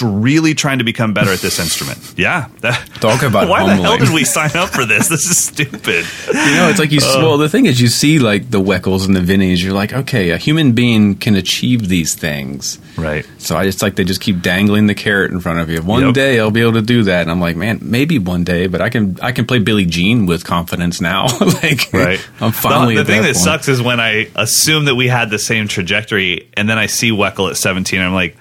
really 0.01 0.53
trying 0.53 0.77
to 0.79 0.83
become 0.83 1.13
better 1.13 1.31
at 1.31 1.39
this 1.39 1.59
instrument. 1.59 1.99
Yeah. 2.15 2.47
That- 2.61 2.85
Talk 3.01 3.23
about 3.23 3.49
Why 3.53 3.65
the 3.65 3.81
hell 3.81 3.97
did 3.97 4.09
we 4.13 4.23
sign 4.23 4.51
up 4.55 4.69
for 4.69 4.85
this? 4.85 5.07
This 5.09 5.25
is 5.25 5.37
stupid. 5.37 6.05
You 6.27 6.33
know, 6.55 6.69
it's 6.69 6.79
like 6.79 6.91
you. 6.91 6.99
Uh, 7.03 7.17
well, 7.17 7.37
the 7.37 7.49
thing 7.49 7.65
is, 7.65 7.81
you 7.81 7.87
see 7.87 8.19
like 8.19 8.49
the 8.51 8.61
Weckls 8.61 9.05
and 9.05 9.15
the 9.15 9.19
Vinnies. 9.19 9.61
You're 9.63 9.73
like, 9.73 9.93
okay, 9.93 10.29
a 10.29 10.37
human 10.37 10.73
being 10.73 11.15
can 11.15 11.35
achieve 11.35 11.89
these 11.89 12.13
things. 12.15 12.77
Right. 12.97 13.27
So 13.39 13.57
I 13.57 13.63
just 13.65 13.81
like 13.81 13.95
they 13.95 14.03
just 14.03 14.21
keep 14.21 14.41
dangling 14.41 14.85
the 14.87 14.93
carrot 14.95 15.31
in 15.31 15.39
front 15.39 15.59
of 15.59 15.69
you. 15.69 15.81
One 15.81 16.03
Yep. 16.05 16.13
day 16.13 16.39
I'll 16.39 16.51
be 16.51 16.61
able 16.61 16.73
to 16.73 16.81
do 16.81 17.03
that. 17.03 17.23
And 17.23 17.31
I'm 17.31 17.39
like, 17.41 17.55
man, 17.55 17.79
maybe 17.81 18.19
one 18.19 18.43
day, 18.43 18.67
but 18.67 18.79
I 18.81 18.89
can 18.89 19.17
I 19.21 19.31
can 19.31 19.45
play 19.45 19.59
Billie 19.59 19.85
Jean 19.85 20.25
with 20.27 20.45
confidence 20.45 21.01
now. 21.01 21.25
like, 21.63 21.91
Right. 21.91 22.25
I'm 22.39 22.51
finally 22.51 22.95
The, 22.95 23.03
the 23.03 23.11
thing 23.11 23.21
that, 23.23 23.33
that, 23.33 23.39
sucks 23.39 23.67
is 23.67 23.81
when 23.81 23.99
I 23.99 24.29
assume 24.35 24.85
that 24.85 24.95
we 24.95 25.07
had 25.07 25.29
the 25.31 25.39
same 25.39 25.67
trajectory 25.67 26.47
and 26.53 26.69
then 26.69 26.77
I 26.77 26.85
see 26.85 27.09
Weckl 27.11 27.49
at 27.49 27.57
17 27.57 27.99
and 27.99 28.07
I'm 28.07 28.13
like, 28.13 28.37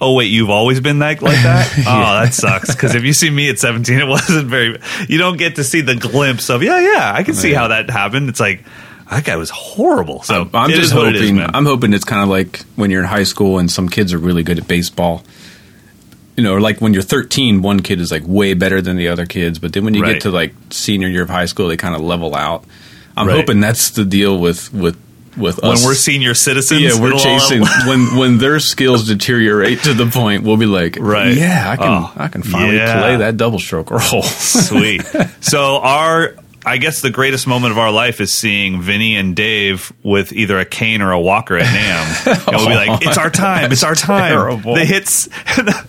oh, 0.00 0.14
wait, 0.14 0.26
you've 0.26 0.50
always 0.50 0.80
been 0.80 1.00
that, 1.00 1.20
like 1.22 1.42
that? 1.42 1.70
Oh, 1.80 2.24
that 2.24 2.32
sucks. 2.34 2.74
Because 2.74 2.94
if 2.94 3.04
you 3.04 3.12
see 3.12 3.28
me 3.30 3.50
at 3.50 3.58
17, 3.58 3.98
it 4.00 4.06
wasn't 4.08 4.48
very, 4.48 4.78
you 5.08 5.18
don't 5.18 5.36
get 5.36 5.56
to 5.56 5.64
see 5.64 5.80
the 5.82 5.94
glimpse 5.96 6.48
of, 6.50 6.62
yeah, 6.62 6.80
yeah, 6.80 7.12
I 7.14 7.22
can 7.22 7.34
see 7.34 7.52
Yeah. 7.52 7.58
how 7.60 7.68
that 7.68 7.90
happened. 7.90 8.28
It's 8.28 8.40
like, 8.40 8.64
that 9.10 9.24
guy 9.24 9.36
was 9.36 9.50
horrible. 9.50 10.22
So 10.22 10.42
I'm, 10.42 10.50
I'm 10.54 10.70
just 10.70 10.92
hoping. 10.92 11.38
is. 11.38 11.50
I'm 11.52 11.66
hoping 11.66 11.92
it's 11.92 12.04
kind 12.04 12.22
of 12.22 12.28
like 12.28 12.60
when 12.76 12.90
you're 12.90 13.00
in 13.02 13.08
high 13.08 13.24
school 13.24 13.58
and 13.58 13.70
some 13.70 13.88
kids 13.88 14.12
are 14.14 14.18
really 14.18 14.42
good 14.44 14.58
at 14.58 14.68
baseball. 14.68 15.22
you 16.36 16.44
know, 16.44 16.56
like 16.56 16.80
when 16.80 16.94
you're 16.94 17.02
13, 17.02 17.60
one 17.60 17.80
kid 17.80 18.00
is 18.00 18.10
like 18.10 18.22
way 18.24 18.54
better 18.54 18.80
than 18.80 18.96
the 18.96 19.08
other 19.08 19.26
kids, 19.26 19.58
but 19.58 19.72
then 19.72 19.84
when 19.84 19.94
you 19.94 20.02
Right. 20.02 20.12
get 20.14 20.22
to 20.22 20.30
like 20.30 20.54
senior 20.70 21.08
year 21.08 21.22
of 21.24 21.28
high 21.28 21.46
school, 21.46 21.68
they 21.68 21.76
kind 21.76 21.94
of 21.94 22.00
level 22.00 22.34
out. 22.34 22.64
I'm 23.16 23.26
Right. 23.26 23.36
hoping 23.36 23.60
that's 23.60 23.90
the 23.90 24.04
deal 24.04 24.38
with 24.38 24.72
with 24.72 24.96
with 25.40 25.58
us 25.58 25.62
when 25.62 25.72
us. 25.72 25.86
we're 25.86 25.94
senior 25.94 26.34
citizens, 26.34 26.80
yeah, 26.80 27.00
we're 27.00 27.18
chasing 27.18 27.62
when 27.86 28.16
when 28.16 28.38
their 28.38 28.60
skills 28.60 29.06
deteriorate 29.06 29.82
to 29.84 29.94
the 29.94 30.06
point 30.06 30.42
we'll 30.44 30.56
be 30.56 30.66
like, 30.66 30.96
Right. 31.00 31.34
Yeah, 31.36 31.70
I 31.70 31.76
can 31.76 31.86
Oh, 31.88 32.12
I 32.16 32.28
can 32.28 32.42
finally 32.42 32.76
yeah. 32.76 33.00
play 33.00 33.16
that 33.16 33.36
double 33.36 33.58
stroke 33.58 33.90
roll. 33.90 34.00
Sweet. 34.22 35.02
So 35.40 35.78
our 35.78 36.34
I 36.64 36.76
guess 36.76 37.00
the 37.00 37.10
greatest 37.10 37.46
moment 37.46 37.72
of 37.72 37.78
our 37.78 37.90
life 37.90 38.20
is 38.20 38.36
seeing 38.36 38.82
Vinny 38.82 39.16
and 39.16 39.34
Dave 39.34 39.92
with 40.02 40.32
either 40.32 40.58
a 40.58 40.66
cane 40.66 41.00
or 41.00 41.10
a 41.12 41.20
walker 41.20 41.56
at 41.56 41.64
NAMM. 41.64 42.46
And 42.48 42.56
we'll 42.56 42.68
be 42.68 42.74
like, 42.74 43.02
"It's 43.02 43.16
our 43.16 43.28
oh, 43.28 43.30
time! 43.30 43.72
It's 43.72 43.82
our 43.82 43.94
time!" 43.94 44.32
terrible. 44.32 44.74
The 44.74 44.84
hits. 44.84 45.28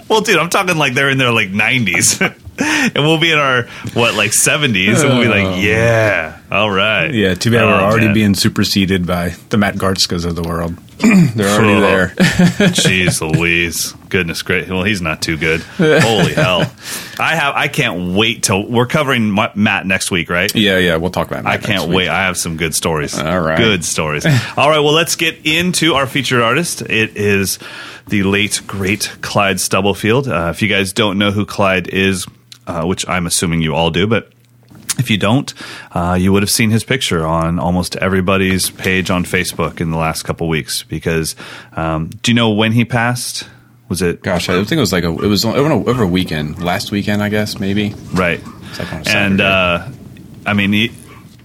well, 0.08 0.22
dude, 0.22 0.38
I'm 0.38 0.50
talking 0.50 0.78
like 0.78 0.94
they're 0.94 1.10
in 1.10 1.18
their 1.18 1.34
like 1.34 1.50
90s, 1.50 2.22
and 2.96 3.04
we'll 3.04 3.20
be 3.20 3.32
in 3.32 3.40
our 3.40 3.64
what 3.94 4.14
like 4.16 4.32
70s, 4.32 5.02
and 5.04 5.10
we'll 5.10 5.22
be 5.24 5.28
like, 5.28 5.62
"Yeah, 5.64 6.40
all 6.52 6.70
right." 6.70 7.14
yeah, 7.14 7.34
too 7.34 7.52
bad 7.52 7.66
we're 7.66 7.72
Oh, 7.74 7.86
already 7.86 8.06
man. 8.06 8.14
being 8.14 8.34
superseded 8.36 9.06
by 9.08 9.30
the 9.50 9.58
Matt 9.58 9.76
Garstkas 9.76 10.26
of 10.26 10.36
the 10.36 10.44
world. 10.44 10.76
They're 11.02 11.50
already 11.50 11.74
Oh. 11.74 11.82
there. 11.82 12.08
Jeez 12.18 13.22
Louise. 13.22 13.94
Goodness 14.10 14.42
great. 14.44 14.68
Well, 14.70 14.84
he's 14.84 15.02
not 15.02 15.22
too 15.22 15.36
good. 15.38 15.62
Holy 15.78 16.34
hell. 16.34 16.72
I 17.20 17.36
have 17.36 17.56
I 17.56 17.68
can't 17.70 18.16
wait 18.16 18.44
till 18.44 18.68
we're 18.68 18.86
covering 18.86 19.32
Ma- 19.32 19.52
Matt 19.56 19.86
next 19.88 20.12
week, 20.12 20.30
right? 20.30 20.54
yeah, 20.56 20.78
yeah, 20.78 20.98
we'll 20.98 21.10
talk 21.12 21.28
about. 21.28 21.44
Matt 21.46 21.54
I 21.54 21.58
can't 21.58 21.90
wait. 21.90 22.08
I 22.10 22.26
have 22.26 22.38
some 22.38 22.58
good 22.58 22.76
stories. 22.76 23.18
All 23.18 23.40
right. 23.40 23.58
Good 23.58 23.84
stories. 23.84 24.26
All 24.26 24.70
right. 24.70 24.80
Well, 24.80 24.94
let's 24.94 25.16
get 25.16 25.46
into 25.46 25.96
our 25.96 26.06
featured 26.06 26.42
artist. 26.42 26.82
It 26.84 27.18
is 27.18 27.58
the 28.08 28.24
late, 28.24 28.62
great 28.68 29.12
Clyde 29.22 29.60
Stubblefield. 29.60 30.28
Uh, 30.28 30.50
if 30.54 30.62
you 30.62 30.68
guys 30.68 30.94
don't 30.94 31.18
know 31.18 31.32
who 31.32 31.46
Clyde 31.46 31.88
is, 31.88 32.28
uh, 32.68 32.86
which 32.86 33.08
I'm 33.08 33.26
assuming 33.26 33.62
you 33.62 33.76
all 33.76 33.92
do, 33.92 34.08
but 34.08 34.32
if 34.98 35.10
you 35.10 35.18
don't, 35.18 35.54
uh, 35.92 36.18
you 36.20 36.32
would 36.32 36.44
have 36.44 36.50
seen 36.50 36.70
his 36.70 36.84
picture 36.84 37.26
on 37.26 37.60
almost 37.60 37.96
everybody's 37.98 38.70
page 38.70 39.10
on 39.10 39.24
Facebook 39.24 39.82
in 39.82 39.92
the 39.92 39.98
last 39.98 40.24
couple 40.24 40.48
weeks. 40.48 40.84
Because 40.84 41.36
um, 41.74 42.10
do 42.10 42.32
you 42.32 42.36
know 42.36 42.52
when 42.52 42.72
he 42.72 42.86
passed? 42.86 43.48
Was 43.90 44.02
it 44.02 44.24
Gosh, 44.24 44.48
I 44.48 44.54
think 44.64 44.74
it 44.74 44.80
was 44.80 44.94
like 44.94 45.04
a 45.04 45.10
it 45.10 45.28
was 45.28 45.44
over 45.44 46.04
a, 46.04 46.08
weekend, 46.08 46.64
last 46.64 46.92
weekend, 46.92 47.22
I 47.22 47.28
guess, 47.28 47.60
maybe. 47.60 47.94
Right. 48.14 48.42
like 48.80 49.08
and 49.08 49.42
uh, 49.42 49.90
I 50.46 50.54
mean, 50.54 50.72
he, 50.72 50.92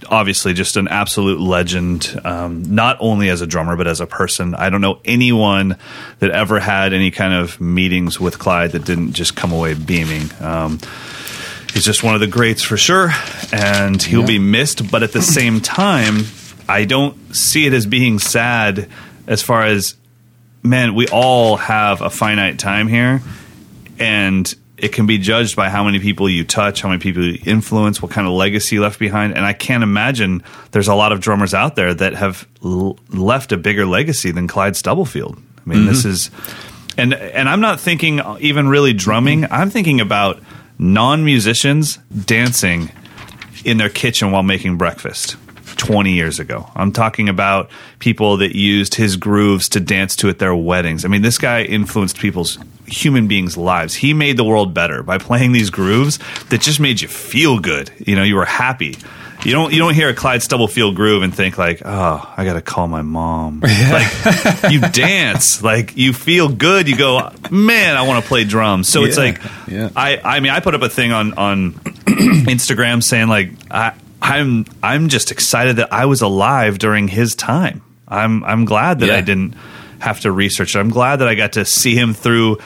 obviously, 0.09 0.53
just 0.53 0.77
an 0.77 0.87
absolute 0.87 1.39
legend, 1.39 2.19
um, 2.23 2.63
not 2.73 2.97
only 2.99 3.29
as 3.29 3.41
a 3.41 3.47
drummer, 3.47 3.75
but 3.75 3.87
as 3.87 3.99
a 4.01 4.07
person. 4.07 4.55
I 4.55 4.69
don't 4.69 4.81
know 4.81 4.99
anyone 5.05 5.77
that 6.19 6.31
ever 6.31 6.59
had 6.59 6.93
any 6.93 7.11
kind 7.11 7.33
of 7.33 7.59
meetings 7.61 8.19
with 8.19 8.39
Clyde 8.39 8.71
that 8.71 8.85
didn't 8.85 9.13
just 9.13 9.35
come 9.35 9.51
away 9.51 9.73
beaming. 9.73 10.29
Um, 10.41 10.79
he's 11.73 11.83
just 11.85 12.03
one 12.03 12.13
of 12.15 12.19
the 12.21 12.27
greats 12.27 12.61
for 12.63 12.77
sure, 12.77 13.11
and 13.51 14.01
he'll 14.01 14.21
Yeah. 14.21 14.25
be 14.27 14.39
missed. 14.39 14.89
But 14.89 15.03
at 15.03 15.11
the 15.13 15.21
same 15.21 15.61
time, 15.61 16.25
I 16.67 16.85
don't 16.85 17.35
see 17.35 17.65
it 17.65 17.73
as 17.73 17.85
being 17.85 18.19
sad 18.19 18.87
as 19.27 19.41
far 19.41 19.63
as, 19.63 19.95
man, 20.63 20.95
we 20.95 21.07
all 21.07 21.57
have 21.57 22.01
a 22.01 22.09
finite 22.09 22.59
time 22.59 22.87
here 22.87 23.21
and 23.99 24.53
it 24.77 24.89
can 24.93 25.05
be 25.07 25.17
judged 25.17 25.55
by 25.55 25.69
how 25.69 25.83
many 25.83 25.99
people 25.99 26.29
you 26.29 26.43
touch, 26.43 26.81
how 26.81 26.89
many 26.89 26.99
people 26.99 27.23
you 27.23 27.39
influence, 27.45 28.01
what 28.01 28.11
kind 28.11 28.27
of 28.27 28.33
legacy 28.33 28.75
you 28.75 28.81
left 28.81 28.99
behind. 28.99 29.35
And 29.35 29.45
I 29.45 29.53
can't 29.53 29.83
imagine 29.83 30.43
there's 30.71 30.87
a 30.87 30.93
lot 30.93 31.11
of 31.11 31.19
drummers 31.19 31.53
out 31.53 31.75
there 31.75 31.93
that 31.93 32.13
have 32.13 32.47
l- 32.63 32.99
left 33.09 33.51
a 33.51 33.57
bigger 33.57 33.85
legacy 33.85 34.31
than 34.31 34.47
Clyde 34.47 34.75
Stubblefield. 34.75 35.37
I 35.37 35.69
mean, 35.69 35.85
this 35.85 36.01
mm-hmm. 36.01 36.09
is, 36.09 36.31
and 36.97 37.13
and 37.13 37.49
I'm 37.49 37.59
not 37.59 37.79
thinking 37.79 38.21
even 38.39 38.67
really 38.67 38.93
drumming. 38.93 39.51
I'm 39.51 39.69
thinking 39.69 39.99
about 39.99 40.41
non 40.77 41.25
musicians 41.25 41.97
dancing 42.25 42.91
in 43.65 43.77
their 43.77 43.89
kitchen 43.89 44.31
while 44.31 44.43
making 44.43 44.77
breakfast 44.77 45.35
20 45.77 46.13
years 46.13 46.39
ago. 46.39 46.69
I'm 46.75 46.91
talking 46.91 47.27
about 47.27 47.69
people 47.99 48.37
that 48.37 48.55
used 48.55 48.95
his 48.95 49.17
grooves 49.17 49.69
to 49.69 49.79
dance 49.79 50.15
to 50.17 50.29
at 50.29 50.39
their 50.39 50.55
weddings. 50.55 51.03
I 51.03 51.07
mean, 51.07 51.21
this 51.21 51.37
guy 51.37 51.63
influenced 51.63 52.17
people's 52.17 52.57
human 52.87 53.27
beings' 53.27 53.57
lives. 53.57 53.93
He 53.95 54.13
made 54.13 54.37
the 54.37 54.43
world 54.43 54.73
better 54.73 55.03
by 55.03 55.17
playing 55.17 55.51
these 55.51 55.69
grooves 55.69 56.19
that 56.49 56.61
just 56.61 56.79
made 56.79 57.01
you 57.01 57.07
feel 57.07 57.59
good. 57.59 57.91
You 57.99 58.15
know, 58.15 58.23
you 58.23 58.35
were 58.35 58.45
happy. 58.45 58.97
You 59.45 59.51
don't 59.51 59.71
you 59.71 59.77
don't 59.77 59.93
hear 59.93 60.09
a 60.09 60.13
Clyde 60.15 60.41
Stubblefield 60.41 60.95
groove 60.95 61.21
and 61.21 61.33
think 61.33 61.57
like, 61.59 61.83
"Oh, 61.85 62.33
I 62.35 62.43
got 62.43 62.53
to 62.53 62.61
call 62.61 62.87
my 62.87 63.03
mom." 63.03 63.61
Like 63.63 64.71
you 64.71 64.81
dance, 64.81 65.61
like 65.61 65.95
you 65.95 66.11
feel 66.11 66.49
good. 66.49 66.89
You 66.89 66.97
go, 66.97 67.31
"Man, 67.51 67.95
I 67.95 68.01
want 68.07 68.23
to 68.23 68.27
play 68.27 68.45
drums." 68.45 68.89
So 68.89 69.03
it's 69.05 69.15
like 69.17 69.39
yeah. 69.67 69.89
I 69.95 70.19
I 70.23 70.39
mean, 70.39 70.51
I 70.51 70.59
put 70.59 70.73
up 70.73 70.81
a 70.81 70.89
thing 70.89 71.11
on 71.11 71.33
on 71.35 71.73
Instagram 72.47 73.03
saying 73.03 73.27
like 73.27 73.51
I 73.69 73.93
I'm 74.21 74.65
I'm 74.81 75.07
just 75.07 75.31
excited 75.31 75.75
that 75.75 75.93
I 75.93 76.05
was 76.07 76.21
alive 76.21 76.79
during 76.79 77.07
his 77.07 77.35
time. 77.35 77.83
I'm 78.07 78.43
I'm 78.43 78.65
glad 78.65 78.99
that 78.99 79.07
Yeah. 79.07 79.17
I 79.17 79.21
didn't 79.21 79.53
have 79.99 80.19
to 80.21 80.31
research 80.31 80.75
it. 80.75 80.79
I'm 80.79 80.89
glad 80.89 81.17
that 81.17 81.27
I 81.27 81.35
got 81.35 81.53
to 81.53 81.65
see 81.65 81.95
him 81.95 82.13
through 82.13 82.57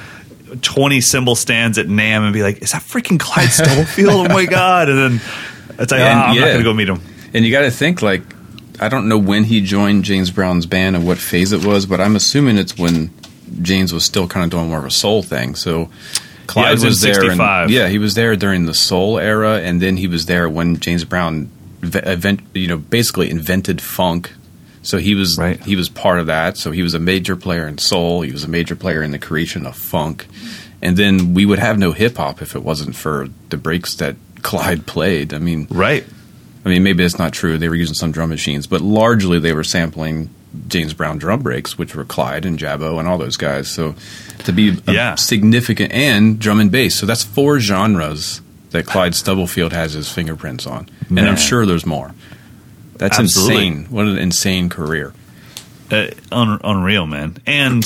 20 0.62 1.02
cymbal 1.02 1.36
stands 1.36 1.78
at 1.78 1.88
NAMM 1.88 2.24
and 2.24 2.34
be 2.34 2.44
like, 2.44 2.62
is 2.62 2.72
that 2.72 2.82
freaking 2.82 3.20
Clyde 3.20 3.50
Stubblefield? 3.50 4.10
oh 4.10 4.28
my 4.28 4.46
god! 4.50 4.90
And 4.90 4.98
then 4.98 5.22
it's 5.80 5.92
like, 5.92 6.02
And, 6.02 6.20
ah, 6.20 6.24
I'm 6.28 6.36
not 6.36 6.36
yeah. 6.36 6.46
going 6.48 6.58
to 6.58 6.64
go 6.64 6.74
meet 6.74 6.90
him. 6.90 7.02
And 7.34 7.46
you 7.46 7.52
got 7.52 7.62
to 7.62 7.72
think 7.72 8.02
like 8.02 8.22
I 8.82 8.90
don't 8.90 9.08
know 9.08 9.18
when 9.18 9.44
he 9.44 9.62
joined 9.62 10.04
James 10.04 10.32
Brown's 10.32 10.66
band 10.66 10.96
and 10.96 11.06
what 11.06 11.20
phase 11.20 11.52
it 11.52 11.64
was, 11.64 11.86
but 11.86 12.02
I'm 12.02 12.16
assuming 12.16 12.58
it's 12.58 12.78
when 12.78 13.12
James 13.62 13.94
was 13.94 14.04
still 14.04 14.28
kind 14.28 14.44
of 14.44 14.50
doing 14.50 14.70
more 14.70 14.80
of 14.80 14.86
a 14.86 14.92
soul 14.92 15.22
thing. 15.22 15.54
So 15.54 15.92
Clyde 16.48 16.70
it 16.70 16.72
was 16.72 16.86
was, 16.86 17.02
there. 17.02 17.14
65. 17.14 17.66
And, 17.66 17.72
yeah, 17.72 17.88
he 17.90 18.00
was 18.00 18.16
there 18.16 18.36
during 18.36 18.66
the 18.66 18.74
soul 18.74 19.20
era, 19.20 19.60
and 19.60 19.82
then 19.82 19.98
he 19.98 20.08
was 20.08 20.26
there 20.26 20.50
when 20.50 20.80
James 20.80 21.06
Brown, 21.06 21.52
event, 21.84 22.42
you 22.56 22.68
know, 22.68 22.78
basically 22.78 23.30
invented 23.30 23.82
funk. 23.82 24.34
So 24.84 24.98
he 24.98 25.14
was 25.16 25.38
Right. 25.38 25.62
he 25.64 25.76
was 25.76 25.90
part 25.90 26.20
of 26.20 26.28
that. 26.28 26.58
So 26.58 26.72
he 26.72 26.82
was 26.82 26.94
a 26.94 27.00
major 27.00 27.36
player 27.36 27.68
in 27.68 27.78
soul. 27.78 28.22
He 28.22 28.32
was 28.32 28.44
a 28.44 28.48
major 28.50 28.76
player 28.76 29.02
in 29.04 29.12
the 29.12 29.20
creation 29.20 29.66
of 29.66 29.76
funk. 29.76 30.26
And 30.82 30.98
then 30.98 31.34
we 31.36 31.46
would 31.46 31.60
have 31.60 31.78
no 31.78 31.92
hip 31.92 32.18
hop 32.18 32.42
if 32.42 32.56
it 32.56 32.64
wasn't 32.64 32.96
for 32.96 33.28
the 33.50 33.58
breaks 33.58 33.96
that 33.96 34.16
Clyde 34.42 34.86
played. 34.88 35.34
I 35.34 35.38
mean, 35.40 35.68
Right. 35.70 36.04
I 36.66 36.70
mean, 36.70 36.84
maybe 36.84 37.04
it's 37.04 37.18
not 37.18 37.34
true. 37.34 37.58
They 37.58 37.70
were 37.70 37.76
using 37.76 37.96
some 37.96 38.12
drum 38.12 38.30
machines, 38.30 38.68
but 38.68 38.82
largely 38.82 39.40
they 39.40 39.54
were 39.54 39.64
sampling 39.64 40.30
James 40.68 40.94
Brown 40.94 41.18
drum 41.18 41.42
breaks, 41.42 41.78
which 41.78 41.96
were 41.96 42.04
Clyde 42.06 42.46
and 42.46 42.58
Jabo 42.60 43.00
and 43.00 43.08
all 43.08 43.18
those 43.18 43.38
guys. 43.38 43.68
So 43.68 43.96
to 44.46 44.52
be 44.52 44.78
a 44.88 44.92
Yeah. 44.94 45.16
significant 45.16 45.92
and 45.92 46.38
drum 46.40 46.60
and 46.60 46.70
bass. 46.72 46.96
So 46.96 47.06
that's 47.08 47.24
four 47.24 47.60
genres 47.60 48.42
that 48.72 48.86
Clyde 48.86 49.16
Stubblefield 49.16 49.74
has 49.74 49.94
his 49.94 50.10
fingerprints 50.10 50.66
on, 50.68 50.88
and 51.10 51.20
I'm 51.22 51.36
sure 51.36 51.66
there's 51.66 51.86
more. 51.86 52.14
That's 53.02 53.18
Absolutely. 53.20 53.68
insane. 53.68 53.86
What 53.90 54.06
an 54.06 54.18
insane 54.20 54.70
career. 54.70 55.12
uh, 55.92 56.08
un- 56.32 56.62
unreal, 56.64 57.08
man. 57.08 57.36
And 57.48 57.84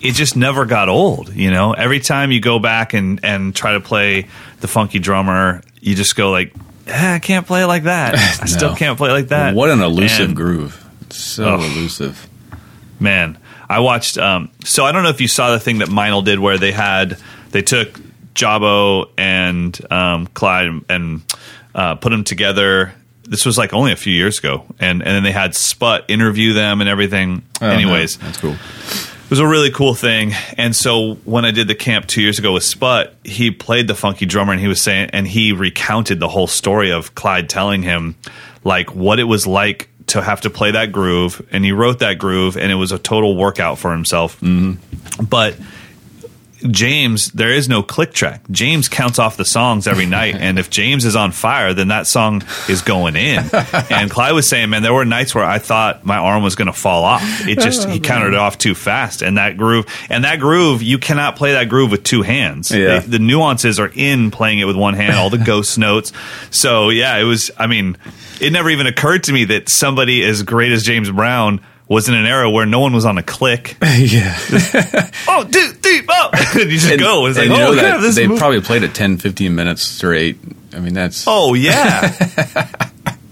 it 0.00 0.12
just 0.12 0.36
never 0.36 0.64
got 0.64 0.88
old. 0.88 1.34
You 1.34 1.50
know, 1.50 1.72
every 1.72 1.98
time 2.00 2.30
you 2.30 2.40
go 2.40 2.58
back 2.60 2.94
and 2.94 3.18
and 3.24 3.54
try 3.54 3.72
to 3.72 3.80
play 3.80 4.28
the 4.60 4.68
funky 4.68 5.00
drummer, 5.00 5.60
you 5.80 5.94
just 5.96 6.14
go 6.14 6.30
like, 6.30 6.54
eh, 6.86 7.14
I 7.16 7.18
can't 7.18 7.46
play 7.46 7.64
like 7.64 7.82
that. 7.82 8.14
I 8.42 8.46
still 8.46 8.76
can't 8.76 8.96
play 8.96 9.10
like 9.10 9.28
that. 9.28 9.54
What 9.56 9.70
an 9.70 9.80
elusive 9.80 10.28
And, 10.28 10.36
groove. 10.36 10.80
So 11.10 11.44
Ugh. 11.54 11.60
elusive. 11.60 12.28
man. 13.00 13.36
I 13.68 13.80
watched. 13.80 14.18
Um, 14.18 14.50
so 14.64 14.84
I 14.84 14.92
don't 14.92 15.02
know 15.02 15.08
if 15.08 15.20
you 15.20 15.26
saw 15.28 15.50
the 15.50 15.58
thing 15.60 15.78
that 15.78 15.88
Meinl 15.88 16.24
did, 16.24 16.38
where 16.38 16.58
they 16.58 16.70
had 16.70 17.18
they 17.50 17.62
took 17.62 17.98
Jabo 18.34 19.10
and 19.18 19.76
um, 19.92 20.26
Clyde 20.28 20.82
and 20.88 21.22
uh, 21.74 21.96
put 21.96 22.10
them 22.10 22.22
together. 22.24 22.94
This 23.24 23.46
was 23.46 23.56
like 23.56 23.72
only 23.72 23.92
a 23.92 23.96
few 23.96 24.12
years 24.12 24.38
ago, 24.38 24.64
and 24.78 25.02
and 25.02 25.10
then 25.10 25.22
they 25.22 25.32
had 25.32 25.54
Sput 25.54 26.04
interview 26.08 26.52
them 26.52 26.80
and 26.80 26.88
everything. 26.88 27.42
Oh, 27.60 27.66
no. 27.66 27.72
Anyways, 27.72 28.18
that's 28.18 28.38
cool. 28.38 28.56
It 29.24 29.30
was 29.30 29.38
a 29.38 29.46
really 29.46 29.70
cool 29.70 29.94
thing. 29.94 30.32
And 30.58 30.76
so 30.76 31.14
when 31.24 31.46
I 31.46 31.50
did 31.50 31.66
the 31.66 31.74
camp 31.74 32.06
two 32.06 32.20
years 32.20 32.38
ago 32.38 32.52
with 32.52 32.62
Sput, 32.62 33.14
he 33.24 33.50
played 33.50 33.88
the 33.88 33.94
funky 33.94 34.26
drummer 34.26 34.52
and 34.52 34.60
he 34.60 34.68
was 34.68 34.82
saying, 34.82 35.10
and 35.14 35.26
he 35.26 35.52
recounted 35.52 36.20
the 36.20 36.28
whole 36.28 36.46
story 36.46 36.92
of 36.92 37.14
Clyde 37.14 37.48
telling 37.48 37.82
him 37.82 38.16
like 38.64 38.94
what 38.94 39.18
it 39.18 39.24
was 39.24 39.46
like 39.46 39.88
to 40.08 40.20
have 40.20 40.42
to 40.42 40.50
play 40.50 40.72
that 40.72 40.92
groove. 40.92 41.40
And 41.50 41.64
he 41.64 41.72
wrote 41.72 42.00
that 42.00 42.18
groove 42.18 42.58
and 42.58 42.70
it 42.70 42.74
was 42.74 42.92
a 42.92 42.98
total 42.98 43.34
workout 43.34 43.78
for 43.78 43.92
himself. 43.92 44.38
Mm-hmm. 44.42 45.24
But 45.24 45.56
James, 46.70 47.30
there 47.32 47.50
is 47.50 47.68
no 47.68 47.82
click 47.82 48.12
track. 48.12 48.42
James 48.50 48.88
counts 48.88 49.18
off 49.18 49.36
the 49.36 49.44
songs 49.44 49.86
every 49.86 50.06
night, 50.06 50.34
and 50.34 50.58
if 50.58 50.70
James 50.70 51.04
is 51.04 51.14
on 51.14 51.32
fire, 51.32 51.74
then 51.74 51.88
that 51.88 52.06
song 52.06 52.42
is 52.68 52.82
going 52.82 53.16
in. 53.16 53.44
And 53.90 54.10
Clyde 54.10 54.34
was 54.34 54.48
saying, 54.48 54.70
man, 54.70 54.82
there 54.82 54.94
were 54.94 55.04
nights 55.04 55.34
where 55.34 55.44
I 55.44 55.58
thought 55.58 56.04
my 56.04 56.16
arm 56.16 56.42
was 56.42 56.54
going 56.54 56.66
to 56.66 56.72
fall 56.72 57.04
off. 57.04 57.22
It 57.46 57.60
just 57.60 57.88
he 57.88 57.98
oh, 57.98 58.02
counted 58.02 58.28
it 58.28 58.38
off 58.38 58.56
too 58.56 58.74
fast, 58.74 59.22
and 59.22 59.36
that 59.36 59.56
groove, 59.56 59.86
and 60.08 60.24
that 60.24 60.40
groove, 60.40 60.82
you 60.82 60.98
cannot 60.98 61.36
play 61.36 61.52
that 61.52 61.68
groove 61.68 61.90
with 61.90 62.02
two 62.02 62.22
hands. 62.22 62.70
Yeah. 62.70 63.00
The, 63.00 63.10
the 63.10 63.18
nuances 63.18 63.78
are 63.78 63.90
in 63.94 64.30
playing 64.30 64.58
it 64.58 64.64
with 64.64 64.76
one 64.76 64.94
hand, 64.94 65.16
all 65.16 65.30
the 65.30 65.38
ghost 65.44 65.78
notes. 65.78 66.12
So 66.50 66.88
yeah, 66.90 67.16
it 67.18 67.24
was. 67.24 67.50
I 67.58 67.66
mean, 67.66 67.96
it 68.40 68.52
never 68.52 68.70
even 68.70 68.86
occurred 68.86 69.24
to 69.24 69.32
me 69.32 69.44
that 69.46 69.68
somebody 69.68 70.24
as 70.24 70.42
great 70.42 70.72
as 70.72 70.82
James 70.82 71.10
Brown 71.10 71.60
was 71.88 72.08
in 72.08 72.14
an 72.14 72.24
era 72.26 72.50
where 72.50 72.64
no 72.66 72.80
one 72.80 72.92
was 72.94 73.04
on 73.04 73.18
a 73.18 73.22
click. 73.22 73.76
yeah. 73.82 74.38
oh, 75.28 75.44
dude, 75.48 75.80
deep, 75.82 76.06
oh, 76.08 76.30
you 76.54 76.66
just 76.70 76.90
And- 76.90 77.00
go. 77.00 77.26
It's 77.26 77.36
like, 77.36 77.48
and 77.48 77.56
you 77.56 77.62
oh, 77.62 77.72
know 77.74 77.78
crap, 77.80 77.96
that 77.96 78.00
this 78.00 78.14
they 78.16 78.26
move- 78.26 78.38
probably 78.38 78.60
played 78.60 78.82
it 78.82 78.94
10, 78.94 79.18
15 79.18 79.54
minutes 79.54 79.82
straight. 79.82 80.38
I 80.74 80.80
mean, 80.80 80.94
that's 80.94 81.24
Oh 81.26 81.54
yeah. 81.54 82.16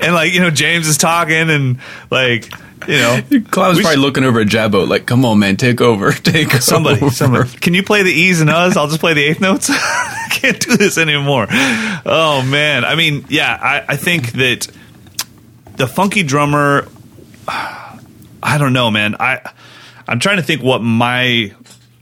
and 0.01 0.15
like 0.15 0.33
you 0.33 0.41
know, 0.41 0.51
James 0.51 0.87
is 0.87 0.97
talking 0.97 1.51
and 1.51 1.79
like 2.11 2.53
you 2.89 2.99
know, 2.99 3.21
Clyde 3.21 3.41
was 3.41 3.51
probably 3.51 3.83
should- 3.83 3.99
looking 4.01 4.25
over 4.25 4.41
at 4.41 4.49
Jabo 4.49 4.87
like, 4.89 5.07
"Come 5.07 5.25
on, 5.25 5.39
man, 5.39 5.57
take 5.57 5.81
over, 5.81 6.13
take 6.13 6.51
somebody, 6.53 7.01
over." 7.01 7.11
somebody, 7.15 7.49
can 7.59 7.75
you 7.75 7.83
play 7.85 8.03
the 8.03 8.11
E's 8.13 8.41
and 8.41 8.51
U's? 8.51 8.77
I'll 8.77 8.89
just 8.89 8.99
play 9.01 9.15
the 9.15 9.23
eighth 9.25 9.41
notes. 9.41 9.71
I 9.73 10.27
can't 10.31 10.59
do 10.61 10.77
this 10.77 10.99
anymore. 10.99 11.47
Oh 11.51 12.43
man, 12.45 12.85
I 12.85 12.95
mean, 12.97 13.25
yeah, 13.29 13.57
I, 13.61 13.93
I 13.93 13.97
think 13.97 14.33
that 14.33 14.67
the 15.77 15.87
funky 15.87 16.23
drummer. 16.23 16.87
I 18.43 18.59
don't 18.59 18.73
know, 18.73 18.91
man. 18.91 19.17
I 19.19 19.51
I'm 20.09 20.19
trying 20.19 20.37
to 20.37 20.43
think 20.43 20.63
what 20.63 20.83
my 20.83 21.55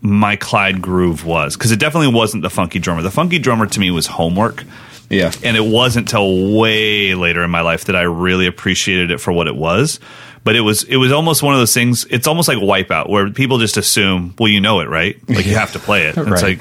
my 0.03 0.37
Clyde 0.37 0.81
groove 0.81 1.25
was 1.25 1.57
because 1.57 1.73
it 1.73 1.79
definitely 1.79 2.13
wasn't 2.13 2.43
the 2.43 2.51
funky 2.51 2.79
drummer. 2.79 3.03
The 3.03 3.11
funky 3.11 3.39
drummer 3.39 3.67
to 3.67 3.81
me 3.81 3.91
was 3.91 4.07
homework. 4.07 4.65
Yeah, 5.09 5.33
and 5.43 5.57
it 5.57 5.65
wasn't 5.65 6.09
till 6.09 6.57
way 6.57 7.15
later 7.15 7.43
in 7.43 7.51
my 7.51 7.63
life 7.63 7.87
that 7.87 7.97
I 7.97 8.03
really 8.03 8.47
appreciated 8.47 9.11
it 9.11 9.19
for 9.21 9.33
what 9.33 9.49
it 9.49 9.57
was. 9.57 9.99
But 10.45 10.57
it 10.57 10.61
was 10.61 10.85
it 10.85 10.97
was 10.97 11.13
almost 11.13 11.43
one 11.43 11.53
of 11.53 11.61
those 11.61 11.75
things. 11.75 12.05
It's 12.09 12.27
almost 12.27 12.49
like 12.49 12.59
Wipeout, 12.59 13.09
where 13.09 13.29
people 13.31 13.59
just 13.59 13.77
assume, 13.77 14.35
well, 14.39 14.49
you 14.49 14.61
know 14.61 14.81
it, 14.81 14.89
right? 14.89 15.17
Like 15.29 15.47
you 15.47 15.57
have 15.57 15.73
to 15.73 15.79
play 15.79 16.07
it. 16.07 16.17
It's 16.17 16.43
like 16.43 16.61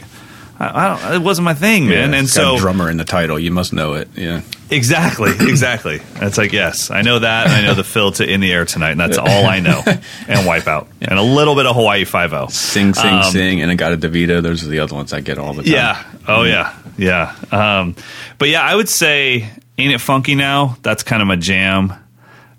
I, 0.60 0.86
I 0.86 0.88
don't. 0.88 1.22
It 1.22 1.26
wasn't 1.26 1.46
my 1.46 1.54
thing, 1.54 1.88
man. 1.88 2.12
Yeah, 2.12 2.20
and 2.20 2.28
so 2.30 2.58
drummer 2.58 2.90
in 2.90 2.98
the 2.98 3.06
title, 3.06 3.40
you 3.40 3.52
must 3.52 3.72
know 3.72 3.94
it. 3.94 4.10
Yeah, 4.16 4.42
exactly, 4.70 5.32
exactly. 5.40 6.00
It's 6.16 6.38
like 6.38 6.54
yes, 6.54 6.92
I 6.92 7.02
know 7.02 7.20
that. 7.20 7.48
and 7.48 7.56
I 7.56 7.62
know 7.62 7.74
the 7.74 7.84
fill 7.84 8.12
to 8.14 8.30
in 8.30 8.40
the 8.42 8.52
air 8.52 8.66
tonight, 8.66 8.92
and 8.92 9.00
that's 9.00 9.18
all 9.18 9.46
I 9.46 9.60
know. 9.60 9.84
And 10.28 10.46
wipe 10.46 10.64
Wipeout, 10.64 10.88
and 11.02 11.18
a 11.18 11.24
little 11.24 11.56
bit 11.56 11.66
of 11.66 11.76
Hawaii 11.76 12.06
Five 12.06 12.34
O. 12.34 12.48
sing, 12.48 12.94
sing, 12.94 13.14
Um, 13.14 13.24
sing, 13.24 13.62
and 13.62 13.72
In-A-Gadda-Da-Vida. 13.72 14.42
Those 14.42 14.64
are 14.64 14.68
the 14.70 14.80
other 14.80 14.94
ones 14.96 15.12
I 15.12 15.22
get 15.22 15.38
all 15.40 15.54
the 15.54 15.64
time. 15.64 15.72
Yeah. 15.74 16.04
Oh 16.28 16.44
yeah. 16.44 16.76
Yeah. 16.98 17.36
Um, 17.52 17.96
but 18.38 18.50
yeah, 18.50 18.62
I 18.62 18.76
would 18.76 18.90
say 18.90 19.50
"Ain't 19.78 19.94
It 19.94 20.00
Funky 20.02 20.36
Now." 20.36 20.78
That's 20.84 21.02
kind 21.04 21.22
of 21.22 21.28
my 21.28 21.36
jam. 21.36 21.94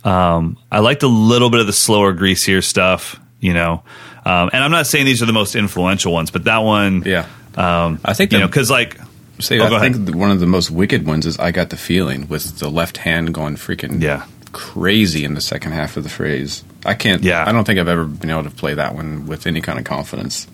Um, 0.04 0.56
I 0.72 0.80
liked 0.80 1.02
a 1.02 1.08
little 1.08 1.50
bit 1.50 1.60
of 1.60 1.66
the 1.66 1.72
slower, 1.72 2.12
greasier 2.12 2.62
stuff. 2.62 3.20
You 3.40 3.54
know, 3.54 3.82
um, 4.24 4.50
and 4.52 4.62
I'm 4.64 4.70
not 4.70 4.86
saying 4.86 5.06
these 5.06 5.22
are 5.22 5.26
the 5.26 5.32
most 5.32 5.54
influential 5.54 6.12
ones, 6.12 6.30
but 6.30 6.44
that 6.44 6.58
one, 6.58 7.02
yeah. 7.06 7.26
Um, 7.56 7.98
I 8.04 8.12
think 8.14 8.32
you 8.32 8.38
the- 8.38 8.42
know, 8.44 8.48
because 8.48 8.70
like, 8.70 8.98
Say, 9.40 9.58
Oh, 9.58 9.66
I 9.74 9.80
think 9.80 9.96
ahead. 9.96 10.14
one 10.14 10.30
of 10.30 10.40
the 10.40 10.46
most 10.46 10.70
wicked 10.70 11.06
ones 11.06 11.26
is 11.26 11.38
"I 11.38 11.50
Got 11.50 11.70
the 11.70 11.76
Feeling" 11.76 12.28
with 12.28 12.58
the 12.58 12.68
left 12.70 12.98
hand 12.98 13.32
going 13.34 13.56
freaking 13.56 14.00
Yeah. 14.02 14.24
crazy 14.52 15.24
in 15.24 15.34
the 15.34 15.40
second 15.40 15.72
half 15.72 15.96
of 15.96 16.02
the 16.04 16.10
phrase. 16.10 16.64
I 16.84 16.94
can't. 16.94 17.22
Yeah. 17.22 17.44
I 17.46 17.52
don't 17.52 17.64
think 17.64 17.78
I've 17.78 17.88
ever 17.88 18.04
been 18.04 18.30
able 18.30 18.44
to 18.44 18.50
play 18.50 18.74
that 18.74 18.94
one 18.94 19.26
with 19.26 19.46
any 19.46 19.60
kind 19.60 19.78
of 19.78 19.84
confidence. 19.84 20.46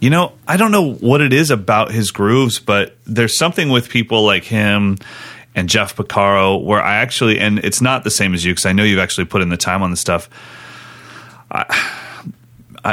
you 0.00 0.10
know, 0.10 0.32
I 0.46 0.56
don't 0.56 0.70
know 0.70 0.92
what 0.92 1.20
it 1.20 1.32
is 1.32 1.50
about 1.50 1.90
his 1.90 2.12
grooves, 2.12 2.60
but 2.60 2.96
there's 3.04 3.36
something 3.36 3.68
with 3.68 3.88
people 3.88 4.24
like 4.24 4.44
him 4.44 4.96
and 5.56 5.68
Jeff 5.68 5.96
Porcaro 5.96 6.62
where 6.62 6.80
I 6.80 6.98
actually, 6.98 7.40
and 7.40 7.58
it's 7.58 7.80
not 7.80 8.04
the 8.04 8.10
same 8.12 8.32
as 8.32 8.44
you 8.44 8.52
because 8.52 8.64
I 8.66 8.72
know 8.72 8.84
you've 8.84 9.00
actually 9.00 9.24
put 9.24 9.42
in 9.42 9.48
the 9.48 9.56
time 9.56 9.82
on 9.82 9.90
the 9.90 9.96
stuff. 9.96 10.30
I, 11.50 11.64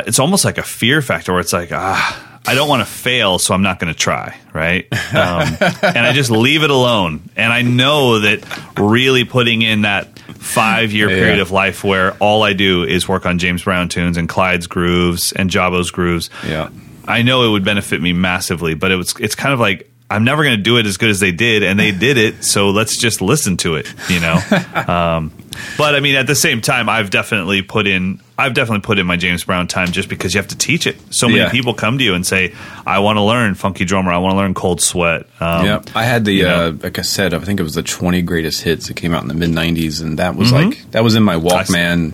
it's 0.07 0.17
almost 0.19 0.45
like 0.45 0.57
a 0.57 0.63
fear 0.63 1.01
factor 1.01 1.31
where 1.31 1.41
it's 1.41 1.53
like, 1.53 1.71
ah, 1.71 2.34
I 2.47 2.53
don't 2.55 2.69
want 2.69 2.81
to 2.81 2.85
fail, 2.85 3.39
so 3.39 3.53
I'm 3.53 3.61
not 3.63 3.79
going 3.79 3.91
to 3.93 3.97
try, 3.99 4.37
right? 4.53 4.85
Um, 4.91 5.47
and 5.81 5.97
I 6.05 6.11
just 6.13 6.29
leave 6.29 6.63
it 6.63 6.69
alone. 6.69 7.29
And 7.35 7.51
I 7.51 7.61
know 7.63 8.19
that 8.19 8.43
really 8.77 9.23
putting 9.25 9.61
in 9.61 9.81
that 9.81 10.19
five 10.19 10.91
year 10.91 11.09
Yeah. 11.09 11.15
period 11.15 11.39
of 11.39 11.51
life 11.51 11.83
where 11.83 12.13
all 12.17 12.43
I 12.43 12.53
do 12.53 12.83
is 12.83 13.07
work 13.07 13.25
on 13.25 13.39
James 13.39 13.63
Brown 13.63 13.89
tunes 13.89 14.17
and 14.17 14.29
Clyde's 14.29 14.67
grooves 14.67 15.31
and 15.31 15.49
Jabo's 15.49 15.89
grooves. 15.91 16.29
Yeah. 16.47 16.69
I 17.07 17.21
know 17.23 17.43
it 17.47 17.49
would 17.49 17.63
benefit 17.65 18.01
me 18.01 18.13
massively, 18.13 18.73
but 18.75 18.91
it 18.91 18.95
was 18.95 19.13
it's 19.19 19.35
kind 19.35 19.53
of 19.53 19.59
like 19.59 19.91
I'm 20.09 20.23
never 20.23 20.43
going 20.43 20.55
to 20.55 20.61
do 20.61 20.77
it 20.77 20.85
as 20.85 20.97
good 20.97 21.09
as 21.09 21.19
they 21.19 21.31
did, 21.31 21.63
and 21.63 21.79
they 21.79 21.91
did 21.91 22.17
it. 22.17 22.43
So 22.43 22.69
let's 22.69 22.95
just 22.97 23.21
listen 23.21 23.57
to 23.57 23.75
it, 23.75 23.91
you 24.07 24.19
know. 24.19 24.35
um, 24.87 25.31
but 25.79 25.95
I 25.95 25.99
mean, 25.99 26.15
at 26.15 26.27
the 26.27 26.35
same 26.35 26.61
time, 26.61 26.89
I've 26.89 27.09
definitely 27.09 27.61
put 27.63 27.87
in 27.87 28.21
I've 28.37 28.53
definitely 28.53 28.81
put 28.81 28.99
in 28.99 29.07
my 29.07 29.15
James 29.15 29.45
Brown 29.45 29.65
time 29.67 29.87
just 29.93 30.09
because 30.09 30.33
you 30.33 30.39
have 30.39 30.49
to 30.49 30.57
teach 30.57 30.85
it. 30.87 30.97
So 31.09 31.27
many 31.27 31.39
Yeah. 31.39 31.49
people 31.49 31.73
come 31.73 31.97
to 31.97 32.03
you 32.03 32.13
and 32.15 32.25
say, 32.27 32.53
"I 32.85 32.99
want 32.99 33.15
to 33.17 33.21
learn 33.21 33.55
Funky 33.55 33.85
Drummer. 33.85 34.11
I 34.11 34.17
want 34.17 34.33
to 34.33 34.37
learn 34.37 34.53
Cold 34.53 34.81
Sweat." 34.81 35.25
Um, 35.39 35.65
yeah, 35.65 35.81
I 35.95 36.03
had 36.03 36.25
the 36.25 36.33
you 36.33 36.43
know. 36.43 36.77
uh, 36.83 36.87
a 36.87 36.91
cassette. 36.91 37.31
of- 37.33 37.41
I 37.41 37.45
think 37.45 37.59
it 37.61 37.63
was 37.63 37.75
the 37.75 37.81
20 37.83 38.21
greatest 38.23 38.61
hits. 38.63 38.87
that 38.89 38.95
came 38.95 39.13
out 39.13 39.21
in 39.21 39.29
the 39.29 39.33
mid 39.33 39.49
90s, 39.51 40.01
and 40.01 40.19
that 40.19 40.35
was 40.35 40.51
Mm-hmm. 40.51 40.69
like 40.69 40.91
that 40.91 41.03
was 41.03 41.15
in 41.15 41.23
my 41.23 41.35
Walkman 41.35 42.11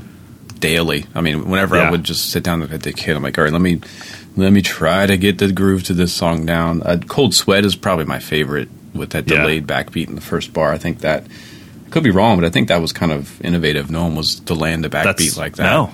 daily. 0.59 1.07
I 1.15 1.21
mean, 1.21 1.49
whenever 1.49 1.75
Yeah. 1.75 1.87
I 1.87 1.91
would 1.91 2.03
just 2.03 2.29
sit 2.29 2.43
down 2.43 2.61
at 2.61 2.83
the 2.83 2.93
kid, 2.93 3.15
I'm 3.17 3.23
like, 3.23 3.37
all 3.39 3.43
right, 3.43 3.51
let 3.53 3.61
me 3.61 3.81
let 4.35 4.51
me 4.51 4.61
try 4.61 5.05
to 5.05 5.17
get 5.17 5.37
the 5.37 5.51
groove 5.51 5.83
to 5.85 5.93
this 5.93 6.13
song 6.13 6.45
down. 6.45 6.81
Uh, 6.83 6.97
Cold 7.07 7.33
Sweat 7.33 7.65
is 7.65 7.75
probably 7.75 8.05
my 8.05 8.19
favorite 8.19 8.69
with 8.93 9.11
that 9.11 9.29
Yeah. 9.29 9.41
delayed 9.41 9.67
backbeat 9.67 10.07
in 10.07 10.15
the 10.15 10.21
first 10.21 10.53
bar. 10.53 10.71
I 10.73 10.77
think 10.77 10.99
that 10.99 11.25
I 11.85 11.89
could 11.89 12.03
be 12.03 12.11
wrong, 12.11 12.37
but 12.39 12.45
I 12.45 12.49
think 12.49 12.67
that 12.69 12.81
was 12.81 12.91
kind 12.93 13.11
of 13.11 13.39
innovative. 13.41 13.89
No 13.91 14.03
one 14.03 14.15
was 14.15 14.35
to 14.41 14.53
land 14.53 14.85
a 14.85 14.89
backbeat 14.89 15.37
like 15.37 15.55
that. 15.57 15.63
No, 15.63 15.91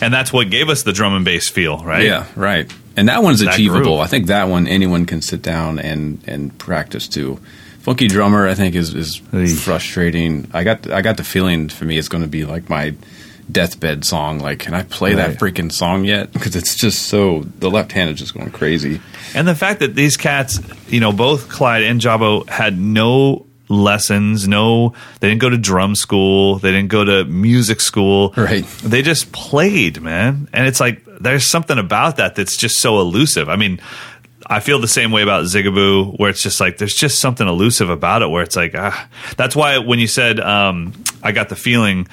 and 0.00 0.12
that's 0.12 0.32
what 0.32 0.50
gave 0.50 0.68
us 0.68 0.82
the 0.82 0.92
drum 0.92 1.14
and 1.14 1.24
bass 1.24 1.48
feel, 1.50 1.78
right? 1.84 2.04
Yeah, 2.04 2.24
right. 2.36 2.70
And 2.96 3.08
that 3.08 3.22
one's 3.22 3.40
That 3.40 3.54
achievable. 3.54 3.82
groove. 3.96 4.00
I 4.00 4.06
think 4.06 4.26
that 4.26 4.48
one 4.48 4.66
anyone 4.66 5.04
can 5.06 5.22
sit 5.22 5.42
down 5.42 5.78
and 5.78 6.18
and 6.26 6.56
practice 6.58 7.06
to. 7.08 7.38
Funky 7.80 8.08
drummer, 8.08 8.46
I 8.46 8.54
think 8.54 8.74
is 8.74 8.92
is 8.94 9.20
Eesh. 9.32 9.56
frustrating. 9.60 10.48
I 10.52 10.64
got 10.64 10.90
I 10.90 11.00
got 11.00 11.16
the 11.16 11.24
feeling 11.24 11.68
for 11.70 11.84
me 11.86 11.96
it's 11.96 12.08
going 12.08 12.22
to 12.24 12.28
be 12.28 12.44
like 12.44 12.68
my 12.68 12.92
deathbed 13.50 14.04
song. 14.04 14.38
Like, 14.40 14.58
can 14.60 14.74
I 14.74 14.82
play 14.82 15.14
Right. 15.14 15.28
that 15.30 15.38
freaking 15.38 15.72
song 15.72 16.04
yet? 16.04 16.32
Because 16.32 16.54
it's 16.56 16.74
just 16.74 17.02
so 17.06 17.44
the 17.58 17.70
left 17.70 17.92
hand 17.92 18.10
is 18.10 18.18
just 18.18 18.34
going 18.34 18.50
crazy. 18.50 19.00
And 19.34 19.46
the 19.48 19.54
fact 19.54 19.80
that 19.80 19.94
these 19.94 20.16
cats, 20.16 20.60
you 20.88 21.00
know, 21.00 21.12
both 21.12 21.48
Clyde 21.48 21.82
and 21.82 22.00
Jabo 22.00 22.48
had 22.48 22.78
no 22.78 23.46
lessons, 23.68 24.48
no, 24.48 24.94
they 25.20 25.28
didn't 25.28 25.40
go 25.40 25.50
to 25.50 25.58
drum 25.58 25.94
school, 25.94 26.58
they 26.58 26.70
didn't 26.72 26.88
go 26.88 27.04
to 27.04 27.24
music 27.26 27.80
school. 27.80 28.32
Right. 28.36 28.66
They 28.82 29.02
just 29.02 29.30
played, 29.32 30.00
man. 30.00 30.48
And 30.52 30.66
it's 30.66 30.80
like, 30.80 31.02
there's 31.20 31.44
something 31.46 31.78
about 31.78 32.16
that 32.16 32.34
that's 32.34 32.56
just 32.56 32.78
so 32.80 33.00
elusive. 33.00 33.48
I 33.48 33.56
mean, 33.56 33.80
I 34.46 34.60
feel 34.60 34.78
the 34.78 34.88
same 34.88 35.10
way 35.10 35.20
about 35.22 35.44
Zigaboo, 35.44 36.18
where 36.18 36.30
it's 36.30 36.42
just 36.42 36.60
like 36.60 36.78
there's 36.78 36.94
just 36.94 37.18
something 37.18 37.46
elusive 37.46 37.90
about 37.90 38.22
it. 38.22 38.28
Where 38.30 38.42
it's 38.42 38.56
like, 38.56 38.74
ah, 38.74 39.08
that's 39.36 39.54
why 39.54 39.76
when 39.78 39.98
you 39.98 40.06
said 40.06 40.40
um, 40.40 40.94
I 41.22 41.32
got 41.32 41.50
the 41.50 41.56
feeling, 41.56 42.08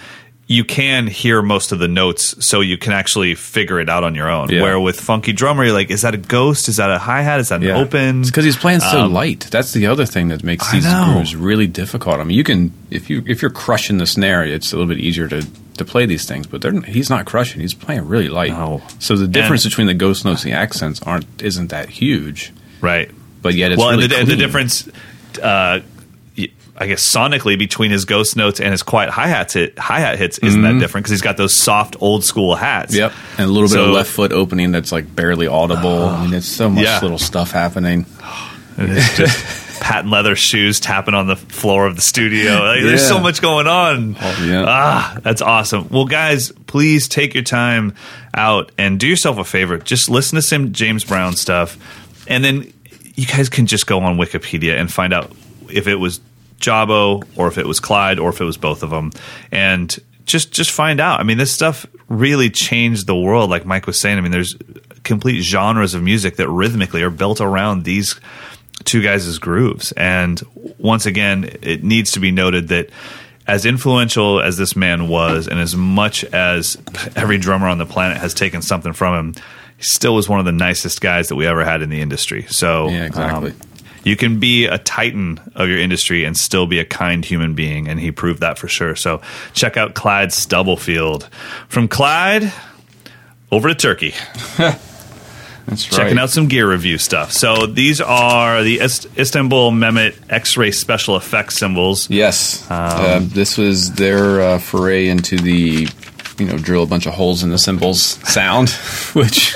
you 0.47 0.63
can 0.63 1.07
hear 1.07 1.41
most 1.41 1.71
of 1.71 1.79
the 1.79 1.87
notes, 1.87 2.45
so 2.45 2.61
you 2.61 2.77
can 2.77 2.93
actually 2.93 3.33
figure 3.33 3.79
it 3.79 3.89
out 3.89 4.03
on 4.03 4.13
your 4.13 4.29
own. 4.29 4.49
Yeah. 4.49 4.61
Where 4.61 4.79
with 4.79 4.99
Funky 4.99 5.33
Drummer, 5.33 5.63
you're 5.65 5.73
like, 5.73 5.89
is 5.89 6.03
that 6.03 6.13
a 6.13 6.17
ghost? 6.17 6.69
Is 6.69 6.77
that 6.77 6.91
a 6.91 6.99
hi 6.99 7.21
hat? 7.23 7.39
Is 7.39 7.49
that 7.49 7.63
an 7.63 7.71
open? 7.71 8.21
It's 8.21 8.29
because 8.29 8.45
he's 8.45 8.55
playing 8.55 8.81
so 8.81 9.05
Um, 9.05 9.13
light. 9.13 9.47
That's 9.49 9.73
the 9.73 9.87
other 9.87 10.05
thing 10.05 10.27
that 10.27 10.43
makes 10.43 10.71
these 10.71 10.85
grooves 10.85 11.35
really 11.35 11.65
difficult. 11.67 12.19
I 12.19 12.23
mean, 12.23 12.37
you 12.37 12.43
can 12.43 12.71
if 12.91 13.09
you 13.09 13.23
if 13.25 13.41
you're 13.41 13.49
crushing 13.51 13.97
the 13.97 14.05
snare, 14.05 14.43
it's 14.43 14.71
a 14.71 14.77
little 14.77 14.87
bit 14.93 14.99
easier 14.99 15.27
to 15.29 15.45
to 15.77 15.83
play 15.83 16.05
these 16.05 16.25
things. 16.25 16.45
But 16.47 16.61
they're, 16.61 16.79
he's 16.81 17.09
not 17.09 17.25
crushing; 17.25 17.59
he's 17.61 17.73
playing 17.73 18.07
really 18.07 18.29
light. 18.29 18.51
No. 18.51 18.83
So 18.99 19.15
the 19.15 19.27
difference 19.27 19.63
between 19.63 19.87
the 19.87 19.93
ghost 19.95 20.25
notes 20.25 20.43
and 20.43 20.53
the 20.53 20.57
accents 20.57 21.01
aren't 21.01 21.41
isn't 21.41 21.69
that 21.69 21.89
huge. 21.89 22.53
right. 22.81 23.09
But 23.41 23.53
yet, 23.55 23.71
it's 23.71 23.79
well, 23.79 23.91
really 23.91 24.03
and, 24.05 24.11
the, 24.11 24.17
and 24.17 24.27
the 24.27 24.35
difference, 24.37 24.87
uh, 25.41 25.81
I 26.78 26.88
guess, 26.88 27.03
sonically 27.09 27.57
between 27.57 27.91
his 27.91 28.03
ghost 28.05 28.36
notes 28.36 28.59
and 28.59 28.71
his 28.71 28.84
quiet 28.84 29.09
hi 29.09 29.28
hats 29.28 29.53
hit, 29.53 29.80
hi 29.80 29.99
hat 30.01 30.17
hits 30.17 30.38
isn't 30.39 30.61
that 30.63 30.78
different 30.80 31.03
because 31.05 31.11
he's 31.11 31.21
got 31.21 31.38
those 31.38 31.55
soft 31.57 31.95
old 32.01 32.23
school 32.26 32.53
hats. 32.55 32.91
Mm-hmm. 32.93 32.99
Yep, 32.99 33.13
and 33.38 33.49
a 33.49 33.51
little 33.53 33.69
bit 33.69 33.73
So- 33.76 33.86
of 33.86 33.91
left 33.91 34.09
foot 34.11 34.32
opening 34.34 34.71
that's 34.71 34.91
like 34.91 35.15
barely 35.15 35.47
audible. 35.47 36.03
I 36.03 36.26
mean, 36.26 36.34
it's 36.34 36.45
so 36.47 36.69
much 36.69 36.84
Yeah. 36.84 36.99
little 37.01 37.17
stuff 37.19 37.51
happening. 37.51 38.05
It's 38.78 39.15
just 39.15 39.80
patent 39.80 40.11
leather 40.11 40.36
shoes 40.36 40.82
tapping 40.82 41.13
on 41.13 41.28
the 41.28 41.38
floor 41.38 41.88
of 41.88 41.95
the 41.95 42.01
studio. 42.01 42.61
Like, 42.61 42.82
There's 42.82 43.07
so 43.07 43.21
much 43.21 43.41
going 43.41 43.67
on. 43.67 44.15
yeah. 44.43 44.65
Ah, 44.67 45.17
that's 45.23 45.41
awesome. 45.41 45.88
Well, 45.89 46.03
guys, 46.03 46.51
please 46.67 47.07
take 47.07 47.34
your 47.34 47.43
time 47.43 47.93
out 48.34 48.73
and 48.78 48.99
do 48.99 49.07
yourself 49.07 49.38
a 49.38 49.45
favor. 49.45 49.78
Just 49.78 50.09
listen 50.09 50.36
to 50.36 50.41
some 50.41 50.73
James 50.73 51.05
Brown 51.05 51.38
stuff, 51.38 51.78
and 52.28 52.43
then 52.43 52.73
you 53.15 53.26
guys 53.26 53.47
can 53.47 53.65
just 53.65 53.88
go 53.88 54.01
on 54.01 54.17
Wikipedia 54.17 54.78
and 54.78 54.91
find 54.91 55.13
out 55.13 55.32
if 55.69 55.88
it 55.88 55.95
was 55.95 56.19
Jabo 56.60 57.24
or 57.36 57.47
if 57.47 57.58
it 57.58 57.66
was 57.68 57.80
Clyde 57.80 58.20
or 58.20 58.30
if 58.30 58.41
it 58.41 58.45
was 58.45 58.58
both 58.58 58.84
of 58.84 58.89
them, 58.89 59.12
and 59.51 59.95
just 60.26 60.51
just 60.51 60.72
find 60.72 60.99
out. 60.99 61.20
I 61.20 61.24
mean, 61.24 61.38
this 61.38 61.51
stuff 61.51 61.86
really 62.08 62.49
changed 62.49 63.08
the 63.08 63.16
world. 63.16 63.49
Like 63.49 63.66
Mike 63.66 63.88
was 63.88 63.99
saying, 63.99 64.18
I 64.18 64.22
mean, 64.22 64.32
there's 64.32 64.56
complete 65.03 65.41
genres 65.41 65.93
of 65.93 66.01
music 66.03 66.38
that 66.38 66.49
rhythmically 66.49 67.01
are 67.03 67.10
built 67.12 67.41
around 67.41 67.84
these 67.84 68.20
two 68.84 69.01
guys' 69.01 69.38
grooves. 69.39 69.91
And 69.93 70.41
once 70.80 71.06
again, 71.06 71.58
it 71.62 71.84
needs 71.84 72.12
to 72.14 72.20
be 72.20 72.32
noted 72.32 72.68
that 72.70 72.89
as 73.47 73.66
influential 73.66 74.41
as 74.41 74.58
this 74.58 74.76
man 74.76 75.08
was, 75.08 75.47
and 75.47 75.60
as 75.60 75.76
much 75.76 76.24
as 76.26 76.78
every 77.16 77.38
drummer 77.38 77.68
on 77.68 77.78
the 77.78 77.86
planet 77.86 78.18
has 78.18 78.34
taken 78.34 78.62
something 78.64 78.93
from 78.93 79.14
him, 79.14 79.43
he 79.78 79.84
still 79.84 80.16
was 80.16 80.28
one 80.28 80.39
of 80.39 80.45
the 80.45 80.51
nicest 80.51 81.01
guys 81.01 81.28
that 81.28 81.36
we 81.36 81.45
ever 81.45 81.64
had 81.64 81.82
in 81.84 81.89
the 81.89 82.01
industry. 82.01 82.45
So, 82.49 82.89
Yeah, 82.89 83.06
exactly. 83.06 83.51
um, 83.51 83.58
You 84.06 84.16
can 84.16 84.39
be 84.39 84.66
a 84.66 84.78
titan 84.78 85.39
of 85.56 85.68
your 85.68 85.80
industry 85.80 86.24
and 86.24 86.38
still 86.38 86.68
be 86.68 86.80
a 86.80 86.86
kind 86.86 87.26
human 87.26 87.56
being, 87.56 87.88
and 87.88 87.99
he 87.99 88.12
proved 88.12 88.39
that 88.39 88.58
for 88.58 88.68
sure. 88.68 88.95
So 88.95 89.22
check 89.53 89.76
out 89.76 89.95
Clyde 89.95 90.32
Stubblefield. 90.32 91.28
From 91.68 91.88
Clyde 91.88 92.53
over 93.51 93.68
to 93.68 93.76
Turkey. 93.76 94.14
That's 95.68 95.91
right. 95.91 95.97
checking 95.97 96.20
out 96.20 96.30
some 96.30 96.47
gear 96.47 96.70
review 96.70 96.99
stuff. 96.99 97.32
So 97.32 97.66
these 97.66 97.99
are 97.99 98.62
the 98.62 98.80
Ist- 98.82 99.08
Istanbul 99.18 99.72
Mehmet 99.72 100.16
X-ray 100.30 100.70
special 100.70 101.16
effects 101.18 101.58
cymbals. 101.58 102.08
Yes, 102.08 102.70
uh, 102.70 103.20
this 103.24 103.58
was 103.58 103.91
their 103.93 104.41
uh, 104.41 104.60
foray 104.60 105.08
into 105.08 105.38
the 105.38 105.88
you 106.38 106.45
know 106.45 106.60
drill 106.60 106.84
a 106.84 106.86
bunch 106.86 107.08
of 107.08 107.16
holes 107.16 107.41
in 107.41 107.49
the 107.49 107.58
cymbals 107.58 107.99
sound, 108.32 108.70
which 109.14 109.56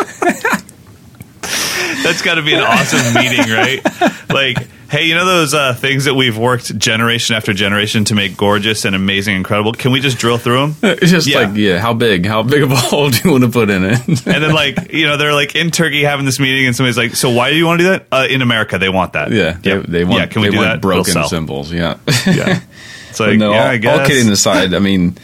That's 2.04 2.22
got 2.22 2.36
to 2.36 2.42
be 2.42 2.54
an 2.54 2.62
awesome 2.62 3.14
meeting, 3.14 3.50
right? 3.52 3.82
Like, 4.30 4.68
hey, 4.90 5.06
you 5.06 5.16
know 5.16 5.26
those 5.26 5.54
uh, 5.54 5.74
things 5.74 6.06
that 6.06 6.14
we've 6.16 6.38
worked 6.38 6.78
generation 6.78 7.36
after 7.36 7.54
generation 7.54 8.06
to 8.06 8.16
make 8.16 8.38
gorgeous 8.38 8.86
and 8.86 8.96
amazing, 8.96 9.36
incredible? 9.36 9.74
Can 9.74 9.92
we 9.92 10.00
just 10.00 10.18
drill 10.18 10.38
through 10.38 10.60
them? 10.74 10.76
it's 10.84 11.12
just 11.12 11.28
Yeah. 11.28 11.40
like 11.40 11.56
yeah, 11.58 11.80
how 11.80 11.94
big? 11.94 12.26
How 12.26 12.42
big 12.44 12.62
of 12.64 12.72
a 12.72 12.76
hole 12.78 13.10
do 13.10 13.18
you 13.24 13.32
want 13.32 13.44
to 13.44 13.50
put 13.50 13.70
in 13.70 13.84
it? 13.84 14.08
And 14.08 14.18
then, 14.44 14.54
like, 14.54 14.92
you 14.94 15.08
know, 15.08 15.18
they're 15.18 15.34
like 15.34 15.56
in 15.56 15.72
Turkey 15.72 16.04
having 16.04 16.26
this 16.26 16.40
meeting, 16.40 16.66
and 16.68 16.76
somebody's 16.76 16.98
like, 16.98 17.16
"So 17.16 17.30
why 17.30 17.50
do 17.50 17.58
you 17.58 17.66
want 17.66 17.80
to 17.80 17.86
do 17.86 17.90
that?" 17.92 18.06
Uh, 18.12 18.28
in 18.30 18.42
America, 18.42 18.78
they 18.78 18.90
want 18.90 19.14
that. 19.14 19.32
yeah, 19.32 19.54
they, 19.62 19.72
yeah. 19.72 19.84
they 19.88 20.04
want 20.06 20.20
yeah, 20.20 20.26
can 20.28 20.42
we 20.42 20.48
they 20.48 20.52
do 20.52 20.58
want 20.58 20.70
that? 20.70 20.82
Broken 20.82 21.14
sell. 21.14 21.28
cymbals. 21.28 21.72
Yeah, 21.72 21.98
Yeah, 22.26 22.62
it's 23.10 23.20
like, 23.20 23.38
no, 23.38 23.52
yeah, 23.52 23.62
all, 23.64 23.68
I 23.68 23.78
guess. 23.78 24.00
all 24.00 24.06
kidding 24.08 24.32
aside, 24.32 24.74
I 24.74 24.80
mean, 24.80 25.18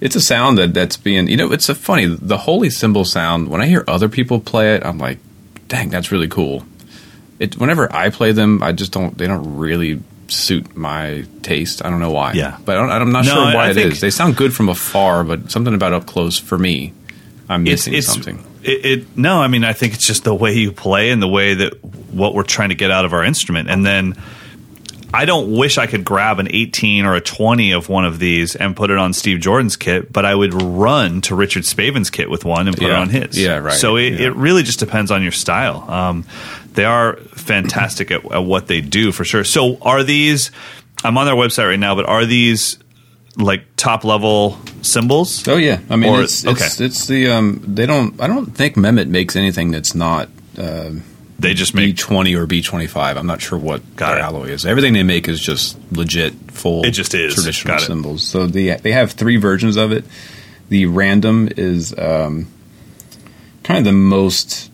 it's 0.00 0.16
a 0.16 0.20
sound 0.20 0.58
that 0.58 0.74
that's 0.74 0.96
being 0.96 1.28
you 1.28 1.36
know 1.36 1.52
it's 1.52 1.68
a 1.68 1.74
funny 1.74 2.06
the 2.06 2.38
holy 2.38 2.70
cymbal 2.70 3.04
sound. 3.04 3.48
When 3.48 3.60
I 3.62 3.66
hear 3.66 3.84
other 3.88 4.08
people 4.08 4.40
play 4.40 4.74
it, 4.74 4.84
I'm 4.84 4.98
like, 4.98 5.18
dang, 5.72 5.88
that's 5.88 6.12
really 6.12 6.28
cool. 6.28 6.64
It 7.38 7.56
whenever 7.58 7.90
I 7.92 8.10
play 8.10 8.32
them, 8.32 8.62
I 8.62 8.72
just 8.72 8.92
don't 8.92 9.16
they 9.16 9.26
don't 9.26 9.56
really 9.56 10.00
suit 10.28 10.76
my 10.76 11.24
taste. 11.42 11.84
I 11.84 11.88
don't 11.90 11.98
know 12.00 12.12
why. 12.12 12.32
Yeah. 12.34 12.58
but 12.64 12.76
I 12.76 12.80
don't, 12.80 12.90
I'm 12.90 13.12
not 13.12 13.24
No, 13.24 13.32
sure 13.32 13.44
why 13.54 13.66
I 13.66 13.70
it 13.70 13.74
think- 13.74 13.98
They 14.00 14.10
sound 14.10 14.36
good 14.36 14.54
from 14.54 14.68
afar, 14.68 15.24
but 15.24 15.50
something 15.50 15.74
about 15.74 15.92
up 15.92 16.06
close 16.06 16.38
for 16.38 16.56
me, 16.58 16.92
I'm 17.48 17.66
it's, 17.66 17.86
missing 17.86 17.94
it's 17.94 18.06
something. 18.06 18.44
It, 18.62 18.86
it 18.86 19.16
no, 19.16 19.42
I 19.42 19.48
mean 19.48 19.64
I 19.64 19.72
think 19.72 19.94
it's 19.94 20.06
just 20.06 20.24
the 20.24 20.34
way 20.34 20.52
you 20.54 20.72
play 20.72 21.10
and 21.10 21.20
the 21.22 21.28
way 21.28 21.54
that 21.54 21.82
what 22.12 22.34
we're 22.34 22.44
trying 22.44 22.68
to 22.68 22.74
get 22.76 22.90
out 22.90 23.04
of 23.04 23.12
our 23.14 23.24
instrument, 23.24 23.68
and 23.70 23.84
then 23.84 24.14
I 25.14 25.24
don't 25.26 25.52
wish 25.56 25.76
I 25.78 25.86
could 25.86 26.04
grab 26.04 26.38
an 26.38 26.48
18 26.50 27.04
or 27.04 27.14
a 27.14 27.20
20 27.20 27.72
of 27.72 27.88
one 27.88 28.04
of 28.04 28.18
these 28.18 28.56
and 28.56 28.74
put 28.74 28.90
it 28.90 28.96
on 28.98 29.12
Steve 29.12 29.40
Jordan's 29.40 29.76
kit, 29.76 30.12
but 30.12 30.24
I 30.24 30.34
would 30.34 30.54
run 30.54 31.20
to 31.22 31.34
Richard 31.34 31.64
Spaven's 31.66 32.08
kit 32.10 32.30
with 32.30 32.44
one 32.44 32.66
and 32.68 32.76
put 32.76 32.86
it 32.86 32.92
on 32.92 33.08
his. 33.10 33.38
Yeah, 33.38 33.58
right. 33.58 33.74
So 33.74 33.96
it, 33.96 34.14
Yeah. 34.14 34.28
it 34.28 34.36
really 34.36 34.62
just 34.62 34.78
depends 34.78 35.10
on 35.10 35.22
your 35.22 35.32
style. 35.32 35.88
Um, 35.90 36.24
they 36.72 36.84
are 36.86 37.16
fantastic 37.34 38.10
at, 38.10 38.24
at 38.32 38.44
what 38.44 38.66
they 38.68 38.80
do 38.80 39.12
for 39.12 39.24
sure. 39.24 39.44
So 39.44 39.76
are 39.82 40.02
these? 40.02 40.50
I'm 41.04 41.18
on 41.18 41.26
their 41.26 41.34
website 41.34 41.68
right 41.68 41.78
now, 41.78 41.94
but 41.94 42.06
are 42.06 42.24
these 42.24 42.78
like 43.36 43.64
top 43.76 44.04
level 44.04 44.58
cymbals? 44.82 45.46
Oh 45.48 45.56
yeah, 45.56 45.80
I 45.90 45.96
mean 45.96 46.10
Or- 46.14 46.22
it's, 46.22 46.44
it's 46.44 46.62
okay. 46.78 46.84
it's 46.86 47.06
the 47.06 47.28
um 47.30 47.62
they 47.66 47.86
don't 47.86 48.20
I 48.20 48.26
don't 48.26 48.46
think 48.54 48.76
Mehmet 48.76 49.08
makes 49.08 49.36
anything 49.36 49.70
that's 49.70 49.94
not 49.94 50.28
uh, 50.58 50.90
They 51.42 51.54
just 51.54 51.74
make 51.74 51.96
B20 51.96 52.38
or 52.38 52.46
B 52.46 52.62
twenty 52.62 52.86
five. 52.86 53.16
I'm 53.16 53.26
not 53.26 53.40
sure 53.42 53.58
what 53.58 53.82
Got 53.96 54.10
their 54.12 54.18
it. 54.18 54.22
alloy 54.22 54.44
is. 54.48 54.64
Everything 54.64 54.92
they 54.94 55.02
make 55.02 55.28
is 55.28 55.40
just 55.40 55.76
legit 55.92 56.32
full. 56.50 56.84
It 56.86 56.92
just 56.92 57.12
is. 57.14 57.34
traditional 57.34 57.74
Got 57.74 57.82
it. 57.82 57.86
cymbals. 57.86 58.22
So 58.26 58.46
they 58.46 58.74
they 58.76 58.92
have 58.92 59.12
three 59.12 59.36
versions 59.36 59.76
of 59.76 59.92
it. 59.92 60.04
The 60.68 60.86
random 60.86 61.48
is 61.56 61.92
um, 61.98 62.46
kind 63.64 63.78
of 63.78 63.84
the 63.84 63.92
most. 63.92 64.70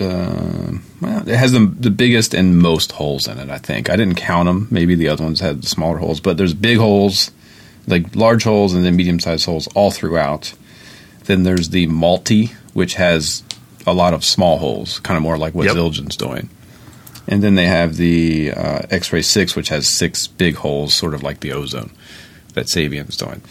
Uh, 0.00 0.78
well, 1.00 1.28
it 1.28 1.36
has 1.36 1.50
the, 1.52 1.66
the 1.66 1.90
biggest 1.90 2.32
and 2.32 2.56
most 2.58 2.92
holes 2.92 3.26
in 3.26 3.38
it. 3.38 3.50
I 3.50 3.58
think 3.58 3.90
I 3.90 3.96
didn't 3.96 4.14
count 4.14 4.46
them. 4.46 4.68
Maybe 4.70 4.94
the 4.94 5.08
other 5.08 5.24
ones 5.24 5.40
had 5.40 5.64
smaller 5.64 5.98
holes, 5.98 6.20
but 6.20 6.36
there's 6.36 6.54
big 6.54 6.78
holes, 6.78 7.32
like 7.88 8.14
large 8.14 8.44
holes, 8.44 8.74
and 8.74 8.84
then 8.84 8.94
medium 8.94 9.18
sized 9.18 9.44
holes 9.46 9.66
all 9.74 9.90
throughout. 9.90 10.54
Then 11.24 11.42
there's 11.42 11.70
the 11.70 11.88
multi, 11.88 12.52
which 12.74 12.94
has 12.94 13.42
a 13.86 13.92
lot 13.94 14.14
of 14.14 14.24
small 14.24 14.58
holes, 14.58 15.00
kind 15.00 15.16
of 15.16 15.22
more 15.22 15.38
like 15.38 15.54
what 15.54 15.66
Yep. 15.66 15.76
Zildjian's 15.76 16.16
doing. 16.16 16.50
And 17.26 17.42
then 17.42 17.54
they 17.56 17.66
have 17.66 17.96
the 17.96 18.52
uh, 18.52 18.82
X-Ray 18.90 19.22
Six, 19.22 19.54
which 19.54 19.68
has 19.68 19.96
six 19.98 20.26
big 20.26 20.56
holes, 20.56 20.94
sort 20.94 21.12
of 21.14 21.22
like 21.22 21.40
the 21.40 21.52
ozone 21.52 21.90
that 22.54 22.66
Sabian's 22.66 23.16
doing. 23.16 23.42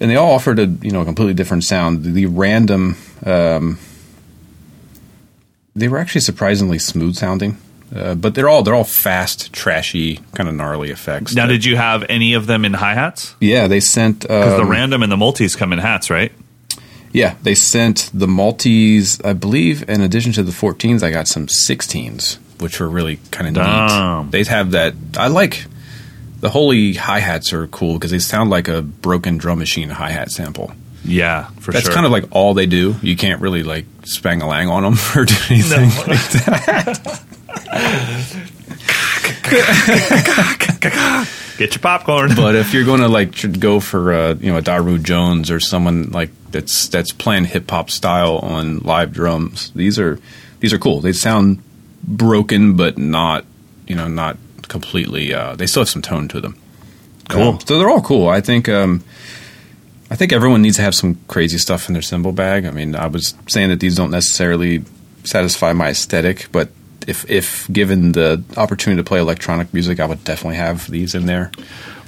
And 0.00 0.10
they 0.10 0.16
all 0.16 0.32
offered 0.32 0.58
a 0.58 0.66
you 0.82 0.90
know 0.90 1.00
a 1.00 1.04
completely 1.04 1.34
different 1.34 1.64
sound. 1.64 2.04
The 2.04 2.26
random, 2.26 2.96
um, 3.24 3.78
they 5.74 5.88
were 5.88 5.98
actually 5.98 6.20
surprisingly 6.20 6.78
smooth 6.78 7.14
sounding, 7.16 7.56
uh, 7.94 8.14
but 8.14 8.34
they're 8.34 8.48
all 8.48 8.62
they're 8.62 8.74
all 8.74 8.84
fast, 8.84 9.52
trashy, 9.52 10.20
kind 10.34 10.48
of 10.48 10.54
gnarly 10.54 10.90
effects. 10.90 11.34
Now, 11.34 11.46
that- 11.46 11.52
did 11.52 11.64
you 11.64 11.76
have 11.76 12.04
any 12.08 12.34
of 12.34 12.46
them 12.46 12.64
in 12.64 12.74
hi 12.74 12.94
hats? 12.94 13.34
yeah, 13.40 13.66
they 13.68 13.80
sent 13.80 14.20
Because 14.20 14.56
the 14.56 14.62
um, 14.62 14.68
random 14.68 15.02
and 15.02 15.10
the 15.10 15.16
multis 15.16 15.56
come 15.56 15.72
in 15.72 15.78
hats, 15.78 16.10
right? 16.10 16.30
Yeah, 17.12 17.36
they 17.42 17.54
sent 17.54 18.10
the 18.12 18.28
multis, 18.28 19.20
I 19.24 19.32
believe, 19.32 19.88
in 19.88 20.00
addition 20.02 20.32
to 20.32 20.42
the 20.42 20.52
14s, 20.52 21.02
I 21.02 21.10
got 21.10 21.26
some 21.26 21.46
16s, 21.46 22.36
which 22.60 22.80
were 22.80 22.88
really 22.88 23.18
kind 23.30 23.48
of 23.48 23.54
Damn. 23.54 24.24
neat. 24.24 24.32
They 24.32 24.44
have 24.44 24.72
that. 24.72 24.94
I 25.16 25.28
like 25.28 25.64
the 26.40 26.50
holy 26.50 26.94
hi 26.94 27.18
hats 27.20 27.52
are 27.52 27.66
cool 27.68 27.94
because 27.94 28.10
they 28.10 28.18
sound 28.18 28.50
like 28.50 28.68
a 28.68 28.82
broken 28.82 29.38
drum 29.38 29.58
machine 29.58 29.88
hi 29.88 30.10
hat 30.10 30.30
sample. 30.30 30.72
Yeah, 31.04 31.46
for 31.60 31.72
sure. 31.72 31.72
That's 31.72 31.86
sure. 31.86 31.94
kind 31.94 32.04
of 32.06 32.12
like 32.12 32.24
all 32.30 32.54
they 32.54 32.66
do. 32.66 32.94
You 33.02 33.16
can't 33.16 33.40
really 33.40 33.62
like 33.62 33.86
spang 34.04 34.42
a 34.42 34.48
lang 34.48 34.68
on 34.68 34.82
them 34.82 34.94
or 35.16 35.24
do 35.24 35.34
anything. 35.48 35.88
No. 35.88 36.04
like 36.06 36.28
that. 36.44 37.24
Get 41.58 41.74
your 41.74 41.80
popcorn. 41.80 42.34
but 42.36 42.54
if 42.54 42.72
you're 42.72 42.84
going 42.84 43.00
to 43.00 43.08
like 43.08 43.32
tr- 43.32 43.48
go 43.48 43.80
for 43.80 44.12
uh, 44.12 44.34
you 44.34 44.52
know 44.52 44.58
a 44.58 44.62
Daru 44.62 44.98
Jones 44.98 45.50
or 45.50 45.60
someone 45.60 46.10
like 46.10 46.30
that's 46.50 46.88
that's 46.88 47.12
playing 47.12 47.46
hip 47.46 47.70
hop 47.70 47.90
style 47.90 48.38
on 48.38 48.78
live 48.78 49.12
drums, 49.12 49.70
these 49.72 49.98
are 49.98 50.18
these 50.60 50.72
are 50.72 50.78
cool. 50.78 51.00
They 51.00 51.12
sound 51.12 51.62
broken, 52.02 52.76
but 52.76 52.98
not 52.98 53.44
you 53.86 53.94
know 53.94 54.08
not 54.08 54.36
completely. 54.68 55.32
Uh, 55.32 55.56
they 55.56 55.66
still 55.66 55.82
have 55.82 55.88
some 55.88 56.02
tone 56.02 56.28
to 56.28 56.40
them. 56.40 56.58
Cool. 57.28 57.42
Um, 57.42 57.60
so 57.60 57.78
they're 57.78 57.90
all 57.90 58.02
cool. 58.02 58.28
I 58.28 58.40
think. 58.40 58.68
Um, 58.68 59.04
I 60.10 60.16
think 60.16 60.32
everyone 60.32 60.62
needs 60.62 60.76
to 60.76 60.82
have 60.82 60.94
some 60.94 61.18
crazy 61.28 61.58
stuff 61.58 61.88
in 61.88 61.92
their 61.92 62.00
cymbal 62.00 62.32
bag. 62.32 62.64
I 62.64 62.70
mean, 62.70 62.96
I 62.96 63.08
was 63.08 63.34
saying 63.46 63.68
that 63.68 63.80
these 63.80 63.94
don't 63.94 64.10
necessarily 64.10 64.82
satisfy 65.24 65.74
my 65.74 65.90
aesthetic, 65.90 66.48
but 66.50 66.70
if 67.06 67.28
if 67.30 67.70
given 67.70 68.12
the 68.12 68.42
opportunity 68.56 69.00
to 69.02 69.06
play 69.06 69.20
electronic 69.20 69.72
music, 69.74 70.00
I 70.00 70.06
would 70.06 70.24
definitely 70.24 70.56
have 70.56 70.90
these 70.90 71.14
in 71.14 71.26
there. 71.26 71.52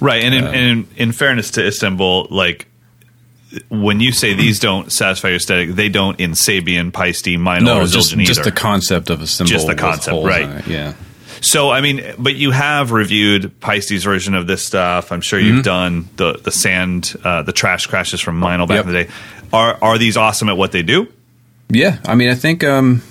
right, 0.00 0.22
and 0.22 0.34
in, 0.34 0.44
and 0.44 0.56
in, 0.56 0.88
in 0.96 1.12
fairness 1.12 1.50
to 1.52 1.66
Istanbul, 1.66 2.28
like 2.30 2.66
when 3.68 4.00
you 4.00 4.12
say 4.12 4.34
these 4.34 4.60
don't 4.60 4.92
satisfy 4.92 5.28
your 5.28 5.36
aesthetic, 5.36 5.70
they 5.70 5.88
don't 5.88 6.18
in 6.20 6.32
Sabian, 6.32 6.92
Paiste, 6.92 7.26
Meinl, 7.26 7.76
or 7.82 7.86
just, 7.86 8.12
Zildjian 8.14 8.24
just 8.24 8.40
either. 8.40 8.50
the 8.50 8.56
concept 8.56 9.10
of 9.10 9.20
a 9.20 9.26
cymbal. 9.26 9.50
Just 9.50 9.66
the 9.66 9.74
concept, 9.74 10.24
right. 10.24 10.66
Yeah. 10.66 10.94
So 11.42 11.70
I 11.70 11.80
mean, 11.80 12.02
but 12.18 12.34
you 12.36 12.50
have 12.50 12.92
reviewed 12.92 13.58
Paiste's 13.60 14.04
version 14.04 14.34
of 14.34 14.46
this 14.46 14.64
stuff. 14.66 15.10
I'm 15.10 15.22
sure 15.22 15.38
you've 15.40 15.64
done 15.64 16.08
the 16.16 16.34
the 16.34 16.50
sand, 16.52 17.14
uh, 17.24 17.42
the 17.42 17.52
trash 17.52 17.86
crashes 17.86 18.20
from 18.20 18.38
Meinl 18.40 18.68
back 18.68 18.76
Yep. 18.76 18.86
in 18.86 18.92
the 18.92 19.04
day. 19.04 19.10
Are 19.52 19.78
are 19.82 19.96
these 19.98 20.16
awesome 20.16 20.48
at 20.50 20.56
what 20.56 20.72
they 20.72 20.82
do? 20.82 21.08
Yeah, 21.70 21.98
I 22.04 22.14
mean, 22.14 22.28
I 22.28 22.34
think 22.34 22.62
um, 22.62 23.02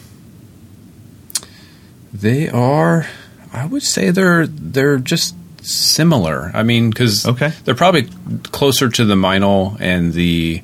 they 2.14 2.50
are. 2.50 3.08
I 3.52 3.66
would 3.66 3.84
say 3.84 4.12
they're 4.12 4.46
they're 4.48 4.98
just 5.00 5.36
similar. 5.62 6.52
I 6.54 6.64
mean, 6.64 6.90
because 6.90 7.26
Okay. 7.26 7.54
they're 7.66 7.76
probably 7.76 8.08
closer 8.52 8.90
to 8.90 9.06
the 9.06 9.16
Meinl 9.16 9.78
and 9.80 10.14
the 10.14 10.62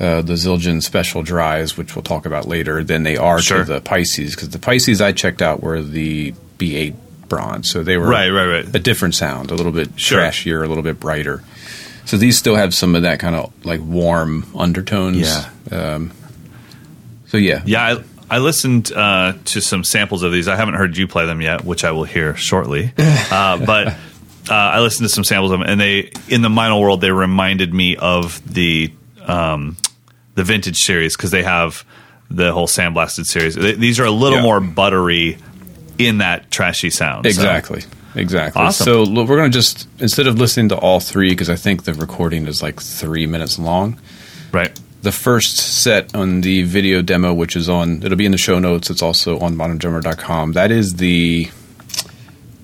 uh, 0.00 0.22
the 0.22 0.32
Zildjian 0.34 0.82
special 0.82 1.22
dries, 1.22 1.76
which 1.76 1.94
we'll 1.94 2.02
talk 2.02 2.26
about 2.26 2.48
later, 2.48 2.82
than 2.82 3.04
they 3.04 3.16
are 3.16 3.40
Sure. 3.40 3.58
to 3.58 3.64
the 3.64 3.80
Paistes. 3.80 4.32
Because 4.34 4.48
the 4.50 4.58
Paistes 4.58 5.00
I 5.00 5.12
checked 5.12 5.40
out 5.40 5.62
were 5.62 5.80
the 5.82 6.34
B8 6.58 6.94
bronze, 7.28 7.70
so 7.70 7.84
they 7.84 7.96
were 7.96 8.08
Right, 8.08 8.28
right, 8.28 8.46
right. 8.46 8.74
a 8.74 8.78
different 8.80 9.14
sound, 9.14 9.50
a 9.52 9.54
little 9.54 9.70
bit 9.72 9.90
Sure. 9.96 10.18
trashier, 10.20 10.64
a 10.64 10.66
little 10.68 10.82
bit 10.82 10.98
brighter. 10.98 11.42
So 12.06 12.16
these 12.16 12.36
still 12.36 12.56
have 12.56 12.74
some 12.74 12.94
of 12.96 13.02
that 13.02 13.20
kind 13.20 13.36
of 13.36 13.52
like 13.64 13.80
warm 13.82 14.46
undertones. 14.56 15.18
Yeah. 15.20 15.44
Um, 15.94 16.10
so 17.28 17.36
yeah, 17.38 17.62
Yeah, 17.64 17.82
I, 17.96 18.02
I 18.30 18.38
listened 18.38 18.92
uh, 18.92 19.34
to 19.46 19.60
some 19.60 19.84
samples 19.84 20.22
of 20.22 20.32
these. 20.32 20.48
I 20.48 20.56
haven't 20.56 20.74
heard 20.74 20.96
you 20.96 21.06
play 21.06 21.26
them 21.26 21.40
yet, 21.40 21.64
which 21.64 21.84
I 21.84 21.90
will 21.92 22.04
hear 22.04 22.34
shortly. 22.36 22.92
Uh, 23.30 23.64
but 23.64 23.88
uh, 23.88 24.52
I 24.54 24.80
listened 24.80 25.08
to 25.08 25.14
some 25.14 25.24
samples 25.24 25.50
of 25.52 25.58
them, 25.60 25.68
and 25.68 25.80
they 25.80 26.10
in 26.28 26.42
the 26.42 26.48
Meinl 26.48 26.80
world 26.80 27.00
they 27.00 27.10
reminded 27.10 27.72
me 27.74 27.96
of 27.96 28.40
the 28.52 28.92
um, 29.26 29.76
the 30.34 30.44
vintage 30.44 30.78
series 30.78 31.16
because 31.16 31.30
they 31.30 31.42
have 31.42 31.84
the 32.30 32.52
whole 32.52 32.66
sandblasted 32.66 33.24
series. 33.26 33.54
They, 33.54 33.72
these 33.72 33.98
are 34.00 34.04
a 34.04 34.10
little 34.10 34.38
Yeah. 34.38 34.42
more 34.44 34.60
buttery 34.60 35.38
in 35.98 36.18
that 36.18 36.50
trashy 36.50 36.90
sound. 36.90 37.24
So- 37.24 37.28
Exactly. 37.28 37.82
Exactly. 38.16 38.62
Awesome. 38.62 38.84
So 38.84 39.10
we're 39.24 39.26
going 39.36 39.50
to 39.50 39.58
just 39.58 39.88
instead 39.98 40.26
of 40.28 40.38
listening 40.38 40.68
to 40.68 40.76
all 40.76 41.00
three 41.00 41.30
because 41.30 41.50
I 41.50 41.56
think 41.56 41.82
the 41.84 41.94
recording 41.94 42.46
is 42.46 42.62
like 42.62 42.80
three 42.80 43.26
minutes 43.26 43.58
long. 43.58 43.98
right. 44.52 44.78
The 45.04 45.12
first 45.12 45.58
set 45.58 46.14
on 46.14 46.40
the 46.40 46.62
video 46.62 47.02
demo, 47.02 47.34
which 47.34 47.56
is 47.56 47.68
on, 47.68 48.02
it'll 48.02 48.16
be 48.16 48.24
in 48.24 48.32
the 48.32 48.38
show 48.38 48.58
notes. 48.58 48.88
It's 48.88 49.02
also 49.02 49.38
on 49.38 49.54
moderndrummer.com. 49.54 50.52
That 50.52 50.70
is 50.70 50.94
the 50.94 51.50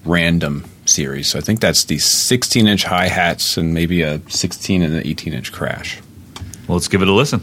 random 0.07 0.64
series. 0.86 1.30
So 1.30 1.38
I 1.38 1.43
think 1.43 1.61
that's 1.61 1.84
the 1.84 1.99
16 1.99 2.66
inch 2.66 2.84
hi 2.84 3.09
hats 3.09 3.59
and 3.59 3.74
maybe 3.74 4.01
a 4.01 4.22
16 4.30 4.80
and 4.80 4.95
an 4.95 5.07
18 5.07 5.34
inch 5.34 5.53
crash. 5.53 6.01
Well, 6.66 6.78
let's 6.78 6.88
give 6.88 7.03
it 7.03 7.09
a 7.09 7.12
listen. 7.12 7.43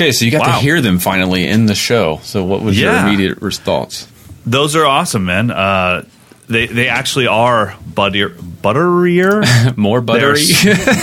Okay, 0.00 0.12
so 0.12 0.24
you 0.24 0.30
got 0.30 0.40
Wow. 0.46 0.54
to 0.56 0.62
hear 0.62 0.80
them 0.80 0.98
finally 0.98 1.46
in 1.46 1.66
the 1.66 1.74
show. 1.74 2.20
So 2.22 2.42
what 2.42 2.62
was 2.62 2.78
Yeah. 2.80 3.00
your 3.04 3.08
immediate 3.12 3.54
thoughts? 3.56 4.06
Those 4.46 4.74
are 4.74 4.86
awesome, 4.86 5.26
man. 5.26 5.50
Uh, 5.50 6.04
they 6.48 6.66
they 6.66 6.88
actually 6.88 7.26
are 7.26 7.74
butter 7.94 8.30
butterier. 8.30 9.44
More 9.76 10.00
buttery? 10.00 10.42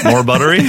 more 0.04 0.24
buttery. 0.32 0.62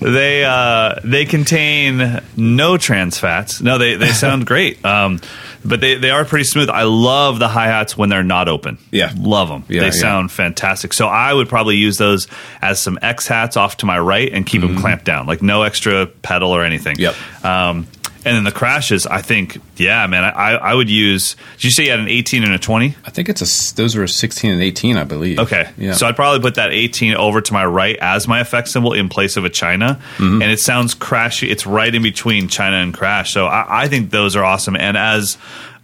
they 0.00 0.42
uh, 0.44 0.94
they 1.04 1.26
contain 1.26 2.22
no 2.34 2.78
trans 2.78 3.18
fats. 3.18 3.60
No, 3.60 3.76
they 3.76 3.96
they 3.96 4.08
sound 4.12 4.46
great. 4.46 4.82
Um, 4.84 5.20
but 5.64 5.80
they, 5.80 5.94
they 5.96 6.10
are 6.10 6.24
pretty 6.24 6.44
smooth. 6.44 6.68
I 6.68 6.82
love 6.82 7.38
the 7.38 7.48
hi 7.48 7.66
hats 7.66 7.96
when 7.96 8.08
they're 8.08 8.22
not 8.22 8.48
open. 8.48 8.78
Yeah. 8.90 9.12
love 9.16 9.48
them. 9.48 9.64
Yeah, 9.68 9.80
they 9.80 9.86
yeah. 9.86 9.92
sound 9.92 10.30
fantastic. 10.30 10.92
So 10.92 11.06
I 11.06 11.32
would 11.32 11.48
probably 11.48 11.76
use 11.76 11.96
those 11.96 12.28
as 12.60 12.80
some 12.80 12.98
X 13.02 13.26
hats 13.26 13.56
off 13.56 13.78
to 13.78 13.86
my 13.86 13.98
right 13.98 14.32
and 14.32 14.46
keep 14.46 14.60
them 14.60 14.76
clamped 14.76 15.04
down, 15.04 15.26
like 15.26 15.42
no 15.42 15.62
extra 15.62 16.06
pedal 16.06 16.50
or 16.50 16.62
anything. 16.62 16.96
Mm-hmm. 16.96 17.42
Yep. 17.42 17.44
Um, 17.44 17.86
and 18.24 18.36
then 18.36 18.44
the 18.44 18.52
crashes, 18.52 19.06
I 19.06 19.20
think, 19.20 19.58
yeah, 19.76 20.06
man, 20.06 20.24
I, 20.24 20.52
I 20.52 20.74
would 20.74 20.88
use. 20.88 21.36
Did 21.56 21.64
you 21.64 21.70
say 21.70 21.84
you 21.84 21.90
had 21.90 22.00
an 22.00 22.08
18 22.08 22.42
and 22.42 22.54
a 22.54 22.58
20? 22.58 22.96
I 23.04 23.10
think 23.10 23.28
it's 23.28 23.42
a. 23.42 23.74
those 23.74 23.94
are 23.96 24.02
a 24.02 24.08
16 24.08 24.50
and 24.50 24.62
18, 24.62 24.96
I 24.96 25.04
believe. 25.04 25.38
Okay. 25.38 25.70
Yeah. 25.76 25.92
So 25.92 26.06
I'd 26.06 26.16
probably 26.16 26.40
put 26.40 26.54
that 26.54 26.72
18 26.72 27.14
over 27.14 27.40
to 27.42 27.52
my 27.52 27.64
right 27.66 27.96
as 28.00 28.26
my 28.26 28.40
effect 28.40 28.68
cymbal 28.68 28.94
in 28.94 29.08
place 29.08 29.36
of 29.36 29.44
a 29.44 29.50
China. 29.50 30.00
Mm-hmm. 30.16 30.40
And 30.42 30.50
it 30.50 30.60
sounds 30.60 30.94
crashy. 30.94 31.50
It's 31.50 31.66
right 31.66 31.94
in 31.94 32.02
between 32.02 32.48
China 32.48 32.76
and 32.76 32.94
crash. 32.94 33.32
So 33.34 33.46
I, 33.46 33.84
I 33.84 33.88
think 33.88 34.10
those 34.10 34.36
are 34.36 34.44
awesome. 34.44 34.76
And 34.76 34.96
as 34.96 35.36